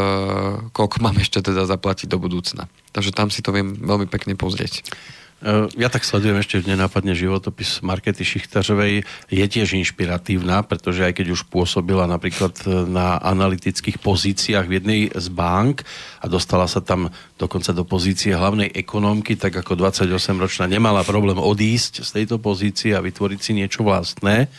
koľko 0.75 0.95
mám 0.99 1.15
ešte 1.23 1.39
teda 1.39 1.63
zaplatiť 1.63 2.11
do 2.11 2.19
budúcna. 2.19 2.67
Takže 2.91 3.15
tam 3.15 3.31
si 3.31 3.39
to 3.39 3.55
viem 3.55 3.77
veľmi 3.77 4.11
pekne 4.11 4.33
pozrieť. 4.35 4.83
Ja 5.79 5.87
tak 5.87 6.03
sledujem 6.03 6.35
ešte 6.43 6.59
nenápadne 6.67 7.15
životopis 7.15 7.79
Markety 7.79 8.27
Šichtařovej. 8.27 9.07
Je 9.31 9.45
tiež 9.47 9.71
inšpiratívna, 9.79 10.67
pretože 10.67 11.07
aj 11.07 11.15
keď 11.15 11.31
už 11.31 11.47
pôsobila 11.47 12.03
napríklad 12.11 12.59
na 12.91 13.15
analytických 13.23 14.03
pozíciách 14.03 14.67
v 14.67 14.75
jednej 14.83 15.01
z 15.15 15.27
bank 15.31 15.87
a 16.19 16.27
dostala 16.27 16.67
sa 16.67 16.83
tam 16.83 17.07
dokonca 17.39 17.71
do 17.71 17.87
pozície 17.87 18.35
hlavnej 18.35 18.67
ekonómky, 18.75 19.39
tak 19.39 19.55
ako 19.55 19.79
28-ročná 19.79 20.67
nemala 20.67 21.07
problém 21.07 21.39
odísť 21.39 22.03
z 22.03 22.09
tejto 22.19 22.35
pozície 22.43 22.91
a 22.91 22.99
vytvoriť 22.99 23.39
si 23.39 23.55
niečo 23.55 23.87
vlastné. 23.87 24.51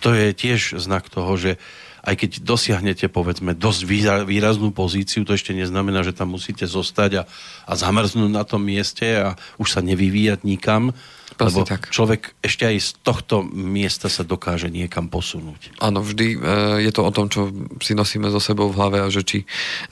To 0.00 0.16
je 0.16 0.32
tiež 0.32 0.80
znak 0.80 1.12
toho, 1.12 1.36
že 1.36 1.60
aj 2.08 2.14
keď 2.16 2.30
dosiahnete 2.40 3.06
povedzme 3.12 3.52
dosť 3.52 3.80
výraznú 4.24 4.72
pozíciu, 4.72 5.28
to 5.28 5.36
ešte 5.36 5.52
neznamená, 5.52 6.00
že 6.00 6.16
tam 6.16 6.32
musíte 6.32 6.64
zostať 6.64 7.10
a, 7.20 7.22
a 7.68 7.72
zamrznúť 7.76 8.32
na 8.32 8.48
tom 8.48 8.64
mieste 8.64 9.04
a 9.04 9.36
už 9.60 9.76
sa 9.76 9.84
nevyvíjať 9.84 10.40
nikam. 10.48 10.96
Lebo 11.38 11.62
tak. 11.62 11.94
človek 11.94 12.34
ešte 12.42 12.66
aj 12.66 12.76
z 12.82 12.90
tohto 13.06 13.46
miesta 13.46 14.10
sa 14.10 14.26
dokáže 14.26 14.72
niekam 14.74 15.06
posunúť. 15.06 15.70
Áno, 15.78 16.02
vždy 16.02 16.34
e, 16.34 16.38
je 16.82 16.90
to 16.90 17.06
o 17.06 17.14
tom, 17.14 17.30
čo 17.30 17.54
si 17.78 17.94
nosíme 17.94 18.26
so 18.32 18.42
sebou 18.42 18.66
v 18.72 18.78
hlave 18.80 18.98
a 19.04 19.12
že 19.12 19.22
či 19.22 19.38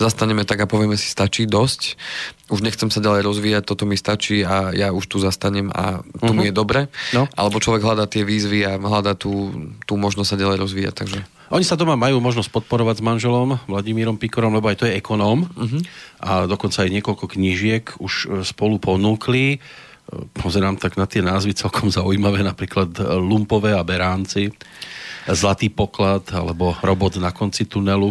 zastaneme 0.01 0.43
tak 0.43 0.65
a 0.65 0.67
povieme 0.67 0.99
si 0.99 1.07
stačí 1.07 1.47
dosť, 1.47 1.95
už 2.51 2.67
nechcem 2.67 2.91
sa 2.91 2.99
ďalej 2.99 3.23
rozvíjať, 3.31 3.63
toto 3.63 3.87
mi 3.87 3.95
stačí 3.95 4.43
a 4.43 4.75
ja 4.75 4.91
už 4.91 5.07
tu 5.07 5.23
zastanem 5.23 5.71
a 5.71 6.03
tu 6.03 6.33
uh-huh. 6.33 6.35
mi 6.35 6.51
je 6.51 6.55
dobre. 6.57 6.91
No. 7.15 7.31
Alebo 7.39 7.63
človek 7.63 7.85
hľadá 7.85 8.11
tie 8.11 8.27
výzvy 8.27 8.67
a 8.67 8.81
hľadá 8.81 9.15
tú, 9.15 9.55
tú 9.87 9.95
možnosť 9.95 10.29
sa 10.35 10.41
ďalej 10.41 10.59
rozvíjať. 10.67 10.95
Takže... 10.99 11.36
Oni 11.55 11.63
sa 11.63 11.79
doma 11.79 11.95
majú 11.95 12.19
možnosť 12.19 12.51
podporovať 12.51 12.99
s 12.99 13.07
manželom 13.07 13.55
Vladimírom 13.71 14.19
Pikorom, 14.19 14.51
lebo 14.59 14.67
aj 14.67 14.83
to 14.83 14.87
je 14.91 14.99
ekonóm 14.99 15.47
uh-huh. 15.47 15.81
a 16.19 16.31
dokonca 16.51 16.83
aj 16.83 16.91
niekoľko 16.91 17.27
knížiek 17.31 17.85
už 18.03 18.13
e, 18.13 18.27
spolu 18.43 18.83
ponúkli. 18.83 19.55
E, 19.55 19.59
pozerám 20.35 20.75
tak 20.75 20.99
na 20.99 21.07
tie 21.07 21.23
názvy 21.23 21.55
celkom 21.55 21.87
zaujímavé, 21.97 22.43
napríklad 22.43 22.99
Lumpové 23.23 23.79
a 23.79 23.87
Beránci, 23.87 24.51
Zlatý 25.27 25.71
poklad 25.71 26.27
alebo 26.35 26.75
Robot 26.83 27.23
na 27.23 27.31
konci 27.31 27.67
tunelu. 27.71 28.11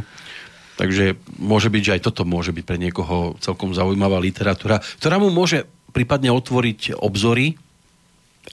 Takže 0.75 1.15
môže 1.39 1.71
byť, 1.71 1.81
že 1.83 1.93
aj 1.99 2.01
toto 2.03 2.27
môže 2.27 2.51
byť 2.51 2.63
pre 2.67 2.75
niekoho 2.75 3.39
celkom 3.39 3.71
zaujímavá 3.71 4.19
literatúra, 4.19 4.83
ktorá 4.99 5.19
mu 5.19 5.31
môže 5.31 5.63
prípadne 5.95 6.31
otvoriť 6.35 6.99
obzory 6.99 7.55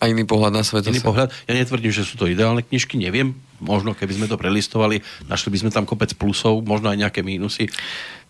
a 0.00 0.08
iný 0.08 0.24
pohľad 0.24 0.52
na 0.54 0.64
svet. 0.64 0.88
Iný 0.88 1.04
pohľad. 1.04 1.34
Ja 1.44 1.52
netvrdím, 1.52 1.92
že 1.92 2.06
sú 2.06 2.16
to 2.16 2.30
ideálne 2.30 2.64
knižky, 2.64 2.96
neviem. 2.96 3.36
Možno 3.60 3.92
keby 3.92 4.12
sme 4.16 4.26
to 4.26 4.40
prelistovali, 4.40 5.04
našli 5.28 5.52
by 5.52 5.58
sme 5.66 5.70
tam 5.70 5.84
kopec 5.84 6.16
plusov, 6.16 6.64
možno 6.64 6.88
aj 6.88 6.98
nejaké 6.98 7.20
mínusy. 7.22 7.68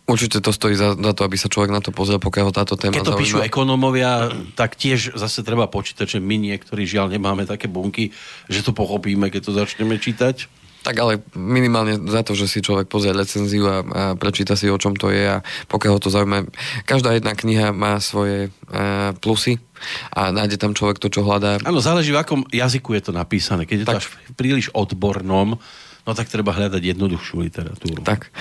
Určite 0.02 0.42
to 0.42 0.50
stojí 0.50 0.74
za, 0.74 0.98
za 0.98 1.12
to, 1.14 1.22
aby 1.22 1.38
sa 1.38 1.46
človek 1.46 1.70
na 1.70 1.78
to 1.78 1.94
pozrel, 1.94 2.18
pokiaľ 2.18 2.44
ho 2.50 2.54
táto 2.54 2.74
téma 2.74 2.98
Keď 2.98 3.06
to 3.06 3.14
zaujíma. 3.14 3.22
píšu 3.22 3.38
ekonómovia, 3.46 4.34
tak 4.58 4.74
tiež 4.74 5.14
zase 5.14 5.46
treba 5.46 5.70
počítať, 5.70 6.18
že 6.18 6.18
my 6.18 6.42
niektorí 6.42 6.82
žiaľ 6.90 7.06
nemáme 7.14 7.46
také 7.46 7.70
bunky, 7.70 8.10
že 8.50 8.66
to 8.66 8.74
pochopíme, 8.74 9.30
keď 9.30 9.40
to 9.46 9.52
začneme 9.54 9.94
čítať. 10.02 10.50
Tak 10.82 10.98
ale 10.98 11.22
minimálne 11.38 11.94
za 12.10 12.26
to, 12.26 12.34
že 12.34 12.50
si 12.50 12.58
človek 12.58 12.90
pozrie 12.90 13.14
recenziu 13.14 13.70
a, 13.70 13.76
a 13.80 14.02
prečíta 14.18 14.58
si, 14.58 14.66
o 14.66 14.78
čom 14.78 14.98
to 14.98 15.14
je 15.14 15.38
a 15.38 15.38
pokiaľ 15.70 15.92
ho 15.94 16.00
to 16.02 16.10
zaujíma. 16.10 16.50
Každá 16.82 17.14
jedna 17.14 17.38
kniha 17.38 17.70
má 17.70 18.02
svoje 18.02 18.50
uh, 18.50 19.14
plusy 19.22 19.62
a 20.10 20.34
nájde 20.34 20.58
tam 20.58 20.74
človek 20.74 20.98
to, 20.98 21.06
čo 21.06 21.22
hľadá. 21.22 21.62
Áno, 21.62 21.78
záleží 21.78 22.10
v 22.10 22.22
akom 22.22 22.42
jazyku 22.50 22.98
je 22.98 23.02
to 23.10 23.12
napísané. 23.14 23.62
Keď 23.62 23.78
je 23.78 23.86
tak. 23.86 23.94
to 23.94 24.00
až 24.02 24.06
príliš 24.34 24.74
odbornom, 24.74 25.58
No 26.02 26.18
tak 26.18 26.26
treba 26.26 26.50
hľadať 26.50 26.82
jednoduchšiu 26.82 27.36
literatúru. 27.46 28.02
Tak. 28.02 28.34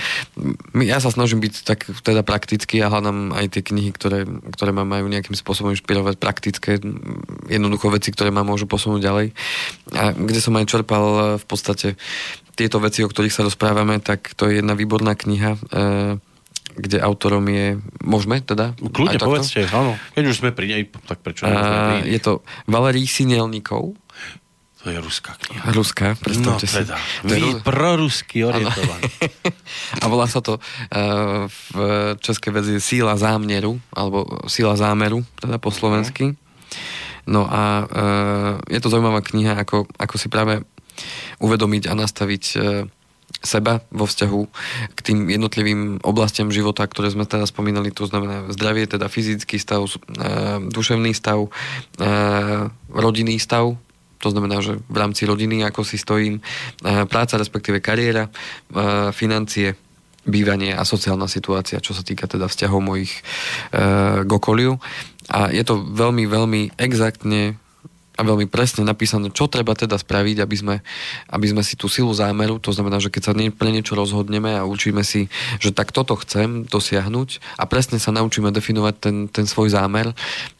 Ja 0.82 0.98
sa 0.98 1.14
snažím 1.14 1.38
byť 1.38 1.54
tak 1.62 1.86
teda 2.02 2.26
praktický 2.26 2.82
a 2.82 2.90
hľadám 2.90 3.30
aj 3.30 3.54
tie 3.54 3.62
knihy, 3.62 3.94
ktoré, 3.94 4.26
ktoré 4.26 4.74
ma 4.74 4.82
majú 4.82 5.06
nejakým 5.06 5.38
spôsobom 5.38 5.70
inšpirovať 5.70 6.18
praktické, 6.18 6.82
jednoducho 7.46 7.86
veci, 7.94 8.10
ktoré 8.10 8.34
ma 8.34 8.42
môžu 8.42 8.66
posunúť 8.66 9.00
ďalej. 9.06 9.26
A 9.94 10.10
kde 10.10 10.40
som 10.42 10.58
aj 10.58 10.66
čerpal 10.66 11.04
e, 11.06 11.20
v 11.38 11.44
podstate 11.46 11.94
tieto 12.58 12.82
veci, 12.82 13.06
o 13.06 13.08
ktorých 13.08 13.34
sa 13.34 13.46
rozprávame, 13.46 14.02
tak 14.02 14.34
to 14.34 14.50
je 14.50 14.58
jedna 14.58 14.74
výborná 14.74 15.14
kniha, 15.14 15.54
e, 15.54 15.60
kde 16.72 16.98
autorom 16.98 17.44
je... 17.46 17.78
Môžeme 18.02 18.40
teda? 18.40 18.72
Kľudne 18.80 19.20
povedzte, 19.20 19.68
áno. 19.70 19.94
Keď 20.16 20.24
už 20.24 20.36
sme 20.40 20.50
pri 20.50 20.66
nej, 20.66 20.82
tak 21.04 21.20
prečo? 21.20 21.44
A, 21.44 22.00
je 22.02 22.18
to 22.18 22.40
Valerí 22.64 23.04
Sinelníkov. 23.04 24.01
To 24.82 24.90
je 24.90 24.98
ruská 24.98 25.38
kniha. 25.38 25.62
Ruská, 25.70 26.18
predstavte 26.18 26.66
no, 26.66 26.74
teda. 26.82 26.98
si. 26.98 27.30
Vy 27.30 27.38
Ru... 27.38 27.50
prorusky 27.62 28.42
orientovaný. 28.42 29.06
a 30.02 30.04
volá 30.10 30.26
sa 30.26 30.42
to 30.42 30.58
uh, 30.58 31.46
v 31.46 31.68
českej 32.18 32.50
verzii 32.50 32.78
Síla 32.82 33.14
zámieru, 33.14 33.78
alebo 33.94 34.26
Síla 34.50 34.74
zámeru, 34.74 35.22
teda 35.38 35.62
po 35.62 35.70
slovensky. 35.70 36.34
No 37.30 37.46
a 37.46 37.86
uh, 37.86 38.52
je 38.66 38.82
to 38.82 38.90
zaujímavá 38.90 39.22
kniha, 39.22 39.54
ako, 39.54 39.86
ako 39.94 40.14
si 40.18 40.26
práve 40.26 40.66
uvedomiť 41.38 41.86
a 41.86 41.94
nastaviť 41.94 42.44
uh, 42.58 42.82
seba 43.38 43.86
vo 43.94 44.06
vzťahu 44.06 44.40
k 44.94 45.00
tým 45.02 45.30
jednotlivým 45.30 46.02
oblastiam 46.02 46.50
života, 46.50 46.86
ktoré 46.90 47.10
sme 47.10 47.22
teda 47.22 47.46
spomínali, 47.46 47.94
to 47.94 48.06
znamená 48.06 48.50
zdravie, 48.54 48.86
teda 48.86 49.10
fyzický 49.10 49.58
stav, 49.58 49.82
duševný 50.70 51.10
stav, 51.10 51.50
rodinný 52.86 53.42
stav, 53.42 53.74
to 54.22 54.30
znamená, 54.30 54.62
že 54.62 54.78
v 54.86 54.96
rámci 54.96 55.26
rodiny, 55.26 55.66
ako 55.66 55.82
si 55.82 55.98
stojím, 55.98 56.38
práca, 57.10 57.34
respektíve 57.34 57.82
kariéra, 57.82 58.30
financie, 59.10 59.74
bývanie 60.22 60.70
a 60.74 60.86
sociálna 60.86 61.26
situácia, 61.26 61.82
čo 61.82 61.94
sa 61.94 62.06
týka 62.06 62.30
teda 62.30 62.46
vzťahov 62.46 62.78
mojich 62.78 63.10
e, 63.10 63.20
k 64.22 64.30
okoliu. 64.30 64.78
A 65.26 65.50
je 65.50 65.62
to 65.66 65.82
veľmi, 65.82 66.30
veľmi 66.30 66.78
exaktne 66.78 67.58
a 68.12 68.20
veľmi 68.22 68.46
presne 68.46 68.84
napísané, 68.84 69.32
čo 69.32 69.48
treba 69.48 69.72
teda 69.72 69.96
spraviť, 69.96 70.44
aby 70.44 70.56
sme, 70.56 70.76
aby 71.32 71.46
sme 71.48 71.64
si 71.64 71.80
tú 71.80 71.88
silu 71.88 72.12
zámeru, 72.12 72.60
to 72.60 72.70
znamená, 72.70 73.00
že 73.00 73.08
keď 73.08 73.22
sa 73.24 73.34
pre 73.34 73.72
niečo 73.72 73.96
rozhodneme 73.96 74.52
a 74.52 74.68
učíme 74.68 75.00
si, 75.00 75.32
že 75.58 75.72
tak 75.72 75.96
toto 75.96 76.14
chcem 76.20 76.68
dosiahnuť 76.68 77.40
a 77.56 77.64
presne 77.64 77.96
sa 77.96 78.12
naučíme 78.12 78.52
definovať 78.52 78.94
ten, 79.00 79.16
ten 79.32 79.46
svoj 79.48 79.72
zámer, 79.72 80.12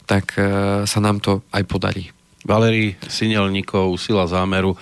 tak 0.09 0.33
e, 0.35 0.43
sa 0.89 0.99
nám 0.99 1.21
to 1.21 1.45
aj 1.53 1.63
podarí. 1.69 2.09
Valery 2.43 2.95
Sinelníkov, 3.07 3.95
Sila 3.99 4.27
zámeru, 4.27 4.75
e, 4.75 4.77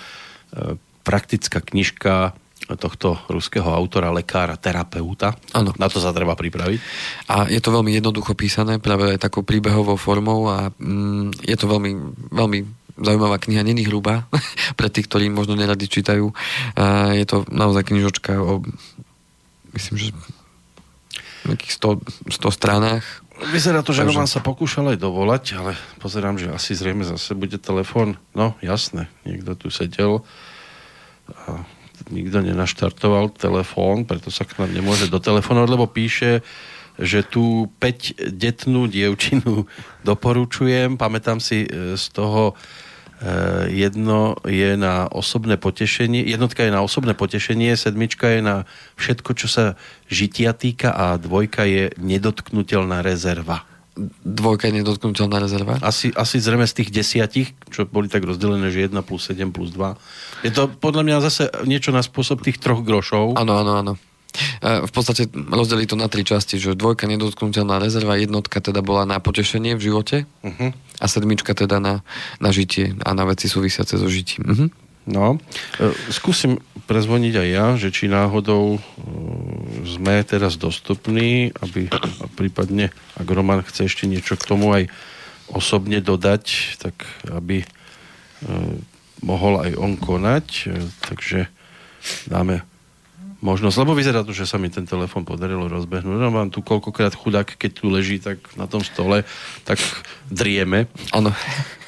praktická 1.02 1.62
knižka 1.62 2.34
tohto 2.78 3.20
ruského 3.28 3.68
autora, 3.68 4.14
lekára, 4.14 4.56
terapeuta. 4.56 5.36
Ano. 5.52 5.76
Na 5.76 5.92
to 5.92 6.00
sa 6.00 6.16
treba 6.16 6.38
pripraviť. 6.38 6.80
A 7.28 7.50
je 7.52 7.60
to 7.60 7.74
veľmi 7.74 7.92
jednoducho 7.92 8.32
písané, 8.38 8.80
práve 8.80 9.18
takou 9.20 9.44
príbehovou 9.44 10.00
formou 10.00 10.48
a 10.48 10.72
mm, 10.80 11.44
je 11.44 11.58
to 11.58 11.66
veľmi, 11.68 11.92
veľmi 12.32 12.60
zaujímavá 13.02 13.42
kniha, 13.42 13.66
není 13.66 13.84
hrubá, 13.84 14.30
pre 14.80 14.88
tých, 14.88 15.10
ktorí 15.10 15.28
možno 15.28 15.58
neradi 15.58 15.90
čítajú. 15.90 16.32
A 16.78 17.16
je 17.18 17.26
to 17.28 17.44
naozaj 17.52 17.88
knižočka 17.88 18.40
o 18.40 18.64
myslím, 19.76 19.96
že 19.98 20.08
nejakých 21.48 21.74
100, 21.82 22.38
100 22.38 22.58
stranách 22.58 23.06
Vyzerá 23.50 23.82
to, 23.82 23.90
že 23.90 24.06
Takže... 24.06 24.14
Roman 24.14 24.30
sa 24.30 24.42
pokúšal 24.46 24.94
aj 24.94 25.00
dovolať, 25.02 25.58
ale 25.58 25.74
pozerám, 25.98 26.38
že 26.38 26.54
asi 26.54 26.78
zrejme 26.78 27.02
zase 27.02 27.34
bude 27.34 27.58
telefón. 27.58 28.22
No, 28.38 28.54
jasné, 28.62 29.10
niekto 29.26 29.58
tu 29.58 29.74
sedel 29.74 30.22
a 31.48 31.66
nikto 32.14 32.42
nenaštartoval 32.42 33.34
telefón, 33.34 34.06
preto 34.06 34.30
sa 34.30 34.46
k 34.46 34.62
nám 34.62 34.74
nemôže 34.74 35.10
dotelefonovať, 35.10 35.70
lebo 35.74 35.86
píše, 35.90 36.46
že 37.02 37.26
tú 37.26 37.70
5-detnú 37.82 38.86
dievčinu 38.86 39.66
doporučujem. 40.10 41.02
Pamätám 41.02 41.42
si 41.42 41.66
e, 41.66 41.98
z 41.98 42.06
toho 42.14 42.54
jedno 43.70 44.36
je 44.50 44.74
na 44.78 45.06
osobné 45.06 45.58
potešenie, 45.58 46.26
jednotka 46.26 46.66
je 46.66 46.74
na 46.74 46.82
osobné 46.82 47.14
potešenie, 47.14 47.78
sedmička 47.78 48.28
je 48.34 48.42
na 48.42 48.56
všetko, 48.98 49.38
čo 49.38 49.48
sa 49.48 49.66
žitia 50.10 50.58
týka 50.58 50.90
a 50.90 51.22
dvojka 51.22 51.70
je 51.70 51.94
nedotknutelná 52.02 53.06
rezerva. 53.06 53.62
Dvojka 54.26 54.72
je 54.72 54.82
nedotknutelná 54.82 55.38
rezerva? 55.38 55.78
Asi, 55.84 56.10
asi 56.16 56.40
zrejme 56.40 56.66
z 56.66 56.82
tých 56.82 56.90
desiatich, 56.90 57.54
čo 57.70 57.84
boli 57.86 58.08
tak 58.08 58.24
rozdelené, 58.24 58.72
že 58.72 58.88
1 58.88 58.96
plus 59.04 59.28
7 59.28 59.52
plus 59.52 59.70
2. 59.76 60.48
Je 60.48 60.52
to 60.56 60.72
podľa 60.72 61.04
mňa 61.06 61.18
zase 61.22 61.52
niečo 61.68 61.92
na 61.94 62.02
spôsob 62.02 62.42
tých 62.42 62.58
troch 62.58 62.82
grošov. 62.82 63.36
Áno, 63.38 63.54
áno, 63.60 63.74
áno. 63.78 63.94
E, 64.32 64.88
v 64.88 64.92
podstate 64.92 65.28
rozdelí 65.32 65.86
to 65.88 66.00
na 66.00 66.08
tri 66.08 66.24
časti, 66.24 66.56
že 66.56 66.78
dvojka 66.78 67.08
nedotknutelná 67.08 67.78
rezerva, 67.78 68.16
jednotka 68.16 68.64
teda 68.64 68.80
bola 68.80 69.04
na 69.04 69.20
potešenie 69.20 69.76
v 69.76 69.82
živote 69.92 70.18
uh-huh. 70.44 70.72
a 71.00 71.06
sedmička 71.06 71.52
teda 71.52 71.84
na, 71.84 72.06
na 72.40 72.50
žitie 72.56 72.96
a 73.04 73.12
na 73.12 73.28
veci 73.28 73.52
súvisiace 73.52 74.00
so 74.00 74.08
žitím. 74.08 74.44
Uh-huh. 74.48 74.70
No, 75.10 75.42
e, 75.82 75.92
skúsim 76.14 76.62
prezvoniť 76.88 77.34
aj 77.36 77.48
ja, 77.50 77.66
že 77.76 77.90
či 77.92 78.08
náhodou 78.08 78.78
e, 78.78 78.80
sme 79.84 80.24
teraz 80.24 80.56
dostupní, 80.56 81.52
aby 81.60 81.92
prípadne, 82.40 82.96
ak 83.20 83.28
Roman 83.28 83.66
chce 83.68 83.92
ešte 83.92 84.08
niečo 84.08 84.40
k 84.40 84.48
tomu 84.48 84.72
aj 84.72 84.88
osobne 85.52 86.00
dodať, 86.00 86.80
tak 86.80 86.96
aby 87.28 87.68
mohol 89.20 89.60
aj 89.60 89.76
on 89.76 90.00
konať. 90.00 90.72
Takže 91.04 91.52
dáme 92.32 92.64
možnosť, 93.42 93.78
lebo 93.82 93.98
vyzerá 93.98 94.22
to, 94.22 94.32
že 94.32 94.46
sa 94.46 94.62
mi 94.62 94.70
ten 94.70 94.86
telefon 94.86 95.26
podarilo 95.26 95.66
rozbehnúť. 95.66 96.18
No 96.22 96.30
mám 96.30 96.54
tu 96.54 96.62
koľkokrát 96.62 97.18
chudák, 97.18 97.58
keď 97.58 97.72
tu 97.74 97.90
leží 97.90 98.22
tak 98.22 98.38
na 98.54 98.70
tom 98.70 98.86
stole, 98.86 99.26
tak 99.66 99.82
drieme. 100.30 100.88
Áno. 101.12 101.34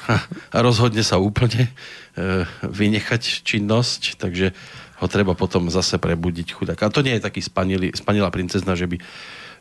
A, 0.04 0.20
rozhodne 0.60 1.00
sa 1.00 1.16
úplne 1.16 1.72
e, 2.12 2.44
vynechať 2.60 3.40
činnosť, 3.40 4.20
takže 4.20 4.52
ho 5.00 5.06
treba 5.08 5.32
potom 5.32 5.72
zase 5.72 5.96
prebudiť 5.96 6.52
chudák. 6.52 6.76
A 6.84 6.92
to 6.92 7.00
nie 7.00 7.16
je 7.16 7.24
taký 7.24 7.40
spanilý, 7.40 7.96
spanilá 7.96 8.28
princezna, 8.28 8.76
že 8.76 8.84
by, 8.84 9.00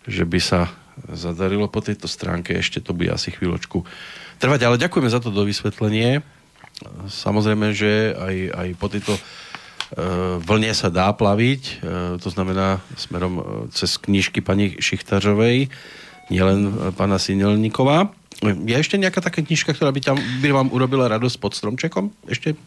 že 0.03 0.27
by 0.27 0.39
sa 0.43 0.67
zadarilo 1.09 1.71
po 1.71 1.79
tejto 1.79 2.11
stránke. 2.11 2.53
Ešte 2.53 2.83
to 2.83 2.91
bude 2.91 3.09
asi 3.09 3.31
chvíľočku 3.31 3.87
trvať. 4.43 4.59
Ale 4.67 4.81
ďakujeme 4.81 5.09
za 5.09 5.23
to 5.23 5.31
do 5.31 5.47
vysvetlenie. 5.47 6.19
Samozrejme, 7.07 7.71
že 7.71 8.11
aj, 8.17 8.35
aj 8.51 8.67
po 8.75 8.87
tejto 8.91 9.13
vlne 10.41 10.71
sa 10.73 10.89
dá 10.89 11.13
plaviť, 11.13 11.61
eh, 11.63 11.71
to 12.17 12.29
znamená 12.29 12.81
smerom 12.97 13.33
eh, 13.39 13.43
cez 13.73 13.97
knižky 14.01 14.41
pani 14.41 14.73
Šichtařovej, 14.81 15.69
nielen 16.31 16.93
pána 16.97 17.19
Sinelníková. 17.19 18.09
Je 18.41 18.75
ešte 18.75 18.97
nejaká 18.97 19.21
taká 19.21 19.45
knižka, 19.45 19.75
ktorá 19.75 19.93
by, 19.93 20.01
tam, 20.01 20.17
by 20.17 20.49
vám 20.51 20.73
urobila 20.73 21.07
radosť 21.07 21.37
pod 21.37 21.53
stromčekom? 21.53 22.11
Ešte? 22.27 22.57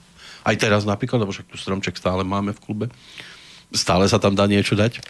Aj 0.47 0.55
teraz 0.55 0.87
napríklad, 0.87 1.27
lebo 1.27 1.35
však 1.35 1.51
tu 1.51 1.59
stromček 1.59 1.99
stále 1.99 2.23
máme 2.23 2.55
v 2.55 2.63
klube. 2.63 2.87
Stále 3.75 4.07
sa 4.07 4.23
tam 4.23 4.39
dá 4.39 4.47
niečo 4.47 4.79
dať? 4.79 5.03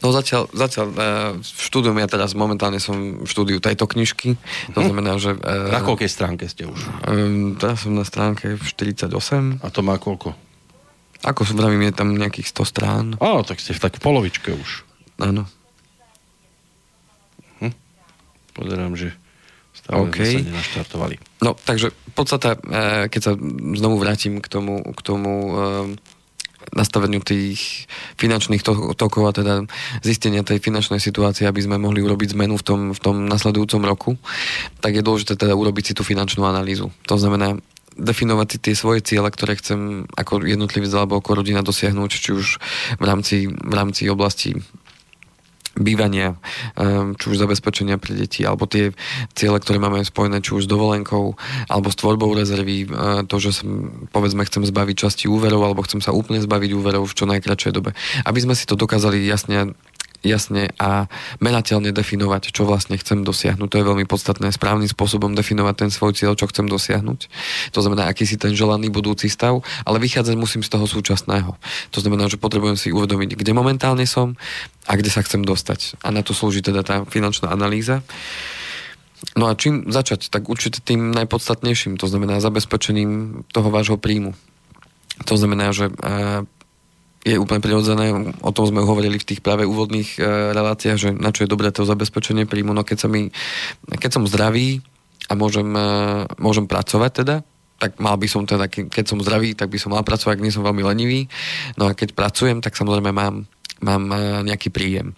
No 0.00 0.12
zatiaľ, 0.12 0.48
zatiaľ 0.52 0.86
e, 0.88 0.96
štúdium, 1.44 1.96
ja 1.96 2.08
teraz 2.08 2.36
momentálne 2.36 2.76
som 2.76 3.24
v 3.24 3.28
štúdiu 3.28 3.56
tejto 3.56 3.88
knižky, 3.88 4.36
to 4.72 4.78
hm. 4.80 4.86
znamená, 4.88 5.16
že... 5.16 5.36
E, 5.36 5.72
na 5.72 5.84
koľkej 5.84 6.10
stránke 6.12 6.44
ste 6.48 6.68
už? 6.68 6.80
E, 7.08 7.56
teraz 7.56 7.84
som 7.84 7.96
na 7.96 8.04
stránke 8.04 8.56
48. 8.60 9.08
A 9.60 9.66
to 9.72 9.80
má 9.80 9.96
koľko? 10.00 10.36
Ako 11.24 11.48
som 11.48 11.56
vravím, 11.56 11.88
je 11.88 11.96
tam 11.96 12.12
nejakých 12.12 12.52
100 12.52 12.72
strán. 12.72 13.06
Á, 13.16 13.40
tak 13.48 13.58
ste 13.58 13.72
v 13.72 13.80
tak 13.80 13.96
polovičke 13.98 14.52
už. 14.52 14.84
Áno. 15.24 15.48
Hm. 17.64 17.74
Pozerám, 18.52 18.92
že 18.92 19.16
stále 19.72 20.04
okay. 20.04 20.38
sa 20.38 20.48
nenaštartovali. 20.52 21.16
No, 21.40 21.56
takže 21.56 21.96
podstata, 22.12 22.60
e, 22.60 23.08
keď 23.08 23.20
sa 23.20 23.32
znovu 23.80 23.96
vrátim 24.00 24.40
k 24.44 24.46
tomu, 24.52 24.84
k 24.84 25.00
tomu 25.00 25.32
e, 25.32 25.52
nastaveniu 26.72 27.20
tých 27.20 27.84
finančných 28.16 28.64
tokov 28.96 29.22
a 29.28 29.36
teda 29.36 29.54
zistenia 30.00 30.46
tej 30.46 30.64
finančnej 30.64 31.02
situácie, 31.02 31.44
aby 31.44 31.60
sme 31.60 31.76
mohli 31.76 32.00
urobiť 32.00 32.32
zmenu 32.32 32.56
v 32.56 32.64
tom, 32.64 32.80
v 32.96 33.00
tom 33.00 33.28
nasledujúcom 33.28 33.82
roku, 33.84 34.10
tak 34.80 34.96
je 34.96 35.04
dôležité 35.04 35.36
teda 35.36 35.52
urobiť 35.52 35.92
si 35.92 35.94
tú 35.96 36.00
finančnú 36.06 36.48
analýzu. 36.48 36.88
To 37.10 37.20
znamená, 37.20 37.60
definovať 37.94 38.46
si 38.50 38.58
tie 38.58 38.74
svoje 38.74 39.00
ciele, 39.02 39.30
ktoré 39.30 39.58
chcem 39.58 40.10
ako 40.14 40.44
jednotlivý 40.44 40.86
alebo 40.92 41.18
ako 41.18 41.42
rodina 41.42 41.62
dosiahnuť, 41.62 42.10
či 42.10 42.30
už 42.34 42.46
v 42.98 43.04
rámci, 43.04 43.46
v 43.48 43.74
rámci 43.74 44.10
oblasti 44.10 44.58
bývania, 45.74 46.38
um, 46.78 47.18
či 47.18 47.34
už 47.34 47.42
zabezpečenia 47.42 47.98
pre 47.98 48.14
deti, 48.14 48.46
alebo 48.46 48.70
tie 48.70 48.94
ciele, 49.34 49.58
ktoré 49.58 49.82
máme 49.82 50.06
spojené 50.06 50.38
či 50.38 50.54
už 50.54 50.66
s 50.66 50.70
dovolenkou, 50.70 51.34
alebo 51.66 51.88
s 51.90 51.98
tvorbou 51.98 52.30
rezervy, 52.30 52.86
uh, 52.86 53.26
to, 53.26 53.42
že 53.42 53.62
som, 53.62 53.90
povedzme, 54.14 54.46
chcem 54.46 54.62
zbaviť 54.62 54.96
časti 55.06 55.24
úverov, 55.26 55.66
alebo 55.66 55.82
chcem 55.82 55.98
sa 55.98 56.14
úplne 56.14 56.38
zbaviť 56.38 56.70
úverov 56.78 57.10
v 57.10 57.16
čo 57.18 57.26
najkračšej 57.26 57.72
dobe. 57.74 57.90
Aby 58.22 58.38
sme 58.46 58.54
si 58.54 58.70
to 58.70 58.78
dokázali 58.78 59.18
jasne 59.26 59.74
jasne 60.24 60.72
a 60.80 61.06
merateľne 61.38 61.92
definovať, 61.92 62.50
čo 62.50 62.64
vlastne 62.64 62.96
chcem 62.96 63.22
dosiahnuť. 63.22 63.68
To 63.68 63.78
je 63.78 63.84
veľmi 63.84 64.08
podstatné. 64.08 64.50
Správnym 64.50 64.88
spôsobom 64.88 65.36
definovať 65.36 65.74
ten 65.86 65.90
svoj 65.92 66.16
cieľ, 66.16 66.34
čo 66.34 66.48
chcem 66.48 66.66
dosiahnuť. 66.66 67.28
To 67.76 67.80
znamená, 67.84 68.08
aký 68.08 68.24
si 68.24 68.40
ten 68.40 68.56
želaný 68.56 68.88
budúci 68.88 69.28
stav, 69.28 69.60
ale 69.84 70.00
vychádzať 70.00 70.34
musím 70.34 70.64
z 70.64 70.72
toho 70.72 70.88
súčasného. 70.88 71.54
To 71.92 71.98
znamená, 72.00 72.26
že 72.32 72.40
potrebujem 72.40 72.80
si 72.80 72.88
uvedomiť, 72.90 73.36
kde 73.36 73.52
momentálne 73.52 74.08
som 74.08 74.34
a 74.88 74.96
kde 74.96 75.12
sa 75.12 75.20
chcem 75.22 75.44
dostať. 75.44 76.00
A 76.00 76.10
na 76.10 76.24
to 76.24 76.32
slúži 76.32 76.64
teda 76.64 76.80
tá 76.80 77.04
finančná 77.04 77.52
analýza. 77.52 78.00
No 79.36 79.48
a 79.48 79.56
čím 79.56 79.88
začať? 79.88 80.28
Tak 80.28 80.52
určite 80.52 80.84
tým 80.84 81.12
najpodstatnejším, 81.16 81.96
to 81.96 82.04
znamená 82.04 82.44
zabezpečením 82.44 83.44
toho 83.52 83.68
vášho 83.72 83.96
príjmu. 83.96 84.36
To 85.24 85.38
znamená, 85.38 85.70
že 85.70 85.94
je 87.24 87.40
úplne 87.40 87.64
prirodzené, 87.64 88.12
o 88.44 88.52
tom 88.52 88.68
sme 88.68 88.84
hovorili 88.84 89.16
v 89.16 89.28
tých 89.32 89.40
práve 89.40 89.64
úvodných 89.64 90.20
e, 90.20 90.52
reláciách, 90.52 90.98
že 91.00 91.10
na 91.16 91.32
čo 91.32 91.48
je 91.48 91.52
dobré 91.52 91.72
to 91.72 91.88
zabezpečenie 91.88 92.44
príjmu, 92.44 92.76
no 92.76 92.84
keď, 92.84 92.98
sa 93.00 93.08
mi, 93.08 93.32
keď 93.88 94.20
som 94.20 94.28
zdravý 94.28 94.84
a 95.26 95.32
môžem, 95.32 95.64
e, 95.72 95.88
môžem 96.36 96.68
pracovať 96.68 97.24
teda, 97.24 97.36
tak 97.80 97.96
mal 97.96 98.20
by 98.20 98.28
som 98.28 98.44
teda, 98.44 98.68
keď 98.68 99.04
som 99.08 99.24
zdravý, 99.24 99.56
tak 99.56 99.72
by 99.72 99.80
som 99.80 99.96
mal 99.96 100.04
pracovať, 100.04 100.36
ak 100.36 100.44
nie 100.44 100.52
som 100.52 100.62
veľmi 100.62 100.84
lenivý. 100.84 101.26
No 101.80 101.88
a 101.88 101.96
keď 101.96 102.12
pracujem, 102.12 102.60
tak 102.60 102.76
samozrejme 102.76 103.10
mám, 103.10 103.48
mám 103.80 104.02
e, 104.12 104.44
nejaký 104.44 104.68
príjem. 104.68 105.16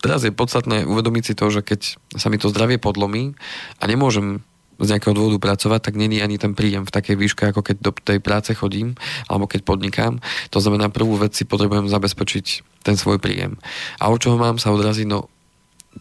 Teraz 0.00 0.24
je 0.24 0.32
podstatné 0.32 0.84
uvedomiť 0.88 1.22
si 1.24 1.34
to, 1.36 1.48
že 1.48 1.60
keď 1.60 1.80
sa 2.16 2.28
mi 2.32 2.40
to 2.40 2.52
zdravie 2.52 2.80
podlomí 2.80 3.36
a 3.80 3.84
nemôžem 3.84 4.40
z 4.78 4.86
nejakého 4.94 5.14
dôvodu 5.14 5.38
pracovať, 5.38 5.80
tak 5.90 5.94
není 5.98 6.22
ani 6.22 6.38
ten 6.38 6.54
príjem 6.54 6.86
v 6.86 6.94
takej 6.94 7.16
výške, 7.18 7.42
ako 7.50 7.60
keď 7.62 7.76
do 7.82 7.90
tej 7.92 8.18
práce 8.22 8.50
chodím, 8.54 8.94
alebo 9.26 9.50
keď 9.50 9.66
podnikám. 9.66 10.22
To 10.50 10.58
znamená, 10.58 10.90
prvú 10.90 11.18
vec 11.18 11.34
si 11.34 11.46
potrebujem 11.46 11.90
zabezpečiť 11.90 12.46
ten 12.86 12.94
svoj 12.94 13.18
príjem. 13.18 13.58
A 13.98 14.10
od 14.10 14.20
čoho 14.20 14.38
mám 14.38 14.60
sa 14.62 14.70
odraziť? 14.70 15.06
No 15.08 15.33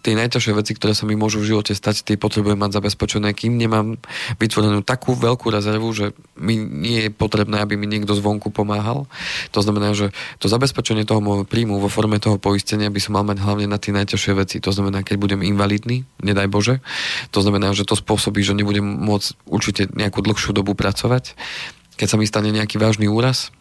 tie 0.01 0.17
najťažšie 0.17 0.53
veci, 0.57 0.73
ktoré 0.73 0.97
sa 0.97 1.05
mi 1.05 1.13
môžu 1.13 1.43
v 1.43 1.53
živote 1.53 1.77
stať, 1.77 2.01
tie 2.01 2.17
potrebujem 2.17 2.57
mať 2.57 2.81
zabezpečené, 2.81 3.37
kým 3.37 3.59
nemám 3.59 4.01
vytvorenú 4.41 4.81
takú 4.81 5.13
veľkú 5.13 5.53
rezervu, 5.53 5.85
že 5.93 6.17
mi 6.33 6.57
nie 6.57 7.07
je 7.07 7.09
potrebné, 7.13 7.61
aby 7.61 7.77
mi 7.77 7.85
niekto 7.85 8.17
zvonku 8.17 8.49
pomáhal. 8.49 9.05
To 9.53 9.59
znamená, 9.61 9.93
že 9.93 10.09
to 10.41 10.49
zabezpečenie 10.49 11.05
toho 11.05 11.21
môjho 11.21 11.45
príjmu 11.45 11.77
vo 11.77 11.91
forme 11.91 12.17
toho 12.17 12.41
poistenia 12.41 12.89
by 12.89 12.97
som 12.97 13.13
mal 13.13 13.25
mať 13.27 13.45
hlavne 13.45 13.69
na 13.69 13.77
tie 13.77 13.93
najťažšie 13.93 14.33
veci. 14.33 14.57
To 14.63 14.73
znamená, 14.73 15.05
keď 15.05 15.15
budem 15.21 15.41
invalidný, 15.45 16.07
nedaj 16.23 16.49
Bože, 16.49 16.75
to 17.29 17.45
znamená, 17.45 17.75
že 17.77 17.85
to 17.85 17.93
spôsobí, 17.93 18.41
že 18.41 18.57
nebudem 18.57 18.83
môcť 18.83 19.27
určite 19.45 19.81
nejakú 19.93 20.25
dlhšiu 20.25 20.57
dobu 20.57 20.73
pracovať. 20.73 21.37
Keď 21.93 22.07
sa 22.09 22.17
mi 22.17 22.25
stane 22.25 22.49
nejaký 22.49 22.81
vážny 22.81 23.05
úraz, 23.05 23.53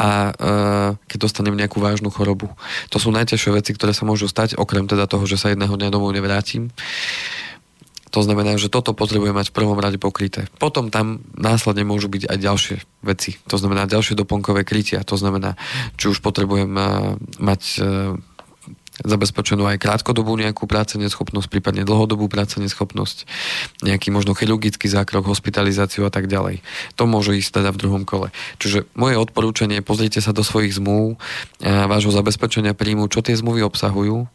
a 0.00 0.08
uh, 0.32 0.88
keď 1.04 1.28
dostanem 1.28 1.52
nejakú 1.52 1.76
vážnu 1.76 2.08
chorobu. 2.08 2.48
To 2.88 2.96
sú 2.96 3.12
najťažšie 3.12 3.52
veci, 3.52 3.76
ktoré 3.76 3.92
sa 3.92 4.08
môžu 4.08 4.32
stať, 4.32 4.56
okrem 4.56 4.88
teda 4.88 5.04
toho, 5.04 5.28
že 5.28 5.36
sa 5.36 5.52
jedného 5.52 5.76
dňa 5.76 5.92
domov 5.92 6.16
nevrátim. 6.16 6.72
To 8.10 8.26
znamená, 8.26 8.58
že 8.58 8.72
toto 8.72 8.90
potrebujem 8.90 9.36
mať 9.36 9.54
v 9.54 9.56
prvom 9.60 9.78
rade 9.78 9.94
pokryté. 9.94 10.50
Potom 10.58 10.90
tam 10.90 11.22
následne 11.38 11.86
môžu 11.86 12.10
byť 12.10 12.26
aj 12.26 12.38
ďalšie 12.42 12.76
veci. 13.06 13.38
To 13.46 13.54
znamená 13.54 13.86
ďalšie 13.86 14.18
doplnkové 14.18 14.66
krytia. 14.66 15.06
To 15.06 15.14
znamená, 15.14 15.54
či 15.94 16.10
už 16.10 16.18
potrebujem 16.18 16.74
uh, 16.74 17.14
mať 17.38 17.62
uh, 17.78 18.18
zabezpečenú 19.04 19.64
aj 19.66 19.80
krátkodobú 19.80 20.36
nejakú 20.36 20.68
práce 20.68 20.96
neschopnosť, 21.00 21.48
prípadne 21.48 21.82
dlhodobú 21.84 22.28
práce 22.28 22.60
neschopnosť, 22.60 23.24
nejaký 23.84 24.12
možno 24.12 24.36
chirurgický 24.36 24.86
zákrok, 24.86 25.28
hospitalizáciu 25.28 26.04
a 26.06 26.12
tak 26.12 26.28
ďalej. 26.28 26.60
To 27.00 27.08
môže 27.08 27.36
ísť 27.36 27.62
teda 27.62 27.70
v 27.72 27.80
druhom 27.80 28.02
kole. 28.04 28.32
Čiže 28.60 28.88
moje 28.94 29.16
odporúčanie, 29.16 29.80
pozrite 29.80 30.20
sa 30.20 30.36
do 30.36 30.44
svojich 30.44 30.76
zmluv, 30.76 31.16
vášho 31.62 32.12
zabezpečenia 32.12 32.76
príjmu, 32.76 33.08
čo 33.08 33.24
tie 33.24 33.36
zmluvy 33.36 33.64
obsahujú 33.64 34.28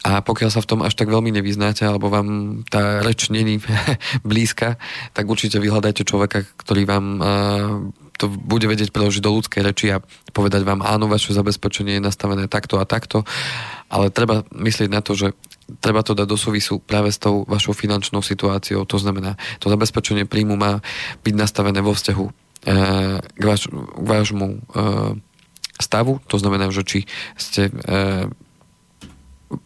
a 0.00 0.24
pokiaľ 0.24 0.48
sa 0.48 0.64
v 0.64 0.68
tom 0.68 0.80
až 0.80 0.96
tak 0.96 1.12
veľmi 1.12 1.28
nevyznáte, 1.28 1.84
alebo 1.84 2.08
vám 2.08 2.60
tá 2.72 3.04
reč 3.04 3.28
není 3.28 3.60
blízka, 4.30 4.80
tak 5.12 5.28
určite 5.28 5.60
vyhľadajte 5.60 6.08
človeka, 6.08 6.48
ktorý 6.56 6.88
vám 6.88 7.06
to 8.20 8.28
bude 8.28 8.68
vedieť 8.68 8.92
preložiť 8.92 9.24
do 9.24 9.32
ľudskej 9.32 9.64
reči 9.64 9.96
a 9.96 10.04
povedať 10.36 10.68
vám, 10.68 10.84
áno, 10.84 11.08
vaše 11.08 11.32
zabezpečenie 11.32 11.96
je 11.96 12.04
nastavené 12.04 12.52
takto 12.52 12.76
a 12.76 12.84
takto, 12.84 13.24
ale 13.88 14.12
treba 14.12 14.44
myslieť 14.52 14.92
na 14.92 15.00
to, 15.00 15.16
že 15.16 15.32
treba 15.80 16.04
to 16.04 16.12
dať 16.12 16.28
do 16.28 16.36
súvisu 16.36 16.84
práve 16.84 17.08
s 17.08 17.16
tou 17.16 17.48
vašou 17.48 17.72
finančnou 17.72 18.20
situáciou. 18.20 18.84
To 18.84 18.98
znamená, 19.00 19.40
to 19.56 19.72
zabezpečenie 19.72 20.28
príjmu 20.28 20.60
má 20.60 20.84
byť 21.24 21.34
nastavené 21.34 21.80
vo 21.80 21.96
vzťahu 21.96 22.24
e, 22.28 22.32
k, 23.24 23.44
vaš, 23.46 23.72
k 23.72 24.04
vášmu 24.04 24.46
e, 24.50 24.58
stavu, 25.80 26.20
to 26.28 26.36
znamená, 26.36 26.68
že 26.68 26.84
či 26.84 26.98
ste 27.40 27.72
e, 27.72 27.72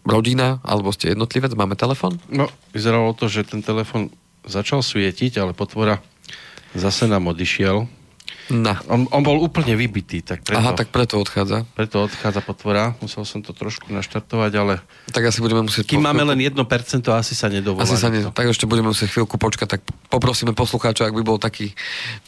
rodina, 0.06 0.62
alebo 0.62 0.94
ste 0.94 1.12
jednotlivec, 1.12 1.50
máme 1.58 1.74
telefon? 1.74 2.22
No, 2.30 2.46
vyzeralo 2.70 3.16
to, 3.18 3.26
že 3.26 3.48
ten 3.48 3.64
telefon 3.64 4.14
začal 4.46 4.84
svietiť, 4.84 5.40
ale 5.40 5.56
potvora 5.56 6.04
zase 6.76 7.08
nám 7.08 7.32
odišiel. 7.32 8.03
No. 8.52 8.76
On, 8.92 9.08
on 9.08 9.22
bol 9.24 9.40
úplne 9.40 9.72
vybitý, 9.72 10.20
tak 10.20 10.44
preto, 10.44 10.60
Aha, 10.60 10.76
tak 10.76 10.92
preto 10.92 11.16
odchádza. 11.16 11.64
Preto 11.72 12.04
odchádza 12.04 12.44
potvora. 12.44 12.92
Musel 13.00 13.24
som 13.24 13.40
to 13.40 13.56
trošku 13.56 13.88
naštartovať, 13.88 14.52
ale... 14.60 14.74
Tak 15.08 15.32
asi 15.32 15.40
budeme 15.40 15.64
musieť... 15.64 15.88
Kým 15.88 16.04
máme 16.04 16.20
len 16.28 16.38
1%, 16.44 16.52
asi 17.16 17.32
sa 17.32 17.48
nedovolá. 17.48 17.88
Asi 17.88 17.96
sa 17.96 18.12
ne... 18.12 18.28
Tak 18.28 18.52
ešte 18.52 18.68
budeme 18.68 18.92
musieť 18.92 19.16
chvíľku 19.16 19.40
počkať, 19.40 19.78
tak 19.78 19.80
poprosíme 20.12 20.52
poslucháča, 20.52 21.08
ak 21.08 21.16
by 21.16 21.24
bol 21.24 21.40
taký 21.40 21.72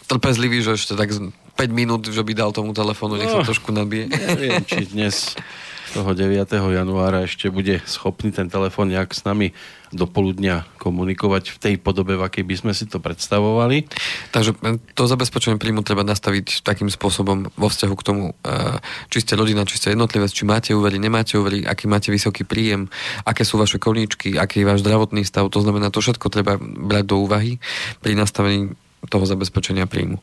trpezlivý, 0.08 0.64
že 0.64 0.80
ešte 0.80 0.96
tak 0.96 1.12
5 1.12 1.20
minút, 1.68 2.08
že 2.08 2.22
by 2.24 2.32
dal 2.32 2.50
tomu 2.52 2.72
telefónu, 2.72 3.20
nech 3.20 3.28
sa 3.28 3.40
no, 3.40 3.48
trošku 3.48 3.72
nabije. 3.72 4.08
Neviem, 4.08 4.64
či 4.64 4.88
dnes 4.88 5.36
toho 5.96 6.12
9. 6.12 6.44
januára 6.52 7.24
ešte 7.24 7.48
bude 7.48 7.80
schopný 7.88 8.28
ten 8.28 8.52
telefón 8.52 8.92
nejak 8.92 9.16
s 9.16 9.24
nami 9.24 9.56
do 9.96 10.04
poludnia 10.04 10.68
komunikovať 10.76 11.56
v 11.56 11.56
tej 11.56 11.74
podobe, 11.80 12.20
v 12.20 12.26
akej 12.28 12.44
by 12.44 12.54
sme 12.60 12.72
si 12.76 12.84
to 12.84 13.00
predstavovali. 13.00 13.88
Takže 14.28 14.52
e, 14.60 14.76
to 14.92 15.08
zabezpečenie 15.08 15.56
príjmu 15.56 15.80
treba 15.80 16.04
nastaviť 16.04 16.60
takým 16.60 16.92
spôsobom 16.92 17.48
vo 17.56 17.68
vzťahu 17.72 17.94
k 17.96 18.04
tomu, 18.04 18.24
e, 18.44 18.76
či 19.08 19.24
ste 19.24 19.40
rodina, 19.40 19.64
či 19.64 19.80
ste 19.80 19.96
jednotlivec, 19.96 20.28
či 20.28 20.44
máte 20.44 20.76
úvery, 20.76 21.00
nemáte 21.00 21.40
úvery, 21.40 21.64
aký 21.64 21.88
máte 21.88 22.12
vysoký 22.12 22.44
príjem, 22.44 22.92
aké 23.24 23.48
sú 23.48 23.56
vaše 23.56 23.80
koníčky, 23.80 24.36
aký 24.36 24.60
je 24.60 24.68
váš 24.68 24.84
zdravotný 24.84 25.24
stav. 25.24 25.48
To 25.48 25.64
znamená, 25.64 25.88
to 25.88 26.04
všetko 26.04 26.28
treba 26.28 26.60
brať 26.60 27.04
do 27.08 27.24
úvahy 27.24 27.56
pri 28.04 28.12
nastavení 28.12 28.76
toho 29.08 29.24
zabezpečenia 29.24 29.88
príjmu. 29.88 30.20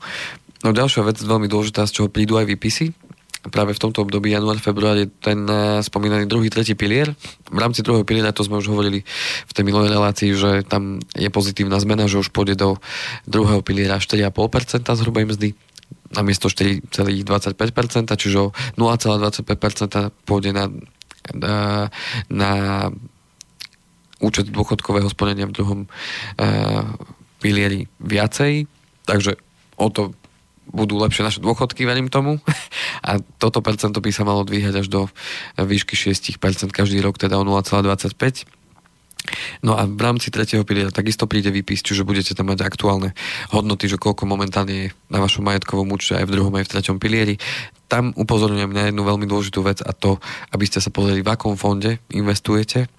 No 0.63 0.69
ďalšia 0.71 1.01
vec, 1.01 1.17
veľmi 1.17 1.49
dôležitá, 1.49 1.84
z 1.89 2.03
čoho 2.03 2.13
prídu 2.13 2.38
aj 2.38 2.47
výpisy, 2.47 2.95
práve 3.51 3.75
v 3.75 3.81
tomto 3.81 4.07
období 4.07 4.31
január, 4.31 4.55
február 4.59 4.95
je 4.95 5.11
ten 5.19 5.43
uh, 5.43 5.83
spomínaný 5.83 6.29
druhý, 6.31 6.47
tretí 6.47 6.79
pilier. 6.79 7.11
V 7.51 7.59
rámci 7.59 7.83
druhého 7.83 8.07
piliera, 8.07 8.31
to 8.31 8.47
sme 8.47 8.59
už 8.59 8.71
hovorili 8.71 9.03
v 9.47 9.51
tej 9.51 9.63
minulej 9.67 9.91
relácii, 9.91 10.29
že 10.31 10.63
tam 10.63 11.03
je 11.11 11.27
pozitívna 11.27 11.75
zmena, 11.83 12.07
že 12.07 12.23
už 12.23 12.31
pôjde 12.31 12.55
do 12.55 12.79
druhého 13.27 13.59
piliera 13.59 13.99
4,5% 13.99 14.87
zhruba 14.95 15.27
mzdy 15.27 15.51
namiesto 16.13 16.47
4,25%, 16.47 17.25
čiže 18.15 18.53
0,25% 18.77 20.13
pôjde 20.23 20.53
na, 20.53 20.69
na, 21.33 21.55
na 22.29 22.51
účet 24.21 24.47
dôchodkového 24.47 25.09
sporenia 25.09 25.49
v 25.49 25.55
druhom 25.57 25.79
uh, 25.83 26.85
pilieri 27.43 27.91
viacej, 27.99 28.69
takže 29.03 29.35
o 29.75 29.89
to 29.91 30.15
budú 30.74 30.97
lepšie 30.97 31.21
naše 31.21 31.39
dôchodky, 31.39 31.86
verím 31.86 32.09
tomu. 32.09 32.41
A 33.07 33.21
toto 33.38 33.61
percento 33.61 34.01
by 34.01 34.09
sa 34.09 34.26
malo 34.26 34.41
dvíhať 34.41 34.84
až 34.84 34.88
do 34.89 35.01
výšky 35.55 35.93
6% 35.93 36.41
každý 36.74 36.99
rok, 36.99 37.21
teda 37.21 37.38
o 37.38 37.45
0,25. 37.45 38.49
No 39.63 39.80
a 39.80 39.88
v 39.88 40.01
rámci 40.03 40.28
tretieho 40.28 40.67
piliera 40.67 40.91
takisto 40.91 41.32
príde 41.32 41.47
výpis, 41.47 41.80
čiže 41.80 42.03
budete 42.03 42.36
tam 42.36 42.51
mať 42.51 42.59
aktuálne 42.67 43.15
hodnoty, 43.55 43.88
že 43.88 43.95
koľko 43.95 44.28
momentálne 44.28 44.74
je 44.76 44.88
na 45.07 45.24
vašom 45.24 45.47
majetkovom 45.47 45.88
účte 45.95 46.19
aj 46.19 46.28
v 46.28 46.34
druhom, 46.36 46.51
aj 46.59 46.67
v 46.67 46.71
treťom 46.76 46.97
pilieri. 46.99 47.39
Tam 47.88 48.11
upozorňujem 48.11 48.71
na 48.74 48.91
jednu 48.91 49.07
veľmi 49.07 49.24
dôležitú 49.24 49.63
vec 49.63 49.80
a 49.80 49.95
to, 49.95 50.19
aby 50.51 50.67
ste 50.67 50.84
sa 50.84 50.91
pozreli, 50.91 51.24
v 51.24 51.32
akom 51.32 51.55
fonde 51.55 52.03
investujete, 52.11 52.91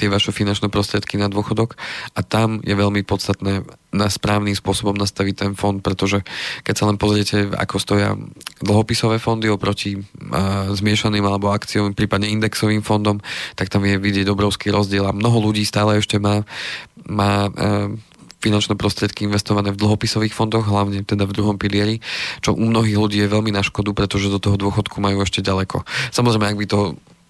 tie 0.00 0.08
vaše 0.08 0.32
finančné 0.32 0.72
prostriedky 0.72 1.20
na 1.20 1.28
dôchodok 1.28 1.76
a 2.16 2.24
tam 2.24 2.64
je 2.64 2.72
veľmi 2.72 3.04
podstatné 3.04 3.68
na 3.92 4.06
správnym 4.08 4.56
spôsobom 4.56 4.96
nastaviť 4.96 5.34
ten 5.36 5.52
fond, 5.52 5.76
pretože 5.84 6.24
keď 6.64 6.74
sa 6.74 6.88
len 6.88 6.96
pozriete, 6.96 7.52
ako 7.52 7.76
stoja 7.76 8.16
dlhopisové 8.64 9.20
fondy 9.20 9.52
oproti 9.52 10.00
uh, 10.00 10.72
zmiešaným 10.72 11.26
alebo 11.26 11.52
akciovým, 11.52 11.92
prípadne 11.92 12.32
indexovým 12.32 12.80
fondom, 12.80 13.20
tak 13.60 13.68
tam 13.68 13.84
je 13.84 14.00
vidieť 14.00 14.30
obrovský 14.32 14.72
rozdiel 14.72 15.04
a 15.04 15.12
mnoho 15.12 15.52
ľudí 15.52 15.66
stále 15.68 16.00
ešte 16.00 16.16
má, 16.16 16.46
má 17.04 17.50
uh, 17.50 17.92
finančné 18.40 18.78
prostriedky 18.78 19.28
investované 19.28 19.68
v 19.74 19.80
dlhopisových 19.84 20.32
fondoch, 20.32 20.64
hlavne 20.64 21.04
teda 21.04 21.28
v 21.28 21.36
druhom 21.36 21.60
pilieri, 21.60 22.00
čo 22.40 22.56
u 22.56 22.64
mnohých 22.64 22.96
ľudí 22.96 23.18
je 23.20 23.28
veľmi 23.28 23.52
na 23.52 23.60
škodu, 23.60 23.92
pretože 23.92 24.32
do 24.32 24.40
toho 24.40 24.56
dôchodku 24.56 24.96
majú 24.96 25.20
ešte 25.20 25.44
ďaleko. 25.44 25.84
Samozrejme, 26.14 26.48
ak 26.48 26.56
by 26.56 26.66
to 26.66 26.80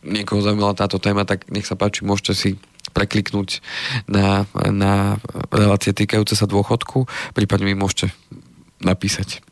niekoho 0.05 0.41
zaujímala 0.41 0.77
táto 0.77 0.97
téma, 0.97 1.29
tak 1.29 1.49
nech 1.53 1.69
sa 1.69 1.77
páči, 1.77 2.05
môžete 2.05 2.33
si 2.33 2.51
prekliknúť 2.91 3.63
na, 4.11 4.49
na 4.73 5.21
relácie 5.53 5.95
týkajúce 5.95 6.35
sa 6.35 6.49
dôchodku, 6.49 7.07
prípadne 7.37 7.71
mi 7.71 7.77
môžete 7.79 8.11
napísať 8.81 9.45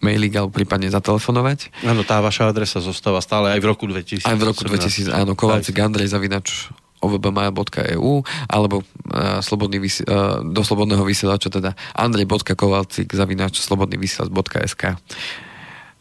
mailing 0.00 0.32
alebo 0.32 0.52
prípadne 0.52 0.88
zatelefonovať. 0.88 1.84
Áno, 1.84 2.02
tá 2.08 2.24
vaša 2.24 2.48
adresa 2.48 2.80
zostáva 2.80 3.20
stále 3.20 3.52
aj 3.52 3.60
v 3.60 3.66
roku 3.68 3.84
2000. 3.84 4.24
Aj 4.24 4.36
v 4.36 4.44
roku 4.48 4.64
2000, 4.64 5.12
áno, 5.12 5.36
kovalcik 5.36 5.76
Andrej 5.76 6.08
Zavinač 6.08 6.72
ovbmaja.eu 7.00 8.24
alebo 8.48 8.84
uh, 8.84 9.40
slobodný 9.40 9.80
vysi- 9.80 10.04
uh, 10.04 10.44
do 10.44 10.60
slobodného 10.60 11.00
vysielača 11.00 11.48
teda 11.48 11.72
andrej.kovalcik 11.96 13.08
zavinač 13.16 13.56
slobodný 13.56 13.96
vysielač.sk 13.96 15.00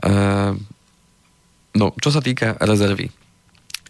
uh, 0.03 0.55
No, 1.69 1.93
čo 2.01 2.09
sa 2.09 2.19
týka 2.19 2.57
rezervy 2.59 3.13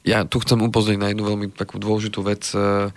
ja 0.08 0.24
tu 0.24 0.40
chcem 0.40 0.60
upozorniť 0.60 1.00
na 1.00 1.12
jednu 1.12 1.28
veľmi 1.28 1.48
takú 1.52 1.76
dôležitú 1.76 2.24
vec. 2.24 2.48
E, 2.56 2.88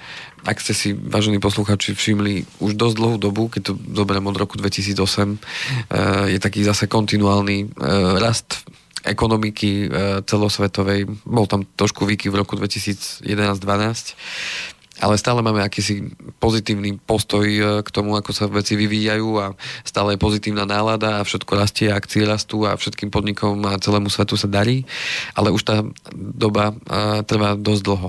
ak 0.46 0.56
ste 0.62 0.74
si, 0.74 0.88
vážení 0.94 1.42
posluchači, 1.42 1.98
všimli 1.98 2.62
už 2.62 2.78
dosť 2.78 2.94
dlhú 2.94 3.16
dobu, 3.18 3.50
keď 3.50 3.62
to 3.70 3.72
zoberiem 3.90 4.30
od 4.30 4.38
roku 4.38 4.54
2008, 4.54 4.94
e, 4.94 5.36
je 6.32 6.38
taký 6.38 6.62
zase 6.62 6.86
kontinuálny 6.86 7.58
e, 7.62 7.66
rast 8.22 8.62
ekonomiky 9.02 9.90
celosvetovej. 10.30 11.10
Bol 11.26 11.50
tam 11.50 11.66
trošku 11.66 12.06
výky 12.06 12.30
v 12.30 12.38
roku 12.38 12.54
2011-2012 12.54 14.81
ale 15.02 15.18
stále 15.18 15.42
máme 15.42 15.66
akýsi 15.66 16.14
pozitívny 16.38 16.94
postoj 17.02 17.42
e, 17.42 17.82
k 17.82 17.88
tomu, 17.90 18.14
ako 18.14 18.30
sa 18.30 18.46
veci 18.46 18.78
vyvíjajú 18.78 19.28
a 19.42 19.50
stále 19.82 20.14
je 20.14 20.22
pozitívna 20.22 20.62
nálada 20.62 21.18
a 21.18 21.26
všetko 21.26 21.58
rastie, 21.58 21.90
akcie 21.90 22.22
rastú 22.22 22.62
a 22.70 22.78
všetkým 22.78 23.10
podnikom 23.10 23.58
a 23.66 23.82
celému 23.82 24.06
svetu 24.06 24.38
sa 24.38 24.46
darí, 24.46 24.86
ale 25.34 25.50
už 25.50 25.62
tá 25.66 25.82
doba 26.14 26.70
e, 26.70 27.26
trvá 27.26 27.58
dosť 27.58 27.82
dlho. 27.82 28.08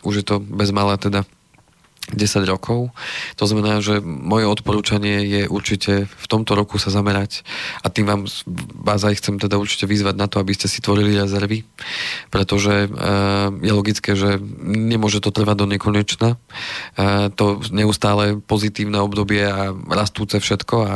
Už 0.00 0.14
je 0.16 0.24
to 0.24 0.40
bez 0.40 0.72
malé 0.72 0.96
teda 0.96 1.28
10 2.14 2.46
rokov. 2.46 2.90
To 3.38 3.44
znamená, 3.46 3.78
že 3.80 4.02
moje 4.02 4.46
odporúčanie 4.46 5.24
je 5.26 5.42
určite 5.46 6.06
v 6.06 6.26
tomto 6.26 6.58
roku 6.58 6.76
sa 6.76 6.90
zamerať 6.90 7.42
a 7.82 7.88
tým 7.88 8.06
vám, 8.06 8.22
vás 8.80 9.02
aj 9.06 9.22
chcem 9.22 9.38
teda 9.38 9.56
určite 9.56 9.86
vyzvať 9.86 10.14
na 10.18 10.26
to, 10.26 10.42
aby 10.42 10.52
ste 10.54 10.66
si 10.66 10.82
tvorili 10.82 11.14
rezervy, 11.16 11.62
pretože 12.28 12.86
e, 12.86 12.88
je 13.62 13.72
logické, 13.72 14.14
že 14.18 14.38
nemôže 14.62 15.22
to 15.22 15.30
trvať 15.30 15.56
do 15.62 15.66
nekonečna. 15.70 16.28
E, 16.34 17.30
to 17.34 17.62
neustále 17.70 18.38
pozitívne 18.42 18.98
obdobie 18.98 19.46
a 19.46 19.72
rastúce 19.90 20.38
všetko 20.38 20.76
a 20.86 20.92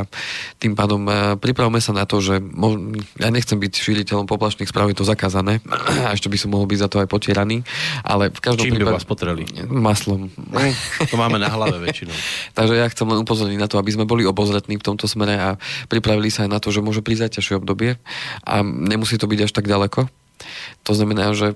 tým 0.59 0.75
pádom 0.75 1.01
e, 1.07 1.13
pripravme 1.39 1.79
sa 1.79 1.95
na 1.95 2.03
to, 2.03 2.19
že 2.19 2.39
mo, 2.39 2.75
ja 3.19 3.31
nechcem 3.31 3.57
byť 3.57 3.73
šíriteľom 3.73 4.27
poplašných 4.27 4.69
správ, 4.69 4.91
je 4.91 4.99
to 4.99 5.07
zakázané 5.07 5.63
a 6.05 6.13
ešte 6.13 6.27
by 6.27 6.37
som 6.37 6.51
mohol 6.53 6.67
byť 6.67 6.79
za 6.79 6.89
to 6.91 6.97
aj 7.01 7.07
potieraný, 7.07 7.63
ale 8.03 8.29
v 8.31 8.39
každom 8.39 8.65
Čím 8.67 8.73
prípade... 8.77 8.91
by 8.91 8.97
vás 8.99 9.07
potreli? 9.07 9.43
Maslom. 9.69 10.29
To 11.11 11.17
máme 11.17 11.37
na 11.37 11.49
hlave 11.49 11.77
väčšinou. 11.81 12.15
Takže 12.57 12.73
ja 12.75 12.87
chcem 12.89 13.07
len 13.07 13.21
upozorniť 13.21 13.59
na 13.59 13.69
to, 13.69 13.77
aby 13.77 13.91
sme 13.93 14.09
boli 14.09 14.25
obozretní 14.25 14.77
v 14.79 14.85
tomto 14.85 15.05
smere 15.05 15.35
a 15.37 15.49
pripravili 15.87 16.29
sa 16.29 16.45
aj 16.45 16.51
na 16.51 16.59
to, 16.59 16.69
že 16.73 16.85
môže 16.85 17.05
prísť 17.05 17.29
aj 17.29 17.31
ťažšie 17.39 17.55
obdobie 17.61 17.97
a 18.43 18.55
nemusí 18.63 19.15
to 19.19 19.29
byť 19.29 19.39
až 19.45 19.51
tak 19.53 19.65
ďaleko. 19.69 20.07
To 20.85 20.91
znamená, 20.93 21.33
že 21.33 21.55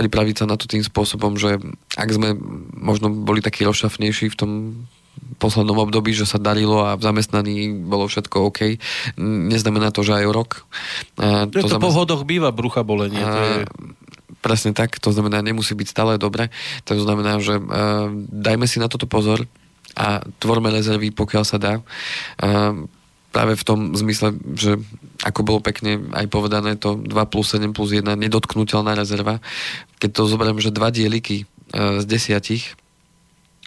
pripraviť 0.00 0.42
sa 0.42 0.46
na 0.48 0.56
to 0.56 0.66
tým 0.66 0.82
spôsobom, 0.82 1.36
že 1.38 1.60
ak 1.94 2.08
sme 2.10 2.34
možno 2.74 3.12
boli 3.12 3.44
takí 3.44 3.62
rozšafnejší 3.62 4.32
v 4.32 4.38
tom 4.38 4.50
poslednom 5.36 5.76
období, 5.76 6.16
že 6.16 6.24
sa 6.24 6.40
darilo 6.40 6.82
a 6.82 6.96
v 6.96 7.02
zamestnaní 7.04 7.70
bolo 7.84 8.08
všetko 8.08 8.48
OK. 8.48 8.80
Neznamená 9.20 9.92
to, 9.92 10.02
že 10.02 10.24
aj 10.24 10.26
rok. 10.32 10.50
E, 11.20 11.46
to, 11.52 11.68
to 11.68 11.68
zamest... 11.68 11.84
po 11.84 11.90
hodoch 11.92 12.22
býva 12.24 12.50
brucha 12.50 12.82
bolenie. 12.82 13.22
To 13.22 13.40
je... 13.44 13.56
Presne 14.42 14.74
tak, 14.74 14.98
to 14.98 15.14
znamená, 15.14 15.38
nemusí 15.40 15.72
byť 15.72 15.88
stále 15.88 16.12
dobre. 16.18 16.50
To 16.90 16.98
znamená, 16.98 17.38
že 17.38 17.62
uh, 17.62 18.10
dajme 18.28 18.66
si 18.66 18.82
na 18.82 18.90
toto 18.90 19.06
pozor 19.06 19.46
a 19.94 20.20
tvorme 20.42 20.74
rezervy, 20.74 21.14
pokiaľ 21.14 21.44
sa 21.46 21.62
dá. 21.62 21.78
Uh, 22.42 22.90
práve 23.30 23.54
v 23.54 23.64
tom 23.64 23.94
zmysle, 23.94 24.34
že 24.58 24.82
ako 25.22 25.40
bolo 25.46 25.60
pekne 25.62 26.10
aj 26.12 26.26
povedané, 26.26 26.74
to 26.74 26.98
2 26.98 27.08
plus 27.32 27.54
7 27.54 27.70
plus 27.70 27.94
1 27.94 28.04
nedotknutelná 28.04 28.98
rezerva. 28.98 29.38
Keď 30.02 30.10
to 30.10 30.28
zoberiem, 30.28 30.58
že 30.58 30.74
dva 30.74 30.90
dieliky 30.90 31.46
uh, 31.46 32.02
z 32.02 32.04
desiatich 32.10 32.74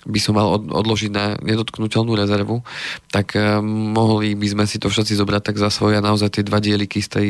by 0.06 0.20
som 0.22 0.38
mal 0.38 0.62
odložiť 0.62 1.12
na 1.12 1.36
nedotknutelnú 1.42 2.14
rezervu, 2.14 2.62
tak 3.10 3.34
uh, 3.36 3.60
mohli 3.66 4.38
by 4.38 4.48
sme 4.54 4.64
si 4.70 4.78
to 4.78 4.88
všetci 4.88 5.18
zobrať 5.18 5.52
tak 5.52 5.58
za 5.58 5.74
svoje 5.74 5.98
a 5.98 6.06
naozaj 6.06 6.40
tie 6.40 6.44
dva 6.46 6.62
dieliky 6.62 7.02
z 7.02 7.10
tej, 7.10 7.30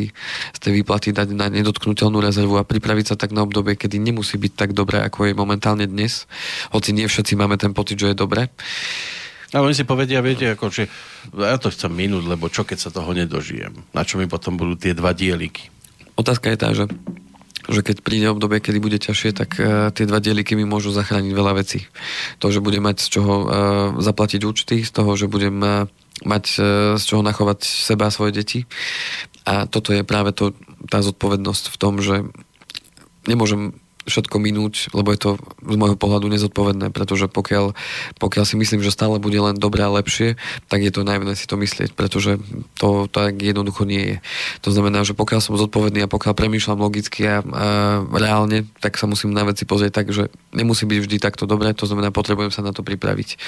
z 0.51 0.59
tej 0.59 0.71
výplaty 0.83 1.15
dať 1.15 1.31
na 1.31 1.47
nedotknutelnú 1.47 2.19
rezervu 2.19 2.59
a 2.59 2.67
pripraviť 2.67 3.05
sa 3.11 3.15
tak 3.15 3.31
na 3.31 3.47
obdobie, 3.47 3.79
kedy 3.79 3.97
nemusí 3.97 4.35
byť 4.35 4.53
tak 4.53 4.69
dobré, 4.75 5.01
ako 5.01 5.31
je 5.31 5.33
momentálne 5.33 5.87
dnes. 5.87 6.27
Hoci 6.75 6.91
nie 6.91 7.07
všetci 7.07 7.39
máme 7.39 7.55
ten 7.55 7.71
pocit, 7.71 7.97
že 7.97 8.11
je 8.11 8.17
dobré. 8.17 8.51
A 9.55 9.63
oni 9.63 9.71
si 9.71 9.87
povedia, 9.87 10.19
viete, 10.19 10.51
ako, 10.51 10.67
že 10.67 10.91
ja 11.31 11.55
to 11.55 11.71
chcem 11.71 11.87
minúť, 11.87 12.27
lebo 12.27 12.51
čo 12.51 12.67
keď 12.67 12.77
sa 12.81 12.89
toho 12.91 13.15
nedožijem? 13.15 13.71
Na 13.95 14.03
čo 14.03 14.19
mi 14.19 14.27
potom 14.27 14.59
budú 14.59 14.75
tie 14.75 14.91
dva 14.91 15.15
dieliky? 15.15 15.71
Otázka 16.19 16.51
je 16.51 16.57
tá, 16.59 16.69
že 16.75 16.91
že 17.69 17.81
keď 17.81 18.01
príde 18.01 18.27
obdobie, 18.29 18.61
kedy 18.61 18.77
bude 18.81 18.97
ťažšie, 19.01 19.31
tak 19.33 19.49
uh, 19.57 19.89
tie 19.93 20.05
dva 20.05 20.19
dieliky 20.19 20.53
mi 20.53 20.65
môžu 20.65 20.93
zachrániť 20.93 21.33
veľa 21.33 21.53
vecí. 21.57 21.85
To, 22.43 22.49
že 22.49 22.61
budem 22.61 22.85
mať 22.85 23.01
z 23.01 23.07
čoho 23.19 23.33
uh, 23.33 23.47
zaplatiť 24.01 24.41
účty, 24.45 24.75
z 24.85 24.91
toho, 24.91 25.13
že 25.17 25.29
budem 25.31 25.57
uh, 25.61 25.89
mať 26.25 26.45
uh, 26.57 26.65
z 26.99 27.03
čoho 27.03 27.21
nachovať 27.21 27.65
seba 27.65 28.09
a 28.09 28.13
svoje 28.13 28.37
deti. 28.37 28.59
A 29.45 29.69
toto 29.69 29.93
je 29.93 30.01
práve 30.01 30.33
to, 30.33 30.57
tá 30.89 31.01
zodpovednosť 31.05 31.69
v 31.69 31.77
tom, 31.77 32.01
že 32.01 32.25
nemôžem 33.29 33.77
všetko 34.05 34.37
minúť, 34.37 34.93
lebo 34.93 35.09
je 35.09 35.19
to 35.19 35.31
z 35.65 35.75
môjho 35.75 35.97
pohľadu 35.97 36.29
nezodpovedné, 36.29 36.93
pretože 36.93 37.25
pokiaľ, 37.25 37.73
pokiaľ 38.21 38.45
si 38.45 38.55
myslím, 38.55 38.85
že 38.85 38.93
stále 38.93 39.17
bude 39.17 39.37
len 39.37 39.57
dobré 39.57 39.81
a 39.81 39.91
lepšie, 39.91 40.37
tak 40.69 40.85
je 40.85 40.93
to 40.93 41.01
najmä 41.01 41.33
si 41.33 41.49
to 41.49 41.57
myslieť, 41.57 41.97
pretože 41.97 42.37
to 42.77 43.09
tak 43.09 43.41
jednoducho 43.41 43.83
nie 43.83 44.15
je. 44.15 44.17
To 44.61 44.69
znamená, 44.69 45.01
že 45.01 45.17
pokiaľ 45.17 45.41
som 45.41 45.57
zodpovedný 45.57 46.05
a 46.05 46.11
pokiaľ 46.11 46.33
premýšľam 46.37 46.79
logicky 46.79 47.25
a, 47.25 47.41
a 47.41 47.41
reálne, 48.13 48.69
tak 48.77 49.01
sa 49.01 49.09
musím 49.09 49.33
na 49.33 49.41
veci 49.43 49.65
pozrieť 49.65 49.91
tak, 49.91 50.13
že 50.13 50.29
nemusí 50.53 50.85
byť 50.85 50.99
vždy 51.01 51.17
takto 51.17 51.49
dobré, 51.49 51.73
to 51.73 51.89
znamená, 51.89 52.13
potrebujem 52.13 52.53
sa 52.53 52.61
na 52.61 52.71
to 52.71 52.85
pripraviť. 52.85 53.41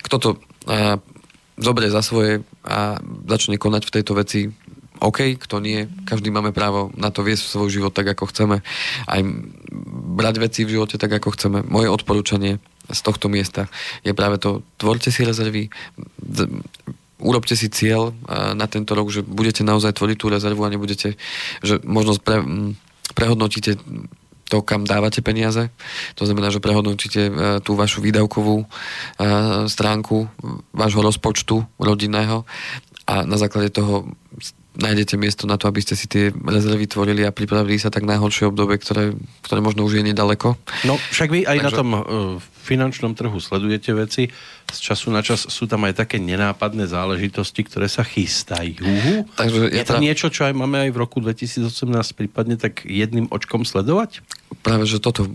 Kto 0.00 0.16
to 0.16 0.30
a, 0.66 0.96
dobre 1.60 1.92
za 1.92 2.00
svoje 2.00 2.40
a 2.64 2.96
začne 3.28 3.60
konať 3.60 3.82
v 3.84 3.94
tejto 4.00 4.12
veci 4.16 4.40
OK, 5.02 5.34
kto 5.34 5.58
nie, 5.58 5.90
každý 6.06 6.30
máme 6.30 6.54
právo 6.54 6.94
na 6.94 7.10
to 7.10 7.26
viesť 7.26 7.42
svoj 7.50 7.74
život 7.74 7.90
tak, 7.90 8.14
ako 8.14 8.30
chceme. 8.30 8.62
Aj 9.10 9.20
brať 10.14 10.34
veci 10.38 10.62
v 10.62 10.78
živote 10.78 10.94
tak, 10.94 11.10
ako 11.18 11.34
chceme. 11.34 11.66
Moje 11.66 11.90
odporúčanie 11.90 12.62
z 12.86 13.00
tohto 13.02 13.26
miesta 13.26 13.66
je 14.06 14.14
práve 14.14 14.38
to, 14.38 14.62
tvorte 14.78 15.10
si 15.10 15.26
rezervy, 15.26 15.74
urobte 17.18 17.58
si 17.58 17.66
cieľ 17.66 18.14
na 18.54 18.66
tento 18.70 18.94
rok, 18.94 19.10
že 19.10 19.26
budete 19.26 19.66
naozaj 19.66 19.98
tvoriť 19.98 20.16
tú 20.18 20.26
rezervu 20.30 20.62
a 20.62 20.72
nebudete, 20.72 21.18
že 21.66 21.82
možno 21.82 22.18
pre, 22.22 22.42
prehodnotíte 23.18 23.78
to, 24.50 24.60
kam 24.60 24.84
dávate 24.84 25.24
peniaze. 25.24 25.72
To 26.20 26.28
znamená, 26.28 26.52
že 26.52 26.60
prehodnotíte 26.60 27.22
e, 27.24 27.32
tú 27.64 27.72
vašu 27.72 28.04
výdavkovú 28.04 28.60
e, 28.60 28.66
stránku 29.64 30.28
vášho 30.76 31.00
rozpočtu 31.00 31.64
rodinného 31.80 32.44
a 33.08 33.24
na 33.24 33.40
základe 33.40 33.72
toho 33.72 34.12
nájdete 34.76 35.20
miesto 35.20 35.44
na 35.44 35.60
to, 35.60 35.68
aby 35.68 35.84
ste 35.84 35.92
si 35.92 36.08
tie 36.08 36.32
rezervy 36.32 36.88
tvorili 36.88 37.28
a 37.28 37.34
pripravili 37.34 37.76
sa 37.76 37.92
tak 37.92 38.08
najhoršie 38.08 38.48
obdobie, 38.48 38.80
ktoré, 38.80 39.12
ktoré 39.44 39.60
možno 39.60 39.84
už 39.84 40.00
je 40.00 40.04
nedaleko. 40.12 40.56
No 40.88 40.96
však 40.96 41.28
vy 41.28 41.40
aj 41.44 41.58
Takže... 41.60 41.66
na 41.66 41.70
tom 41.76 41.88
uh, 41.92 42.02
finančnom 42.64 43.12
trhu 43.12 43.36
sledujete 43.36 43.92
veci. 43.92 44.32
Z 44.72 44.80
času 44.80 45.12
na 45.12 45.20
čas 45.20 45.44
sú 45.44 45.68
tam 45.68 45.84
aj 45.84 46.00
také 46.00 46.16
nenápadné 46.16 46.88
záležitosti, 46.88 47.60
ktoré 47.62 47.86
sa 47.86 48.02
chystajú. 48.02 48.80
Takže 49.36 49.68
je 49.68 49.84
to 49.84 49.94
pra... 49.96 50.00
niečo, 50.00 50.26
čo 50.32 50.48
aj 50.48 50.54
máme 50.56 50.88
aj 50.88 50.90
v 50.90 50.98
roku 50.98 51.20
2018 51.20 51.68
prípadne 52.16 52.56
tak 52.56 52.88
jedným 52.88 53.28
očkom 53.28 53.68
sledovať? 53.68 54.24
Práve, 54.64 54.84
že 54.84 55.00
toto 55.00 55.28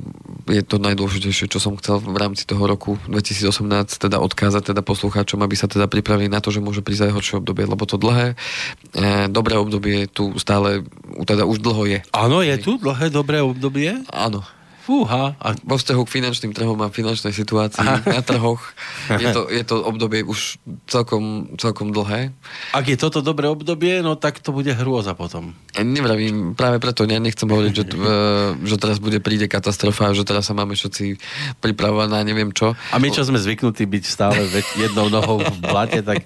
je 0.47 0.63
to 0.63 0.77
najdôležitejšie, 0.79 1.51
čo 1.51 1.59
som 1.59 1.75
chcel 1.77 1.99
v 1.99 2.17
rámci 2.17 2.47
toho 2.47 2.63
roku 2.63 2.95
2018 3.09 3.97
teda 3.97 4.17
odkázať 4.23 4.73
teda 4.73 4.81
poslucháčom, 4.85 5.41
aby 5.43 5.55
sa 5.57 5.67
teda 5.67 5.89
pripravili 5.89 6.31
na 6.31 6.39
to, 6.39 6.53
že 6.53 6.63
môže 6.63 6.85
prísť 6.85 7.09
aj 7.09 7.15
horšie 7.17 7.35
obdobie, 7.41 7.65
lebo 7.67 7.83
to 7.83 7.99
dlhé, 7.99 8.33
e, 8.33 9.27
dobré 9.27 9.59
obdobie 9.59 10.07
tu 10.07 10.33
stále, 10.39 10.85
teda 11.27 11.43
už 11.43 11.59
dlho 11.59 11.83
je. 11.85 11.99
Áno, 12.15 12.39
je 12.39 12.55
tu 12.61 12.79
dlhé, 12.79 13.11
dobré 13.11 13.43
obdobie? 13.43 14.01
Áno. 14.13 14.45
Fúha. 14.87 15.35
A 15.35 15.51
vo 15.67 15.75
vzťahu 15.75 16.01
k 16.07 16.13
finančným 16.15 16.55
trhom 16.55 16.79
a 16.79 16.87
finančnej 16.87 17.35
situácii 17.35 17.83
Aha. 17.83 18.07
na 18.07 18.21
trhoch 18.23 18.63
je 19.11 19.27
to, 19.35 19.51
je 19.51 19.63
to 19.67 19.83
obdobie 19.83 20.23
už 20.23 20.55
celkom, 20.87 21.51
celkom 21.59 21.91
dlhé. 21.91 22.31
ak 22.71 22.85
je 22.87 22.95
toto 22.95 23.19
dobré 23.19 23.51
obdobie, 23.51 23.99
no 23.99 24.15
tak 24.15 24.39
to 24.39 24.55
bude 24.55 24.71
hrôza 24.71 25.11
potom. 25.11 25.51
Nevravím, 25.75 26.55
práve 26.55 26.79
preto 26.79 27.03
ja 27.03 27.19
nechcem 27.19 27.51
hovoriť, 27.51 27.73
že, 27.75 27.83
t- 27.83 27.99
e, 27.99 28.15
že 28.63 28.75
teraz 28.79 29.03
bude 29.03 29.19
príde 29.19 29.51
katastrofa 29.51 30.15
že 30.15 30.23
teraz 30.23 30.47
sa 30.47 30.55
máme 30.55 30.71
všetci 30.71 31.19
pripravovať 31.59 32.07
na 32.07 32.23
neviem 32.23 32.55
čo. 32.55 32.71
A 32.95 32.95
my, 32.95 33.11
čo 33.11 33.27
sme 33.27 33.43
zvyknutí 33.43 33.83
byť 33.83 34.03
stále 34.07 34.39
jednou 34.79 35.11
nohou 35.11 35.43
v 35.43 35.57
blate, 35.59 35.99
tak 35.99 36.23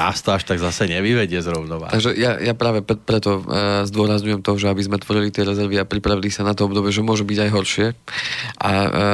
nás 0.00 0.24
to 0.24 0.32
až 0.32 0.48
tak 0.48 0.58
zase 0.58 0.88
nevyvedie 0.88 1.38
z 1.44 1.48
rovnováhy. 1.52 1.92
Takže 1.92 2.16
ja, 2.16 2.40
ja 2.40 2.56
práve 2.56 2.80
pre, 2.80 2.96
preto 2.96 3.44
uh, 3.44 3.84
zdôrazňujem 3.84 4.40
to, 4.40 4.56
že 4.56 4.72
aby 4.72 4.82
sme 4.82 4.96
tvorili 4.96 5.28
tie 5.28 5.44
rezervy 5.44 5.76
a 5.76 5.84
pripravili 5.84 6.32
sa 6.32 6.40
na 6.40 6.56
to 6.56 6.64
obdobie, 6.64 6.88
že 6.88 7.04
môže 7.04 7.22
byť 7.22 7.38
aj 7.46 7.50
horšie. 7.52 7.65
A 8.56 8.70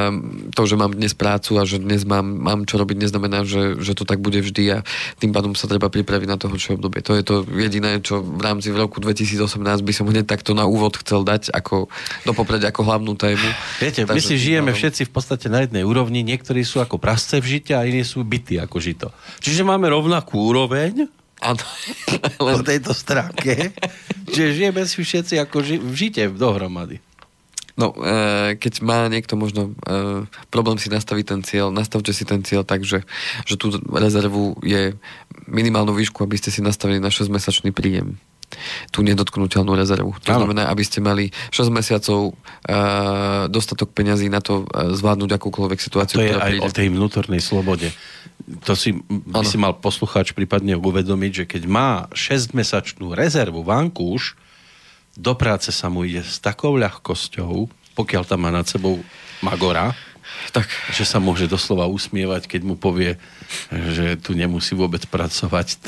um, 0.09 0.13
to, 0.53 0.63
že 0.63 0.77
mám 0.77 0.93
dnes 0.93 1.13
prácu 1.13 1.57
a 1.57 1.65
že 1.65 1.81
dnes 1.81 2.05
mám, 2.05 2.23
mám 2.23 2.63
čo 2.63 2.77
robiť, 2.77 3.01
neznamená, 3.01 3.43
že, 3.43 3.81
že 3.81 3.97
to 3.97 4.05
tak 4.05 4.21
bude 4.21 4.39
vždy 4.39 4.65
a 4.71 4.79
tým 5.19 5.33
pádom 5.33 5.57
sa 5.57 5.65
treba 5.65 5.89
pripraviť 5.89 6.29
na 6.29 6.37
to 6.37 6.47
horšie 6.47 6.77
obdobie. 6.77 7.01
To 7.03 7.17
je 7.17 7.25
to 7.25 7.35
jediné, 7.49 7.99
čo 7.99 8.21
v 8.21 8.39
rámci 8.39 8.69
v 8.69 8.79
roku 8.79 9.01
2018 9.01 9.41
by 9.59 9.93
som 9.93 10.07
hneď 10.07 10.29
takto 10.29 10.53
na 10.53 10.65
úvod 10.65 10.95
chcel 11.01 11.25
dať 11.25 11.51
ako 11.51 11.89
do 12.23 12.33
popredia 12.33 12.69
ako 12.69 12.85
hlavnú 12.85 13.17
tému. 13.17 13.49
Viete, 13.81 14.05
my 14.05 14.13
Takže 14.13 14.23
si 14.23 14.35
tým 14.37 14.45
žijeme 14.45 14.71
pádom- 14.71 14.79
všetci 14.79 15.03
v 15.09 15.13
podstate 15.13 15.47
na 15.49 15.65
jednej 15.65 15.83
úrovni, 15.83 16.21
niektorí 16.21 16.63
sú 16.63 16.79
ako 16.79 17.01
prasce 17.01 17.41
v 17.41 17.59
žite 17.59 17.73
a 17.73 17.83
iní 17.83 18.05
sú 18.05 18.23
bytí 18.23 18.61
ako 18.61 18.77
žito. 18.79 19.09
Čiže 19.41 19.65
máme 19.65 19.89
rovnakú 19.89 20.39
úroveň 20.39 21.09
Áno, 21.43 21.59
po 22.39 22.47
len 22.47 22.63
tejto 22.63 22.95
stránke, 22.95 23.75
že 24.35 24.55
žijeme 24.55 24.87
si 24.87 25.03
všetci 25.03 25.43
ako 25.43 25.57
ži- 25.59 25.83
v 25.83 25.93
žite 25.93 26.23
dohromady. 26.31 27.03
No, 27.73 27.97
e, 27.97 28.55
keď 28.61 28.85
má 28.85 29.09
niekto 29.09 29.33
možno 29.35 29.73
e, 29.89 30.29
problém 30.53 30.77
si 30.77 30.93
nastaviť 30.93 31.25
ten 31.25 31.41
cieľ, 31.41 31.73
nastavte 31.73 32.13
si 32.13 32.29
ten 32.29 32.45
cieľ 32.45 32.69
tak, 32.69 32.85
že, 32.85 33.05
že 33.49 33.57
tú 33.57 33.73
rezervu 33.89 34.61
je 34.61 34.93
minimálnu 35.49 35.97
výšku, 35.97 36.21
aby 36.21 36.37
ste 36.37 36.53
si 36.53 36.61
nastavili 36.61 37.01
na 37.01 37.09
6-mesačný 37.09 37.73
príjem 37.73 38.21
tú 38.93 39.01
nedotknutelnú 39.01 39.73
rezervu. 39.73 40.13
To 40.25 40.29
Áno. 40.29 40.45
znamená, 40.45 40.69
aby 40.69 40.85
ste 40.85 41.01
mali 41.01 41.33
6 41.53 41.73
mesiacov 41.73 42.33
e, 42.69 42.75
dostatok 43.49 43.97
peňazí 43.97 44.29
na 44.29 44.45
to 44.45 44.69
e, 44.69 44.93
zvládnuť 44.93 45.31
akúkoľvek 45.33 45.79
situáciu, 45.81 46.21
To 46.21 46.25
je 46.25 46.37
aj 46.37 46.53
príde. 46.53 46.65
o 46.65 46.69
tej 46.69 46.89
vnútornej 46.93 47.41
slobode. 47.41 47.89
To 48.69 48.77
si 48.77 48.93
by 49.09 49.41
Áno. 49.41 49.49
si 49.49 49.57
mal 49.57 49.73
poslucháč 49.79 50.37
prípadne 50.37 50.77
uvedomiť, 50.77 51.33
že 51.33 51.45
keď 51.49 51.63
má 51.65 51.91
6-mesačnú 52.13 53.17
rezervu 53.17 53.65
vankúš, 53.65 54.37
do 55.17 55.33
práce 55.37 55.69
sa 55.73 55.93
mu 55.93 56.05
ide 56.09 56.25
s 56.25 56.41
takou 56.41 56.77
ľahkosťou, 56.77 57.69
pokiaľ 57.93 58.23
tam 58.25 58.49
má 58.49 58.51
nad 58.51 58.65
sebou 58.65 59.05
Magora, 59.43 59.93
Tak, 60.51 60.67
že 60.93 61.05
sa 61.05 61.23
môže 61.23 61.47
doslova 61.47 61.87
usmievať, 61.89 62.49
keď 62.49 62.61
mu 62.65 62.75
povie, 62.75 63.17
že 63.71 64.19
tu 64.21 64.33
nemusí 64.33 64.73
vôbec 64.73 65.05
pracovať. 65.07 65.79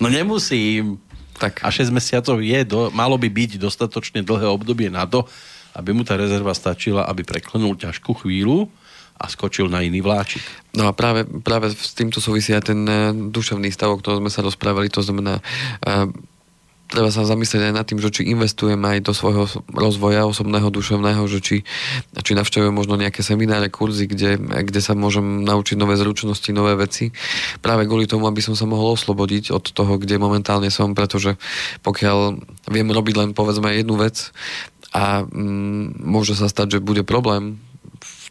No 0.00 0.08
nemusím. 0.08 0.96
tak. 1.36 1.60
A 1.66 1.68
6 1.68 1.90
mesiacov 1.90 2.40
je, 2.40 2.58
do, 2.64 2.88
malo 2.94 3.18
by 3.18 3.26
byť 3.26 3.58
dostatočne 3.58 4.22
dlhé 4.22 4.46
obdobie 4.48 4.88
na 4.88 5.04
to, 5.04 5.26
aby 5.74 5.90
mu 5.90 6.06
tá 6.06 6.14
rezerva 6.14 6.54
stačila, 6.54 7.04
aby 7.10 7.26
preklenul 7.26 7.74
ťažkú 7.74 8.22
chvíľu 8.22 8.70
a 9.18 9.26
skočil 9.30 9.66
na 9.66 9.82
iný 9.82 10.02
vláčik. 10.02 10.42
No 10.74 10.90
a 10.90 10.92
práve, 10.94 11.26
práve 11.42 11.70
s 11.74 11.94
týmto 11.94 12.18
súvisí 12.18 12.50
aj 12.50 12.70
ten 12.70 12.80
e, 12.86 12.94
duševný 13.30 13.70
stav, 13.70 13.94
o 13.94 13.98
ktorom 13.98 14.26
sme 14.26 14.30
sa 14.30 14.42
rozprávali, 14.42 14.90
to 14.90 15.02
znamená, 15.02 15.38
e, 15.38 16.10
treba 16.88 17.08
sa 17.10 17.26
zamyslieť 17.26 17.70
aj 17.70 17.74
nad 17.74 17.84
tým, 17.86 17.98
že 17.98 18.12
či 18.12 18.30
investujem 18.30 18.78
aj 18.78 18.98
do 19.04 19.12
svojho 19.16 19.48
rozvoja 19.72 20.28
osobného, 20.28 20.68
duševného, 20.68 21.24
že 21.26 21.38
či, 21.40 21.56
či 22.20 22.32
navštevujem 22.36 22.74
možno 22.74 23.00
nejaké 23.00 23.24
semináre, 23.24 23.72
kurzy, 23.72 24.06
kde, 24.06 24.38
kde 24.38 24.80
sa 24.80 24.92
môžem 24.94 25.42
naučiť 25.42 25.76
nové 25.80 25.96
zručnosti, 25.96 26.48
nové 26.52 26.76
veci. 26.76 27.10
Práve 27.64 27.88
kvôli 27.88 28.04
tomu, 28.04 28.28
aby 28.28 28.44
som 28.44 28.54
sa 28.54 28.68
mohol 28.68 28.94
oslobodiť 28.94 29.50
od 29.50 29.64
toho, 29.72 29.96
kde 29.98 30.20
momentálne 30.20 30.68
som, 30.68 30.92
pretože 30.92 31.40
pokiaľ 31.82 32.40
viem 32.70 32.88
robiť 32.88 33.14
len 33.16 33.30
povedzme 33.32 33.72
jednu 33.74 33.98
vec 33.98 34.30
a 34.94 35.26
mm, 35.26 36.04
môže 36.04 36.38
sa 36.38 36.46
stať, 36.46 36.78
že 36.78 36.84
bude 36.84 37.02
problém 37.02 37.58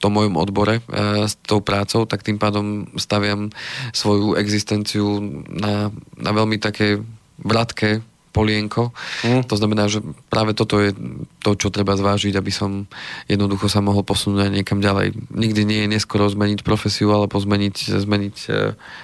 tom 0.03 0.19
mojom 0.19 0.35
odbore 0.35 0.83
e, 0.83 1.23
s 1.23 1.39
tou 1.47 1.63
prácou, 1.63 2.03
tak 2.03 2.27
tým 2.27 2.35
pádom 2.35 2.91
staviam 2.99 3.47
svoju 3.95 4.35
existenciu 4.35 5.23
na, 5.47 5.95
na 6.19 6.31
veľmi 6.35 6.59
také 6.59 6.99
vratké 7.39 8.03
polienko. 8.33 8.89
Mm. 9.21 9.45
To 9.45 9.55
znamená, 9.55 9.85
že 9.85 10.01
práve 10.27 10.57
toto 10.57 10.81
je 10.81 10.91
to, 11.39 11.53
čo 11.53 11.69
treba 11.69 11.93
zvážiť, 11.93 12.33
aby 12.33 12.49
som 12.49 12.89
jednoducho 13.29 13.69
sa 13.69 13.79
mohol 13.79 14.01
posunúť 14.01 14.49
aj 14.49 14.51
niekam 14.51 14.81
ďalej. 14.81 15.13
Nikdy 15.29 15.61
nie 15.63 15.79
je 15.85 15.93
neskoro 15.93 16.25
zmeniť 16.25 16.65
profesiu 16.65 17.13
alebo 17.13 17.37
zmeniť, 17.37 17.93
zmeniť, 17.93 18.37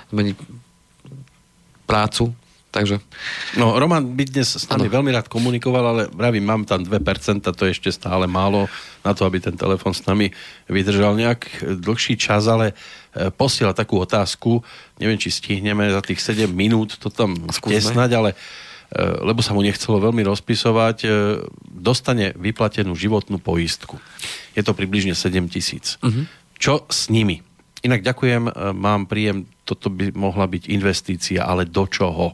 zmeniť 0.10 0.38
prácu. 1.86 2.34
Takže 2.70 3.02
No, 3.58 3.82
Roman 3.82 4.14
by 4.14 4.30
dnes 4.30 4.54
s 4.54 4.70
nami 4.70 4.86
Áno. 4.86 5.02
veľmi 5.02 5.10
rád 5.10 5.26
komunikoval, 5.26 5.86
ale 5.90 6.04
vravím, 6.14 6.46
mám 6.46 6.70
tam 6.70 6.86
2%, 6.86 7.42
to 7.42 7.66
je 7.66 7.74
ešte 7.74 7.90
stále 7.90 8.30
málo 8.30 8.70
na 9.02 9.18
to, 9.18 9.26
aby 9.26 9.42
ten 9.42 9.58
telefon 9.58 9.90
s 9.90 10.06
nami 10.06 10.30
vydržal 10.70 11.18
nejak 11.18 11.66
dlhší 11.82 12.14
čas, 12.14 12.46
ale 12.46 12.78
e, 13.18 13.34
posiela 13.34 13.74
takú 13.74 13.98
otázku, 13.98 14.62
neviem, 15.02 15.18
či 15.18 15.34
stihneme 15.34 15.90
za 15.90 16.06
tých 16.06 16.22
7 16.22 16.46
minút 16.54 17.02
to 17.02 17.10
tam 17.10 17.34
Skúsme. 17.50 17.82
tesnať, 17.82 18.10
ale 18.14 18.30
lebo 18.98 19.46
sa 19.46 19.54
mu 19.54 19.62
nechcelo 19.62 20.02
veľmi 20.02 20.26
rozpisovať, 20.26 20.98
e, 21.06 21.08
dostane 21.70 22.34
vyplatenú 22.34 22.98
životnú 22.98 23.38
poistku. 23.38 24.02
Je 24.58 24.66
to 24.66 24.74
približne 24.74 25.14
7 25.14 25.46
tisíc. 25.46 26.02
Mhm. 26.02 26.26
Čo 26.58 26.90
s 26.90 27.08
nimi? 27.14 27.46
Inak 27.86 28.02
ďakujem, 28.02 28.50
e, 28.50 28.52
mám 28.74 29.06
príjem, 29.06 29.46
toto 29.64 29.94
by 29.94 30.12
mohla 30.18 30.50
byť 30.50 30.74
investícia, 30.74 31.46
ale 31.46 31.70
do 31.70 31.86
čoho? 31.86 32.34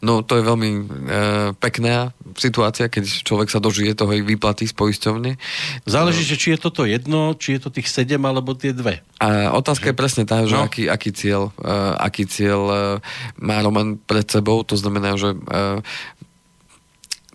No 0.00 0.20
to 0.24 0.36
je 0.38 0.44
veľmi 0.44 0.70
e, 0.70 0.82
pekná 1.56 2.10
situácia, 2.34 2.90
keď 2.90 3.04
človek 3.24 3.48
sa 3.48 3.62
dožije 3.62 3.94
toho 3.94 4.12
ich 4.12 4.26
výplaty 4.26 4.66
z 4.66 4.74
poisťovne. 4.74 5.38
Záleží, 5.86 6.26
že 6.26 6.36
či 6.36 6.54
je 6.54 6.58
toto 6.60 6.82
jedno, 6.84 7.34
či 7.38 7.56
je 7.56 7.60
to 7.66 7.70
tých 7.70 7.88
sedem, 7.88 8.22
alebo 8.24 8.56
tie 8.56 8.74
dve. 8.74 9.00
A 9.22 9.54
otázka 9.54 9.94
je 9.94 9.96
presne 9.96 10.24
tá, 10.28 10.44
že 10.44 10.52
No. 10.58 10.66
aký, 10.68 10.90
aký 10.90 11.10
cieľ, 11.14 11.48
uh, 11.62 11.96
aký 11.96 12.28
cieľ 12.28 12.60
uh, 12.68 12.76
má 13.40 13.62
Roman 13.62 13.96
pred 13.96 14.26
sebou, 14.28 14.60
to 14.66 14.76
znamená, 14.76 15.16
že 15.16 15.32
uh, 15.32 15.80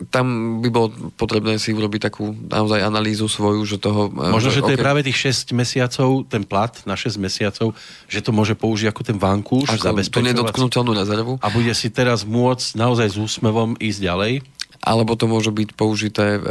tam 0.07 0.59
by 0.63 0.69
bolo 0.71 0.87
potrebné 1.19 1.59
si 1.59 1.75
urobiť 1.75 2.07
takú 2.07 2.31
naozaj 2.31 2.79
analýzu 2.79 3.27
svoju, 3.27 3.67
že 3.67 3.77
toho... 3.83 4.07
uh, 4.07 4.31
Možno, 4.31 4.55
že 4.55 4.63
to 4.63 4.71
je 4.71 4.79
ok, 4.79 4.85
práve 4.87 5.03
tých 5.03 5.35
6 5.43 5.51
mesiacov, 5.51 6.23
ten 6.31 6.47
plat 6.47 6.71
na 6.87 6.95
6 6.95 7.19
mesiacov, 7.19 7.75
že 8.07 8.19
to 8.23 8.31
môže 8.31 8.55
použiť 8.55 8.87
ako 8.87 9.01
ten 9.03 9.17
vankúš, 9.19 9.67
ako 9.75 9.99
tú 10.07 10.23
nedotknutelnú 10.23 10.95
rezervu, 10.95 11.35
A 11.43 11.51
bude 11.51 11.75
si 11.75 11.91
teraz 11.91 12.23
môcť 12.23 12.79
naozaj 12.79 13.07
s 13.11 13.17
úsmevom 13.19 13.75
ísť 13.75 13.99
ďalej. 13.99 14.33
alebo 14.79 15.19
to 15.19 15.27
môže 15.27 15.51
byť 15.51 15.69
použité 15.75 16.39
e, 16.39 16.41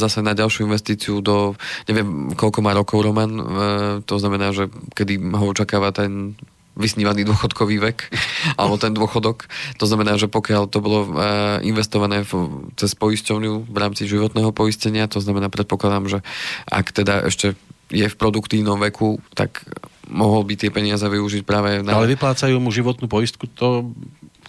zase 0.00 0.24
na 0.24 0.32
ďalšiu 0.32 0.64
investíciu 0.64 1.20
do, 1.20 1.52
neviem, 1.84 2.32
koľko 2.32 2.64
má 2.64 2.72
rokov 2.72 3.04
Roman, 3.04 3.32
e, 3.36 3.44
to 4.08 4.16
znamená, 4.16 4.56
že 4.56 4.72
kedy 4.96 5.20
ho 5.20 5.52
očakáva 5.52 5.92
ten 5.92 6.32
vysnívaný 6.74 7.22
dôchodkový 7.26 7.78
vek, 7.78 7.98
alebo 8.60 8.76
ten 8.78 8.94
dôchodok. 8.94 9.46
To 9.78 9.86
znamená, 9.86 10.18
že 10.18 10.30
pokiaľ 10.30 10.70
to 10.70 10.78
bolo 10.82 11.00
e, 11.06 11.10
investované 11.66 12.26
v, 12.26 12.66
cez 12.74 12.94
poisťovňu 12.98 13.70
v 13.70 13.76
rámci 13.78 14.06
životného 14.10 14.50
poistenia, 14.50 15.10
to 15.10 15.22
znamená, 15.22 15.50
predpokladám, 15.50 16.06
že 16.10 16.18
ak 16.68 16.90
teda 16.90 17.26
ešte 17.26 17.54
je 17.92 18.06
v 18.08 18.18
produktívnom 18.18 18.80
veku, 18.80 19.22
tak 19.36 19.62
mohol 20.08 20.44
by 20.44 20.54
tie 20.58 20.70
peniaze 20.72 21.04
využiť 21.04 21.42
práve 21.46 21.80
na... 21.80 21.96
Ale 21.96 22.10
vyplácajú 22.12 22.56
mu 22.60 22.74
životnú 22.74 23.08
poistku, 23.08 23.48
to 23.48 23.92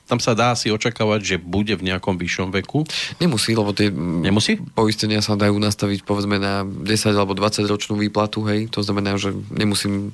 tam 0.05 0.21
sa 0.21 0.37
dá 0.37 0.53
si 0.53 0.69
očakávať, 0.69 1.19
že 1.25 1.35
bude 1.41 1.73
v 1.73 1.81
nejakom 1.81 2.15
vyššom 2.15 2.53
veku. 2.53 2.85
Nemusí, 3.17 3.57
lebo 3.57 3.73
tie 3.73 3.89
Nemusí? 3.89 4.61
poistenia 4.77 5.25
sa 5.25 5.33
dajú 5.33 5.57
nastaviť 5.57 6.05
povedzme 6.05 6.37
na 6.37 6.61
10 6.61 6.85
alebo 7.17 7.33
20 7.33 7.65
ročnú 7.65 7.97
výplatu, 7.97 8.45
hej. 8.45 8.69
To 8.69 8.85
znamená, 8.85 9.17
že 9.17 9.33
nemusím 9.49 10.13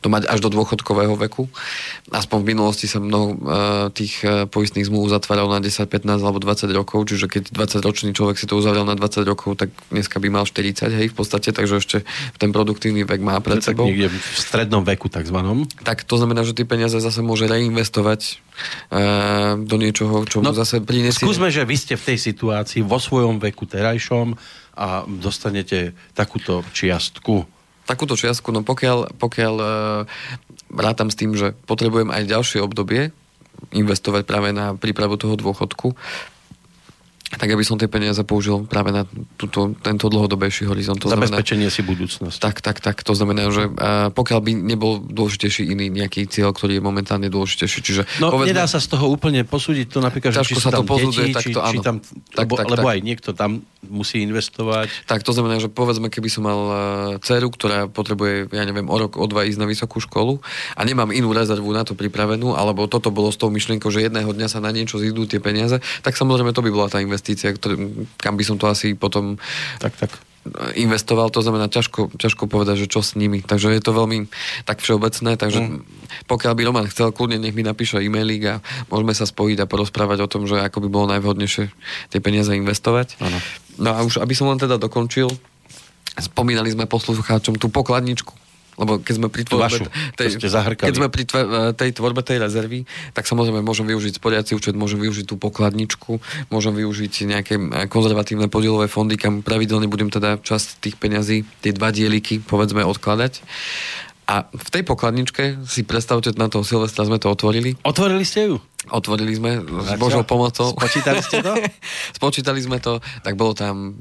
to 0.00 0.08
mať 0.08 0.24
až 0.30 0.40
do 0.40 0.48
dôchodkového 0.48 1.12
veku. 1.20 1.52
Aspoň 2.08 2.38
v 2.40 2.48
minulosti 2.56 2.88
sa 2.88 2.96
mnoho 2.96 3.26
uh, 3.26 3.36
tých 3.92 4.24
uh, 4.24 4.48
poistných 4.48 4.88
zmluv 4.88 5.12
zatváralo 5.12 5.52
na 5.52 5.60
10, 5.60 5.84
15 5.84 6.16
alebo 6.24 6.40
20 6.40 6.72
rokov, 6.72 7.04
čiže 7.04 7.28
keď 7.28 7.52
20 7.52 7.84
ročný 7.84 8.10
človek 8.16 8.40
si 8.40 8.48
to 8.48 8.56
uzavrel 8.56 8.88
na 8.88 8.96
20 8.96 9.20
rokov, 9.28 9.60
tak 9.60 9.68
dneska 9.92 10.16
by 10.16 10.28
mal 10.32 10.48
40, 10.48 10.96
hej, 10.96 11.06
v 11.12 11.16
podstate, 11.16 11.52
takže 11.52 11.76
ešte 11.76 11.96
ten 12.40 12.54
produktívny 12.56 13.04
vek 13.04 13.20
má 13.20 13.36
pred 13.44 13.60
Tak 13.60 13.76
sebou. 13.76 13.84
niekde 13.84 14.08
v 14.08 14.16
strednom 14.38 14.80
veku 14.80 15.12
takzvanom. 15.12 15.68
Tak 15.84 16.08
to 16.08 16.16
znamená, 16.16 16.40
že 16.40 16.56
tie 16.56 16.64
peniaze 16.64 16.96
zase 16.96 17.20
môže 17.20 17.44
reinvestovať 17.44 18.45
do 19.68 19.76
niečoho, 19.76 20.24
čo 20.24 20.40
mu 20.40 20.48
No, 20.48 20.56
zase 20.56 20.80
prinesie... 20.80 21.24
Skúsme, 21.24 21.52
že 21.52 21.68
vy 21.68 21.76
ste 21.76 21.94
v 21.94 22.14
tej 22.14 22.18
situácii 22.18 22.80
vo 22.80 22.96
svojom 22.96 23.36
veku 23.36 23.68
terajšom 23.68 24.32
a 24.76 25.04
dostanete 25.08 25.96
takúto 26.12 26.64
čiastku. 26.72 27.44
takúto 27.86 28.18
čiastku, 28.18 28.50
no 28.50 28.66
pokiaľ, 28.66 29.16
pokiaľ 29.16 29.54
uh, 29.60 29.68
rátam 30.74 31.08
s 31.08 31.16
tým, 31.16 31.38
že 31.38 31.54
potrebujem 31.70 32.10
aj 32.10 32.28
ďalšie 32.28 32.58
obdobie 32.60 33.14
investovať 33.72 34.28
práve 34.28 34.52
na 34.52 34.76
prípravu 34.76 35.16
toho 35.16 35.38
dôchodku, 35.38 35.96
tak 37.26 37.50
aby 37.50 37.66
som 37.66 37.74
tie 37.74 37.90
peniaze 37.90 38.22
použil 38.22 38.62
práve 38.70 38.94
na 38.94 39.02
túto, 39.34 39.74
tento 39.82 40.06
dlhodobejší 40.06 40.70
horizont. 40.70 40.94
To 41.02 41.10
znamená, 41.10 41.34
Zabezpečenie 41.34 41.68
si 41.74 41.82
budúcnosti. 41.82 42.38
tak, 42.38 42.62
tak, 42.62 42.78
tak. 42.78 43.02
To 43.02 43.18
znamená, 43.18 43.50
že 43.50 43.66
uh, 43.66 44.14
pokiaľ 44.14 44.40
by 44.46 44.52
nebol 44.54 45.02
dôležitejší 45.02 45.66
iný 45.66 45.90
nejaký 45.90 46.30
cieľ, 46.30 46.54
ktorý 46.54 46.78
je 46.78 46.82
momentálne 46.86 47.26
dôležitejší. 47.26 47.78
Čiže 47.82 48.02
No, 48.22 48.30
nedá 48.46 48.70
sa 48.70 48.78
z 48.78 48.86
toho 48.94 49.10
úplne 49.10 49.42
posúdiť 49.42 49.90
to 49.90 49.98
napríklad, 49.98 50.38
že 50.38 50.46
či 50.46 50.54
sa 50.54 50.70
to 50.70 50.80
tam 50.80 50.86
posudzuje, 50.86 51.34
deti, 51.34 51.36
tak 51.36 51.42
či, 51.42 51.50
to 51.50 51.60
či 51.60 51.76
áno. 51.76 51.82
tam, 51.82 51.96
Tak, 51.98 52.46
lebo, 52.46 52.54
tak, 52.54 52.66
lebo 52.70 52.86
tak. 52.86 52.94
aj 52.94 53.00
niekto 53.02 53.30
tam 53.34 53.50
musí 53.88 54.22
investovať. 54.22 55.06
Tak 55.06 55.22
to 55.22 55.32
znamená, 55.32 55.62
že 55.62 55.70
povedzme, 55.70 56.10
keby 56.10 56.28
som 56.28 56.42
mal 56.44 56.60
uh, 56.66 56.74
dceru, 57.22 57.48
ktorá 57.50 57.86
potrebuje, 57.86 58.50
ja 58.50 58.64
neviem, 58.66 58.86
o 58.86 58.96
rok, 58.96 59.16
o 59.16 59.26
dva 59.30 59.46
ísť 59.46 59.60
na 59.62 59.66
vysokú 59.66 60.02
školu 60.02 60.42
a 60.74 60.80
nemám 60.82 61.14
inú 61.14 61.32
rezervu 61.32 61.70
na 61.70 61.86
to 61.86 61.94
pripravenú, 61.96 62.54
alebo 62.54 62.90
toto 62.90 63.14
bolo 63.14 63.30
s 63.30 63.38
tou 63.40 63.48
myšlienkou, 63.48 63.88
že 63.88 64.06
jedného 64.06 64.28
dňa 64.30 64.48
sa 64.50 64.58
na 64.58 64.74
niečo 64.74 64.98
zídu 64.98 65.24
tie 65.24 65.38
peniaze, 65.38 65.78
tak 66.02 66.18
samozrejme 66.18 66.50
to 66.52 66.64
by 66.64 66.70
bola 66.70 66.90
tá 66.90 66.98
investícia, 67.00 67.50
ktorý, 67.54 68.06
kam 68.18 68.34
by 68.34 68.44
som 68.44 68.56
to 68.58 68.66
asi 68.66 68.92
potom 68.92 69.38
Tak, 69.78 69.96
tak. 69.96 70.25
Investoval, 70.78 71.28
to 71.32 71.42
znamená 71.42 71.66
ťažko, 71.68 72.14
ťažko 72.16 72.46
povedať, 72.46 72.86
že 72.86 72.90
čo 72.90 73.00
s 73.04 73.18
nimi. 73.18 73.42
Takže 73.42 73.74
je 73.74 73.82
to 73.82 73.92
veľmi 73.92 74.30
tak 74.64 74.80
všeobecné, 74.80 75.36
takže 75.36 75.60
mm. 75.60 75.78
pokiaľ 76.30 76.52
by 76.56 76.62
Roman 76.64 76.86
chcel, 76.90 77.10
kľudne 77.10 77.42
nech 77.42 77.54
mi 77.56 77.66
napíše 77.66 77.98
e-mailik 78.00 78.42
a 78.46 78.54
môžeme 78.88 79.12
sa 79.12 79.26
spojiť 79.28 79.64
a 79.64 79.70
porozprávať 79.70 80.18
o 80.24 80.30
tom, 80.30 80.46
že 80.48 80.62
ako 80.62 80.86
by 80.86 80.88
bolo 80.88 81.06
najvhodnejšie 81.12 81.64
tie 82.14 82.20
peniaze 82.22 82.54
investovať. 82.54 83.18
Áno. 83.20 83.38
No 83.76 83.88
a 83.92 83.98
už, 84.06 84.22
aby 84.22 84.32
som 84.32 84.48
len 84.48 84.60
teda 84.60 84.80
dokončil, 84.80 85.28
spomínali 86.16 86.72
sme 86.72 86.88
poslucháčom 86.88 87.60
tú 87.60 87.68
pokladničku. 87.68 88.45
Lebo 88.76 89.00
keď 89.00 89.14
sme 89.16 89.28
pri 89.32 89.42
tvorbe, 89.48 89.64
vašu, 89.64 89.84
zahrkali. 90.52 90.88
keď 90.92 90.96
sme 91.00 91.08
pri 91.08 91.24
tve, 91.24 91.40
tej 91.72 91.90
tvorbe 91.96 92.20
tej 92.20 92.44
rezervy, 92.44 92.84
tak 93.16 93.24
samozrejme 93.24 93.64
môžem 93.64 93.88
využiť 93.88 94.20
sporiaci 94.20 94.52
účet, 94.52 94.76
môžem 94.76 95.00
využiť 95.00 95.24
tú 95.24 95.40
pokladničku, 95.40 96.20
môžem 96.52 96.76
využiť 96.76 97.12
nejaké 97.24 97.54
eh, 97.56 97.88
konzervatívne 97.88 98.52
podielové 98.52 98.92
fondy, 98.92 99.16
kam 99.16 99.40
pravidelne 99.40 99.88
budem 99.88 100.12
teda 100.12 100.36
časť 100.44 100.84
tých 100.84 100.96
peňazí, 101.00 101.48
tie 101.64 101.72
dva 101.72 101.88
dieliky, 101.88 102.44
povedzme, 102.44 102.84
odkladať. 102.84 103.40
A 104.26 104.42
v 104.50 104.68
tej 104.74 104.82
pokladničke 104.82 105.62
si 105.70 105.86
predstavte, 105.86 106.34
na 106.34 106.50
toho 106.50 106.66
Silvestra 106.66 107.06
sme 107.06 107.22
to 107.22 107.30
otvorili. 107.30 107.78
Otvorili 107.86 108.26
ste 108.26 108.50
ju? 108.50 108.58
Otvorili 108.90 109.38
sme 109.38 109.62
s? 109.62 109.94
Božou 110.02 110.26
pomocou. 110.26 110.74
Spočítali 110.74 111.22
ste 111.22 111.46
to? 111.46 111.54
Spočítali 112.18 112.58
sme 112.58 112.82
to, 112.82 112.98
tak 113.22 113.38
bolo 113.38 113.54
tam 113.54 113.94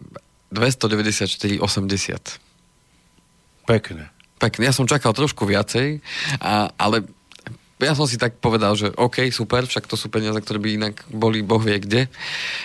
294,80. 0.49 1.61
Pekné. 3.69 4.14
Pekne, 4.35 4.67
ja 4.67 4.73
som 4.75 4.89
čakal 4.89 5.15
trošku 5.15 5.47
viacej, 5.47 6.03
a, 6.43 6.69
ale 6.75 7.07
ja 7.79 7.91
som 7.91 8.07
si 8.07 8.15
tak 8.15 8.39
povedal, 8.39 8.71
že 8.79 8.91
OK, 8.95 9.27
super, 9.35 9.67
však 9.67 9.87
to 9.87 9.99
sú 9.99 10.07
peniaze, 10.07 10.39
ktoré 10.39 10.63
by 10.63 10.69
inak 10.79 10.95
boli 11.11 11.43
boh 11.43 11.59
vie 11.59 11.75
kde. 11.75 12.07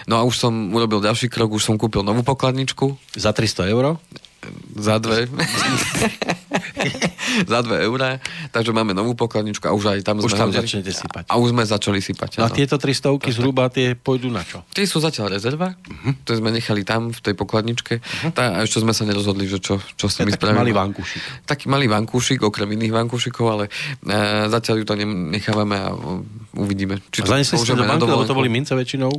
No 0.06 0.18
a 0.18 0.22
už 0.22 0.38
som 0.38 0.52
urobil 0.70 1.02
ďalší 1.02 1.26
krok, 1.26 1.50
už 1.50 1.66
som 1.66 1.74
kúpil 1.74 2.06
novú 2.06 2.22
pokladničku 2.22 2.94
Za 3.18 3.34
300 3.34 3.74
eur? 3.74 3.98
Za 4.76 4.96
dve. 4.98 5.28
za 7.46 7.60
dve 7.62 7.76
eurá. 7.84 8.18
Takže 8.50 8.72
máme 8.72 8.96
novú 8.96 9.14
pokladničku 9.14 9.68
a 9.68 9.72
už 9.76 9.96
aj 9.96 10.00
tam 10.02 10.18
Už 10.20 10.32
sme 10.32 10.40
tam 10.40 10.50
hodili. 10.50 10.64
začnete 10.64 10.92
sypať. 10.92 11.24
A 11.28 11.34
už 11.38 11.52
sme 11.52 11.62
začali 11.64 12.00
sypať. 12.02 12.40
A 12.42 12.48
tieto 12.50 12.80
300 12.80 13.20
zhruba 13.30 13.68
tie 13.70 13.94
pôjdu 13.94 14.32
na 14.32 14.42
čo? 14.42 14.64
Tie 14.72 14.88
sú 14.88 14.98
zatiaľ 14.98 15.36
rezerva, 15.36 15.76
uh-huh. 15.76 16.24
to 16.24 16.34
sme 16.34 16.50
nechali 16.50 16.82
tam 16.82 17.12
v 17.12 17.20
tej 17.20 17.34
pokladničke 17.36 18.00
uh-huh. 18.00 18.32
tá, 18.34 18.58
a 18.58 18.66
ešte 18.66 18.82
sme 18.82 18.96
sa 18.96 19.04
nerozhodli, 19.06 19.46
že 19.46 19.62
čo, 19.62 19.78
čo 19.94 20.06
s 20.08 20.18
To 20.18 20.24
nimi 20.24 20.34
je 20.34 20.40
taký 20.40 20.50
spravíme. 20.50 20.60
malý 20.66 20.72
vankúšik. 20.74 21.22
Taký 21.46 21.64
malý 21.70 21.86
vankúšik, 21.86 22.40
okrem 22.42 22.68
iných 22.74 22.92
vankúšikov, 22.96 23.46
ale 23.46 23.64
e, 23.68 23.70
zatiaľ 24.50 24.82
ju 24.82 24.84
to 24.88 24.94
ne- 24.98 25.38
nechávame 25.38 25.76
a 25.78 25.92
o, 25.94 26.24
uvidíme. 26.58 26.98
A 26.98 27.12
Či 27.12 27.22
zanesli 27.22 27.56
ste 27.60 27.76
do 27.76 27.86
banky, 27.86 28.08
lebo 28.08 28.26
to 28.26 28.34
boli 28.34 28.50
mince 28.50 28.74
väčšinou? 28.74 29.12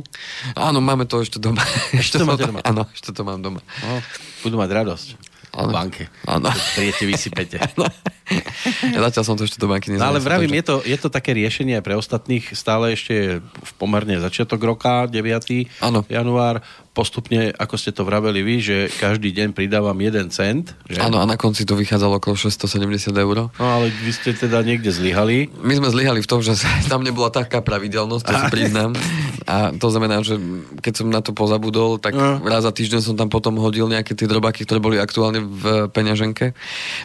Áno, 0.58 0.78
máme 0.82 1.08
to 1.08 1.22
ešte 1.22 1.38
doma. 1.40 1.62
Ešte 1.92 2.20
to 2.20 2.26
máte 2.28 2.44
doma? 2.48 2.60
Áno, 2.64 2.84
ešte 2.92 3.10
to 3.14 3.22
mám 3.24 3.40
doma. 3.40 3.60
No, 3.84 4.00
budú 4.42 4.56
mať 4.58 4.70
radosť. 4.74 5.08
V 5.66 5.72
banke. 5.72 6.04
Áno. 6.26 6.50
Prijete, 6.74 7.04
vysypete. 7.06 7.56
Ja 8.88 9.00
zatiaľ 9.06 9.24
som 9.24 9.34
to 9.34 9.42
ešte 9.42 9.56
do 9.56 9.66
banky 9.66 9.92
No 9.92 10.04
ale 10.04 10.18
vravím, 10.18 10.48
takže- 10.48 10.58
je 10.58 10.64
to, 10.64 10.76
je 10.84 10.98
to 10.98 11.08
také 11.08 11.30
riešenie 11.32 11.76
aj 11.76 11.84
pre 11.84 11.94
ostatných. 11.94 12.44
Stále 12.52 12.92
ešte 12.92 13.12
je 13.12 13.26
v 13.40 13.72
pomerne 13.76 14.16
začiatok 14.16 14.60
roka, 14.60 15.06
9. 15.06 15.68
Áno. 15.78 16.02
január. 16.06 16.60
Postupne, 16.92 17.56
ako 17.56 17.74
ste 17.74 17.88
to 17.88 18.04
vraveli 18.04 18.44
vy, 18.44 18.60
že 18.60 18.76
každý 18.92 19.32
deň 19.32 19.56
pridávam 19.56 19.96
1 19.96 20.28
cent. 20.28 20.76
Že? 20.84 21.00
Áno, 21.00 21.16
a 21.16 21.24
na 21.24 21.40
konci 21.40 21.64
to 21.64 21.72
vychádzalo 21.72 22.20
okolo 22.20 22.36
670 22.36 23.16
eur. 23.16 23.48
No 23.48 23.64
ale 23.64 23.88
vy 23.88 24.12
ste 24.12 24.36
teda 24.36 24.60
niekde 24.60 24.92
zlyhali. 24.92 25.48
My 25.56 25.72
sme 25.72 25.88
zlyhali 25.88 26.20
v 26.20 26.28
tom, 26.28 26.44
že 26.44 26.52
tam 26.86 27.00
nebola 27.00 27.32
taká 27.32 27.64
pravidelnosť, 27.64 28.22
to 28.22 28.32
si 28.34 28.46
priznám. 28.54 28.92
A 29.42 29.72
to 29.72 29.88
znamená, 29.88 30.20
že 30.20 30.36
keď 30.78 30.92
som 30.94 31.08
na 31.08 31.18
to 31.18 31.32
pozabudol, 31.32 31.96
tak 31.96 32.12
No. 32.12 32.44
raz 32.44 32.62
za 32.62 32.70
týždeň 32.70 33.00
som 33.02 33.16
tam 33.16 33.26
potom 33.26 33.56
hodil 33.56 33.88
nejaké 33.88 34.12
tie 34.12 34.28
drobáky, 34.28 34.62
ktoré 34.62 34.78
boli 34.78 35.00
aktuálne 35.00 35.40
v 35.40 35.64
peňaženke. 35.88 36.52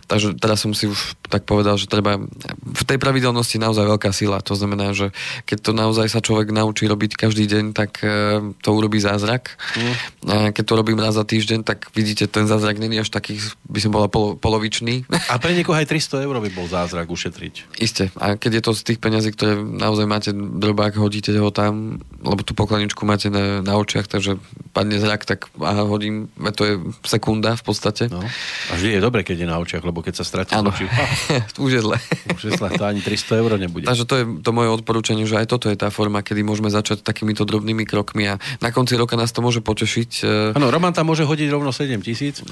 Takže 0.03 0.35
teraz 0.35 0.59
som 0.59 0.75
si 0.75 0.85
už 0.85 1.15
tak 1.27 1.43
povedal, 1.43 1.75
že 1.75 1.91
treba 1.91 2.15
v 2.55 2.83
tej 2.87 2.97
pravidelnosti 2.97 3.59
naozaj 3.59 3.83
veľká 3.83 4.11
sila. 4.15 4.39
To 4.47 4.55
znamená, 4.55 4.95
že 4.95 5.11
keď 5.43 5.57
to 5.59 5.71
naozaj 5.75 6.07
sa 6.07 6.23
človek 6.23 6.55
naučí 6.55 6.87
robiť 6.87 7.19
každý 7.19 7.45
deň, 7.51 7.75
tak 7.75 7.99
e, 7.99 8.07
to 8.63 8.69
urobí 8.71 8.97
zázrak. 9.03 9.59
A 10.23 10.55
keď 10.55 10.63
to 10.63 10.73
robím 10.79 10.99
raz 10.99 11.19
za 11.19 11.27
týždeň, 11.27 11.67
tak 11.67 11.91
vidíte, 11.91 12.31
ten 12.31 12.47
zázrak 12.47 12.79
není 12.79 12.95
až 12.99 13.11
taký, 13.11 13.43
by 13.67 13.79
som 13.83 13.91
bola 13.91 14.07
polo, 14.07 14.39
polovičný. 14.39 15.03
A 15.27 15.35
pre 15.35 15.51
niekoho 15.51 15.75
aj 15.75 15.91
300 15.91 16.23
eur 16.23 16.35
by 16.39 16.49
bol 16.55 16.67
zázrak 16.71 17.11
ušetriť. 17.11 17.75
Isté. 17.83 18.07
A 18.15 18.39
keď 18.39 18.51
je 18.59 18.63
to 18.63 18.71
z 18.71 18.81
tých 18.87 18.99
peňazí, 19.03 19.35
ktoré 19.35 19.59
naozaj 19.59 20.07
máte 20.07 20.31
drobák, 20.31 20.95
hodíte 20.95 21.35
ho 21.35 21.51
tam, 21.51 21.99
lebo 22.23 22.39
tú 22.47 22.55
pokladničku 22.55 23.03
máte 23.03 23.27
na, 23.27 23.59
na 23.59 23.75
očiach, 23.75 24.07
takže 24.07 24.39
padne 24.71 24.95
zrak, 24.95 25.27
tak 25.27 25.51
a 25.59 25.83
hodím, 25.83 26.31
to 26.55 26.63
je 26.63 26.73
sekunda 27.03 27.59
v 27.59 27.63
podstate. 27.67 28.07
No. 28.07 28.23
A 28.71 28.73
vždy 28.79 28.95
je 28.95 29.01
dobre, 29.03 29.27
keď 29.27 29.43
je 29.43 29.47
na 29.47 29.59
očiach, 29.59 29.83
lebo 29.83 29.99
keď 29.99 30.23
sa 30.23 30.25
stratí 30.25 30.55
ha, 30.55 30.63
Už 31.65 31.71
je 31.73 31.81
zle. 31.81 31.97
už 32.35 32.41
je 32.43 32.51
zle, 32.53 32.69
to 32.75 32.83
ani 32.85 33.01
300 33.01 33.41
eur 33.41 33.51
nebude. 33.57 33.85
Takže 33.85 34.05
to 34.05 34.15
je 34.15 34.23
to 34.43 34.49
moje 34.53 34.69
odporúčanie, 34.69 35.25
že 35.25 35.41
aj 35.41 35.47
toto 35.49 35.67
je 35.71 35.77
tá 35.77 35.89
forma, 35.89 36.21
kedy 36.21 36.45
môžeme 36.45 36.69
začať 36.69 37.01
takýmito 37.01 37.43
drobnými 37.43 37.87
krokmi 37.87 38.29
a 38.29 38.37
na 38.61 38.69
konci 38.69 38.93
roka 38.95 39.17
nás 39.17 39.33
to 39.33 39.41
môže 39.41 39.63
potešiť. 39.65 40.09
e, 40.21 40.57
Áno, 40.57 40.69
Roman 40.69 40.93
tam 40.93 41.09
môže 41.09 41.25
hodiť 41.25 41.49
rovno 41.49 41.73
7 41.73 41.97
tisíc. 42.03 42.43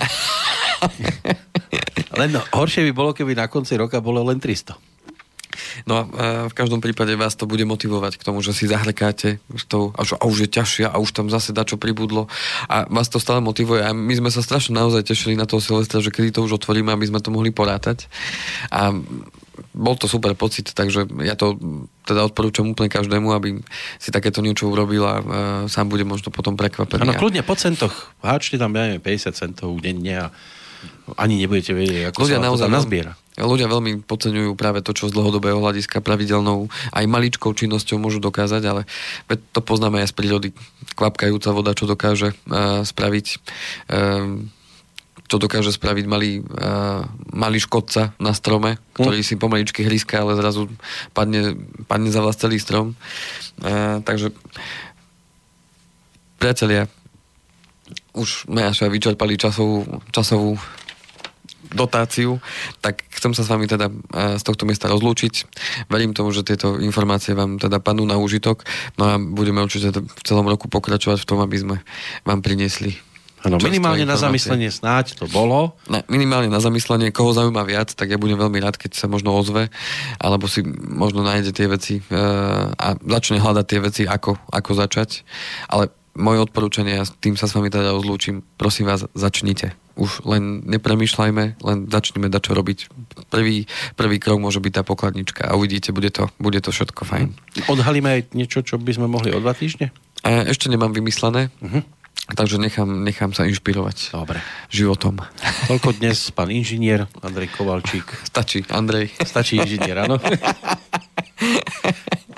Len 2.15 2.31
horšie 2.31 2.87
by 2.89 2.91
bolo, 2.95 3.11
keby 3.11 3.35
na 3.35 3.51
konci 3.51 3.75
roka 3.75 3.99
bolo 3.99 4.23
len 4.23 4.39
300. 4.39 4.94
No 5.83 5.93
a 5.99 6.47
v 6.47 6.53
každom 6.55 6.79
prípade 6.79 7.11
vás 7.19 7.35
to 7.35 7.43
bude 7.43 7.63
motivovať 7.67 8.15
k 8.15 8.23
tomu, 8.23 8.39
že 8.39 8.55
si 8.55 8.65
tou, 9.67 9.91
a, 9.91 10.01
že, 10.07 10.15
a 10.15 10.23
už 10.23 10.47
je 10.47 10.49
ťažšia 10.49 10.87
a 10.91 10.97
už 10.97 11.11
tam 11.11 11.27
zase 11.27 11.51
dačo 11.51 11.75
pribudlo 11.75 12.31
a 12.71 12.87
vás 12.87 13.11
to 13.11 13.19
stále 13.19 13.43
motivuje 13.43 13.83
a 13.83 13.91
my 13.91 14.13
sme 14.15 14.29
sa 14.31 14.39
strašne 14.39 14.75
naozaj 14.77 15.03
tešili 15.07 15.35
na 15.35 15.43
toho 15.43 15.59
Silvestra, 15.59 15.99
že 15.99 16.13
kedy 16.13 16.31
to 16.31 16.45
už 16.47 16.63
otvoríme, 16.63 16.93
aby 16.95 17.05
sme 17.09 17.19
to 17.19 17.33
mohli 17.33 17.51
porátať 17.51 18.07
a 18.71 18.95
bol 19.75 19.95
to 19.95 20.07
super 20.07 20.35
pocit, 20.35 20.71
takže 20.75 21.07
ja 21.23 21.35
to 21.39 21.55
teda 22.03 22.27
odporúčam 22.27 22.67
úplne 22.67 22.91
každému, 22.91 23.31
aby 23.31 23.59
si 23.99 24.11
takéto 24.11 24.43
niečo 24.43 24.67
urobil 24.67 25.03
a 25.07 25.15
e, 25.19 25.23
sám 25.71 25.87
bude 25.87 26.03
možno 26.03 26.27
potom 26.31 26.59
prekvapený. 26.59 27.07
Áno, 27.07 27.15
kľudne 27.15 27.43
po 27.43 27.55
centoch. 27.55 28.11
Háčte 28.19 28.59
tam, 28.59 28.75
ja 28.75 28.91
neviem, 28.91 29.03
50 29.03 29.31
centov 29.31 29.71
denne 29.79 30.13
a 30.15 30.25
ani 31.15 31.39
nebudete 31.39 31.71
vedieť, 31.71 32.11
ako 32.11 32.27
ľudia 32.27 32.39
sa 32.39 32.43
to 32.43 32.47
naozaj 32.51 32.67
veľmi- 32.67 32.77
nazbiera. 32.79 33.11
Ľudia 33.35 33.67
veľmi 33.67 34.07
podceňujú 34.07 34.55
práve 34.55 34.79
to, 34.79 34.95
čo 34.95 35.11
z 35.11 35.15
dlhodobého 35.15 35.59
hľadiska 35.59 35.99
pravidelnou 35.99 36.71
aj 36.95 37.03
maličkou 37.03 37.51
činnosťou 37.51 37.99
môžu 37.99 38.23
dokázať, 38.23 38.63
ale 38.63 38.81
to 39.27 39.59
poznáme 39.59 39.99
aj 39.99 40.11
z 40.11 40.15
prírody. 40.15 40.49
Kvapkajúca 40.95 41.51
voda, 41.51 41.75
čo 41.75 41.83
dokáže 41.83 42.31
uh, 42.31 42.87
spraviť 42.87 43.27
um, 43.91 44.47
čo 45.25 45.41
dokáže 45.41 45.73
spraviť 45.73 46.05
malý, 46.05 46.45
uh, 46.45 47.01
malý 47.33 47.57
škodca 47.57 48.13
na 48.21 48.31
strome, 48.37 48.77
ktorý 48.93 49.25
si 49.25 49.41
pomaličky 49.41 49.81
hríska, 49.81 50.21
ale 50.21 50.37
zrazu 50.37 50.69
padne, 51.17 51.57
padne 51.89 52.13
za 52.13 52.21
vás 52.21 52.37
celý 52.37 52.61
strom. 52.61 52.93
Uh, 53.57 54.05
takže 54.05 54.29
priatelia, 56.37 56.85
už 58.13 58.45
sme 58.45 58.69
až 58.69 58.85
vyčerpali 58.85 59.33
časovú, 59.35 59.83
časovú 60.13 60.61
dotáciu, 61.75 62.39
tak 62.79 63.03
chcem 63.11 63.35
sa 63.35 63.43
s 63.43 63.51
vami 63.51 63.67
teda 63.67 63.91
eh, 63.91 64.39
z 64.39 64.43
tohto 64.43 64.63
miesta 64.63 64.87
rozlúčiť. 64.87 65.33
Verím 65.91 66.15
tomu, 66.15 66.31
že 66.31 66.47
tieto 66.47 66.79
informácie 66.79 67.35
vám 67.35 67.59
teda 67.59 67.83
padnú 67.83 68.07
na 68.07 68.15
úžitok, 68.15 68.63
no 68.95 69.03
a 69.05 69.19
budeme 69.19 69.61
určite 69.61 69.91
v 69.91 70.21
celom 70.23 70.47
roku 70.47 70.71
pokračovať 70.71 71.21
v 71.21 71.27
tom, 71.27 71.39
aby 71.43 71.57
sme 71.59 71.75
vám 72.23 72.39
priniesli 72.39 72.95
čerstvé 73.53 73.69
minimálne 73.69 74.05
na 74.09 74.17
zamyslenie 74.17 74.69
snáď 74.73 75.21
to 75.21 75.25
bolo. 75.29 75.77
Na, 75.85 76.01
minimálne 76.09 76.49
na 76.49 76.57
zamyslenie, 76.57 77.13
koho 77.13 77.33
zaujíma 77.35 77.61
viac, 77.61 77.93
tak 77.93 78.09
ja 78.09 78.17
budem 78.17 78.39
veľmi 78.39 78.57
rád, 78.61 78.81
keď 78.81 78.97
sa 78.97 79.05
možno 79.05 79.37
ozve, 79.37 79.69
alebo 80.17 80.49
si 80.49 80.65
možno 80.81 81.21
nájde 81.21 81.51
tie 81.53 81.67
veci 81.69 82.01
e, 82.01 82.03
a 82.73 82.87
začne 82.97 83.37
hľadať 83.37 83.65
tie 83.65 83.79
veci, 83.81 84.01
ako, 84.09 84.37
ako 84.49 84.71
začať. 84.73 85.21
Ale 85.69 85.93
moje 86.15 86.39
odporúčanie, 86.41 86.97
a 86.97 87.05
tým 87.05 87.35
sa 87.35 87.45
s 87.45 87.53
vami 87.53 87.67
teda 87.67 87.91
rozlúčim, 87.91 88.41
prosím 88.55 88.87
vás, 88.87 89.03
začnite. 89.11 89.75
Už 89.95 90.27
len 90.27 90.63
nepremýšľajme, 90.67 91.43
len 91.59 91.77
začneme 91.87 92.27
dať 92.27 92.41
čo 92.41 92.51
robiť. 92.55 92.79
Prvý, 93.31 93.67
prvý 93.95 94.17
krok 94.19 94.39
môže 94.39 94.59
byť 94.59 94.73
tá 94.79 94.83
pokladnička 94.83 95.47
a 95.47 95.55
uvidíte, 95.55 95.95
bude 95.95 96.11
to, 96.11 96.27
bude 96.39 96.59
to 96.59 96.71
všetko 96.71 97.07
fajn. 97.07 97.35
Odhalíme 97.71 98.09
aj 98.11 98.21
niečo, 98.35 98.63
čo 98.63 98.79
by 98.79 98.91
sme 98.95 99.07
mohli 99.07 99.31
o 99.31 99.39
dva 99.39 99.55
týždne? 99.55 99.91
E, 100.23 100.51
ešte 100.51 100.67
nemám 100.67 100.91
vymyslené, 100.91 101.47
uh-huh. 101.63 101.83
takže 102.35 102.59
nechám, 102.59 102.87
nechám 102.87 103.31
sa 103.31 103.47
inšpirovať 103.47 104.15
Dobre. 104.15 104.39
životom. 104.67 105.19
Toľko 105.71 105.99
dnes 105.99 106.31
pán 106.31 106.51
inžinier 106.51 107.07
Andrej 107.23 107.55
Kovalčík. 107.55 108.07
Stačí, 108.31 108.67
Andrej. 108.67 109.15
Stačí 109.23 109.59
inžinier, 109.59 110.03
áno. 110.03 110.19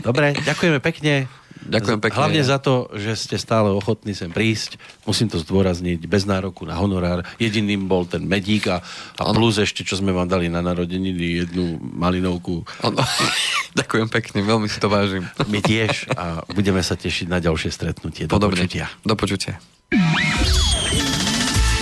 Dobre, 0.05 0.37
ďakujeme 0.45 0.77
pekne. 0.77 1.25
Ďakujem 1.67 1.99
pekne. 1.99 2.17
Hlavne 2.17 2.43
za 2.43 2.57
to, 2.57 2.87
že 2.95 3.13
ste 3.19 3.35
stále 3.35 3.69
ochotní 3.75 4.15
sem 4.15 4.31
prísť. 4.31 4.79
Musím 5.03 5.27
to 5.27 5.37
zdôrazniť, 5.37 6.07
bez 6.07 6.23
nároku 6.23 6.63
na 6.63 6.79
honorár. 6.79 7.27
Jediným 7.37 7.85
bol 7.85 8.07
ten 8.07 8.23
medík 8.23 8.71
a, 8.71 8.79
a 9.19 9.21
plus 9.35 9.59
ešte, 9.59 9.83
čo 9.83 9.99
sme 9.99 10.15
vám 10.15 10.31
dali 10.31 10.47
na 10.47 10.63
narodeniny, 10.63 11.45
jednu 11.45 11.77
malinovku. 11.79 12.63
Ano. 12.81 13.03
Ďakujem 13.79 14.07
pekne, 14.09 14.39
veľmi 14.41 14.67
si 14.71 14.79
to 14.79 14.87
vážim. 14.87 15.27
My 15.51 15.59
tiež 15.61 16.09
a 16.15 16.41
budeme 16.49 16.81
sa 16.81 16.95
tešiť 16.95 17.27
na 17.29 17.43
ďalšie 17.43 17.69
stretnutie. 17.69 18.25
Do 18.25 18.39
Podobne. 18.39 18.65
počutia. 18.65 18.87
Do 19.05 19.13
počutia. 19.13 19.59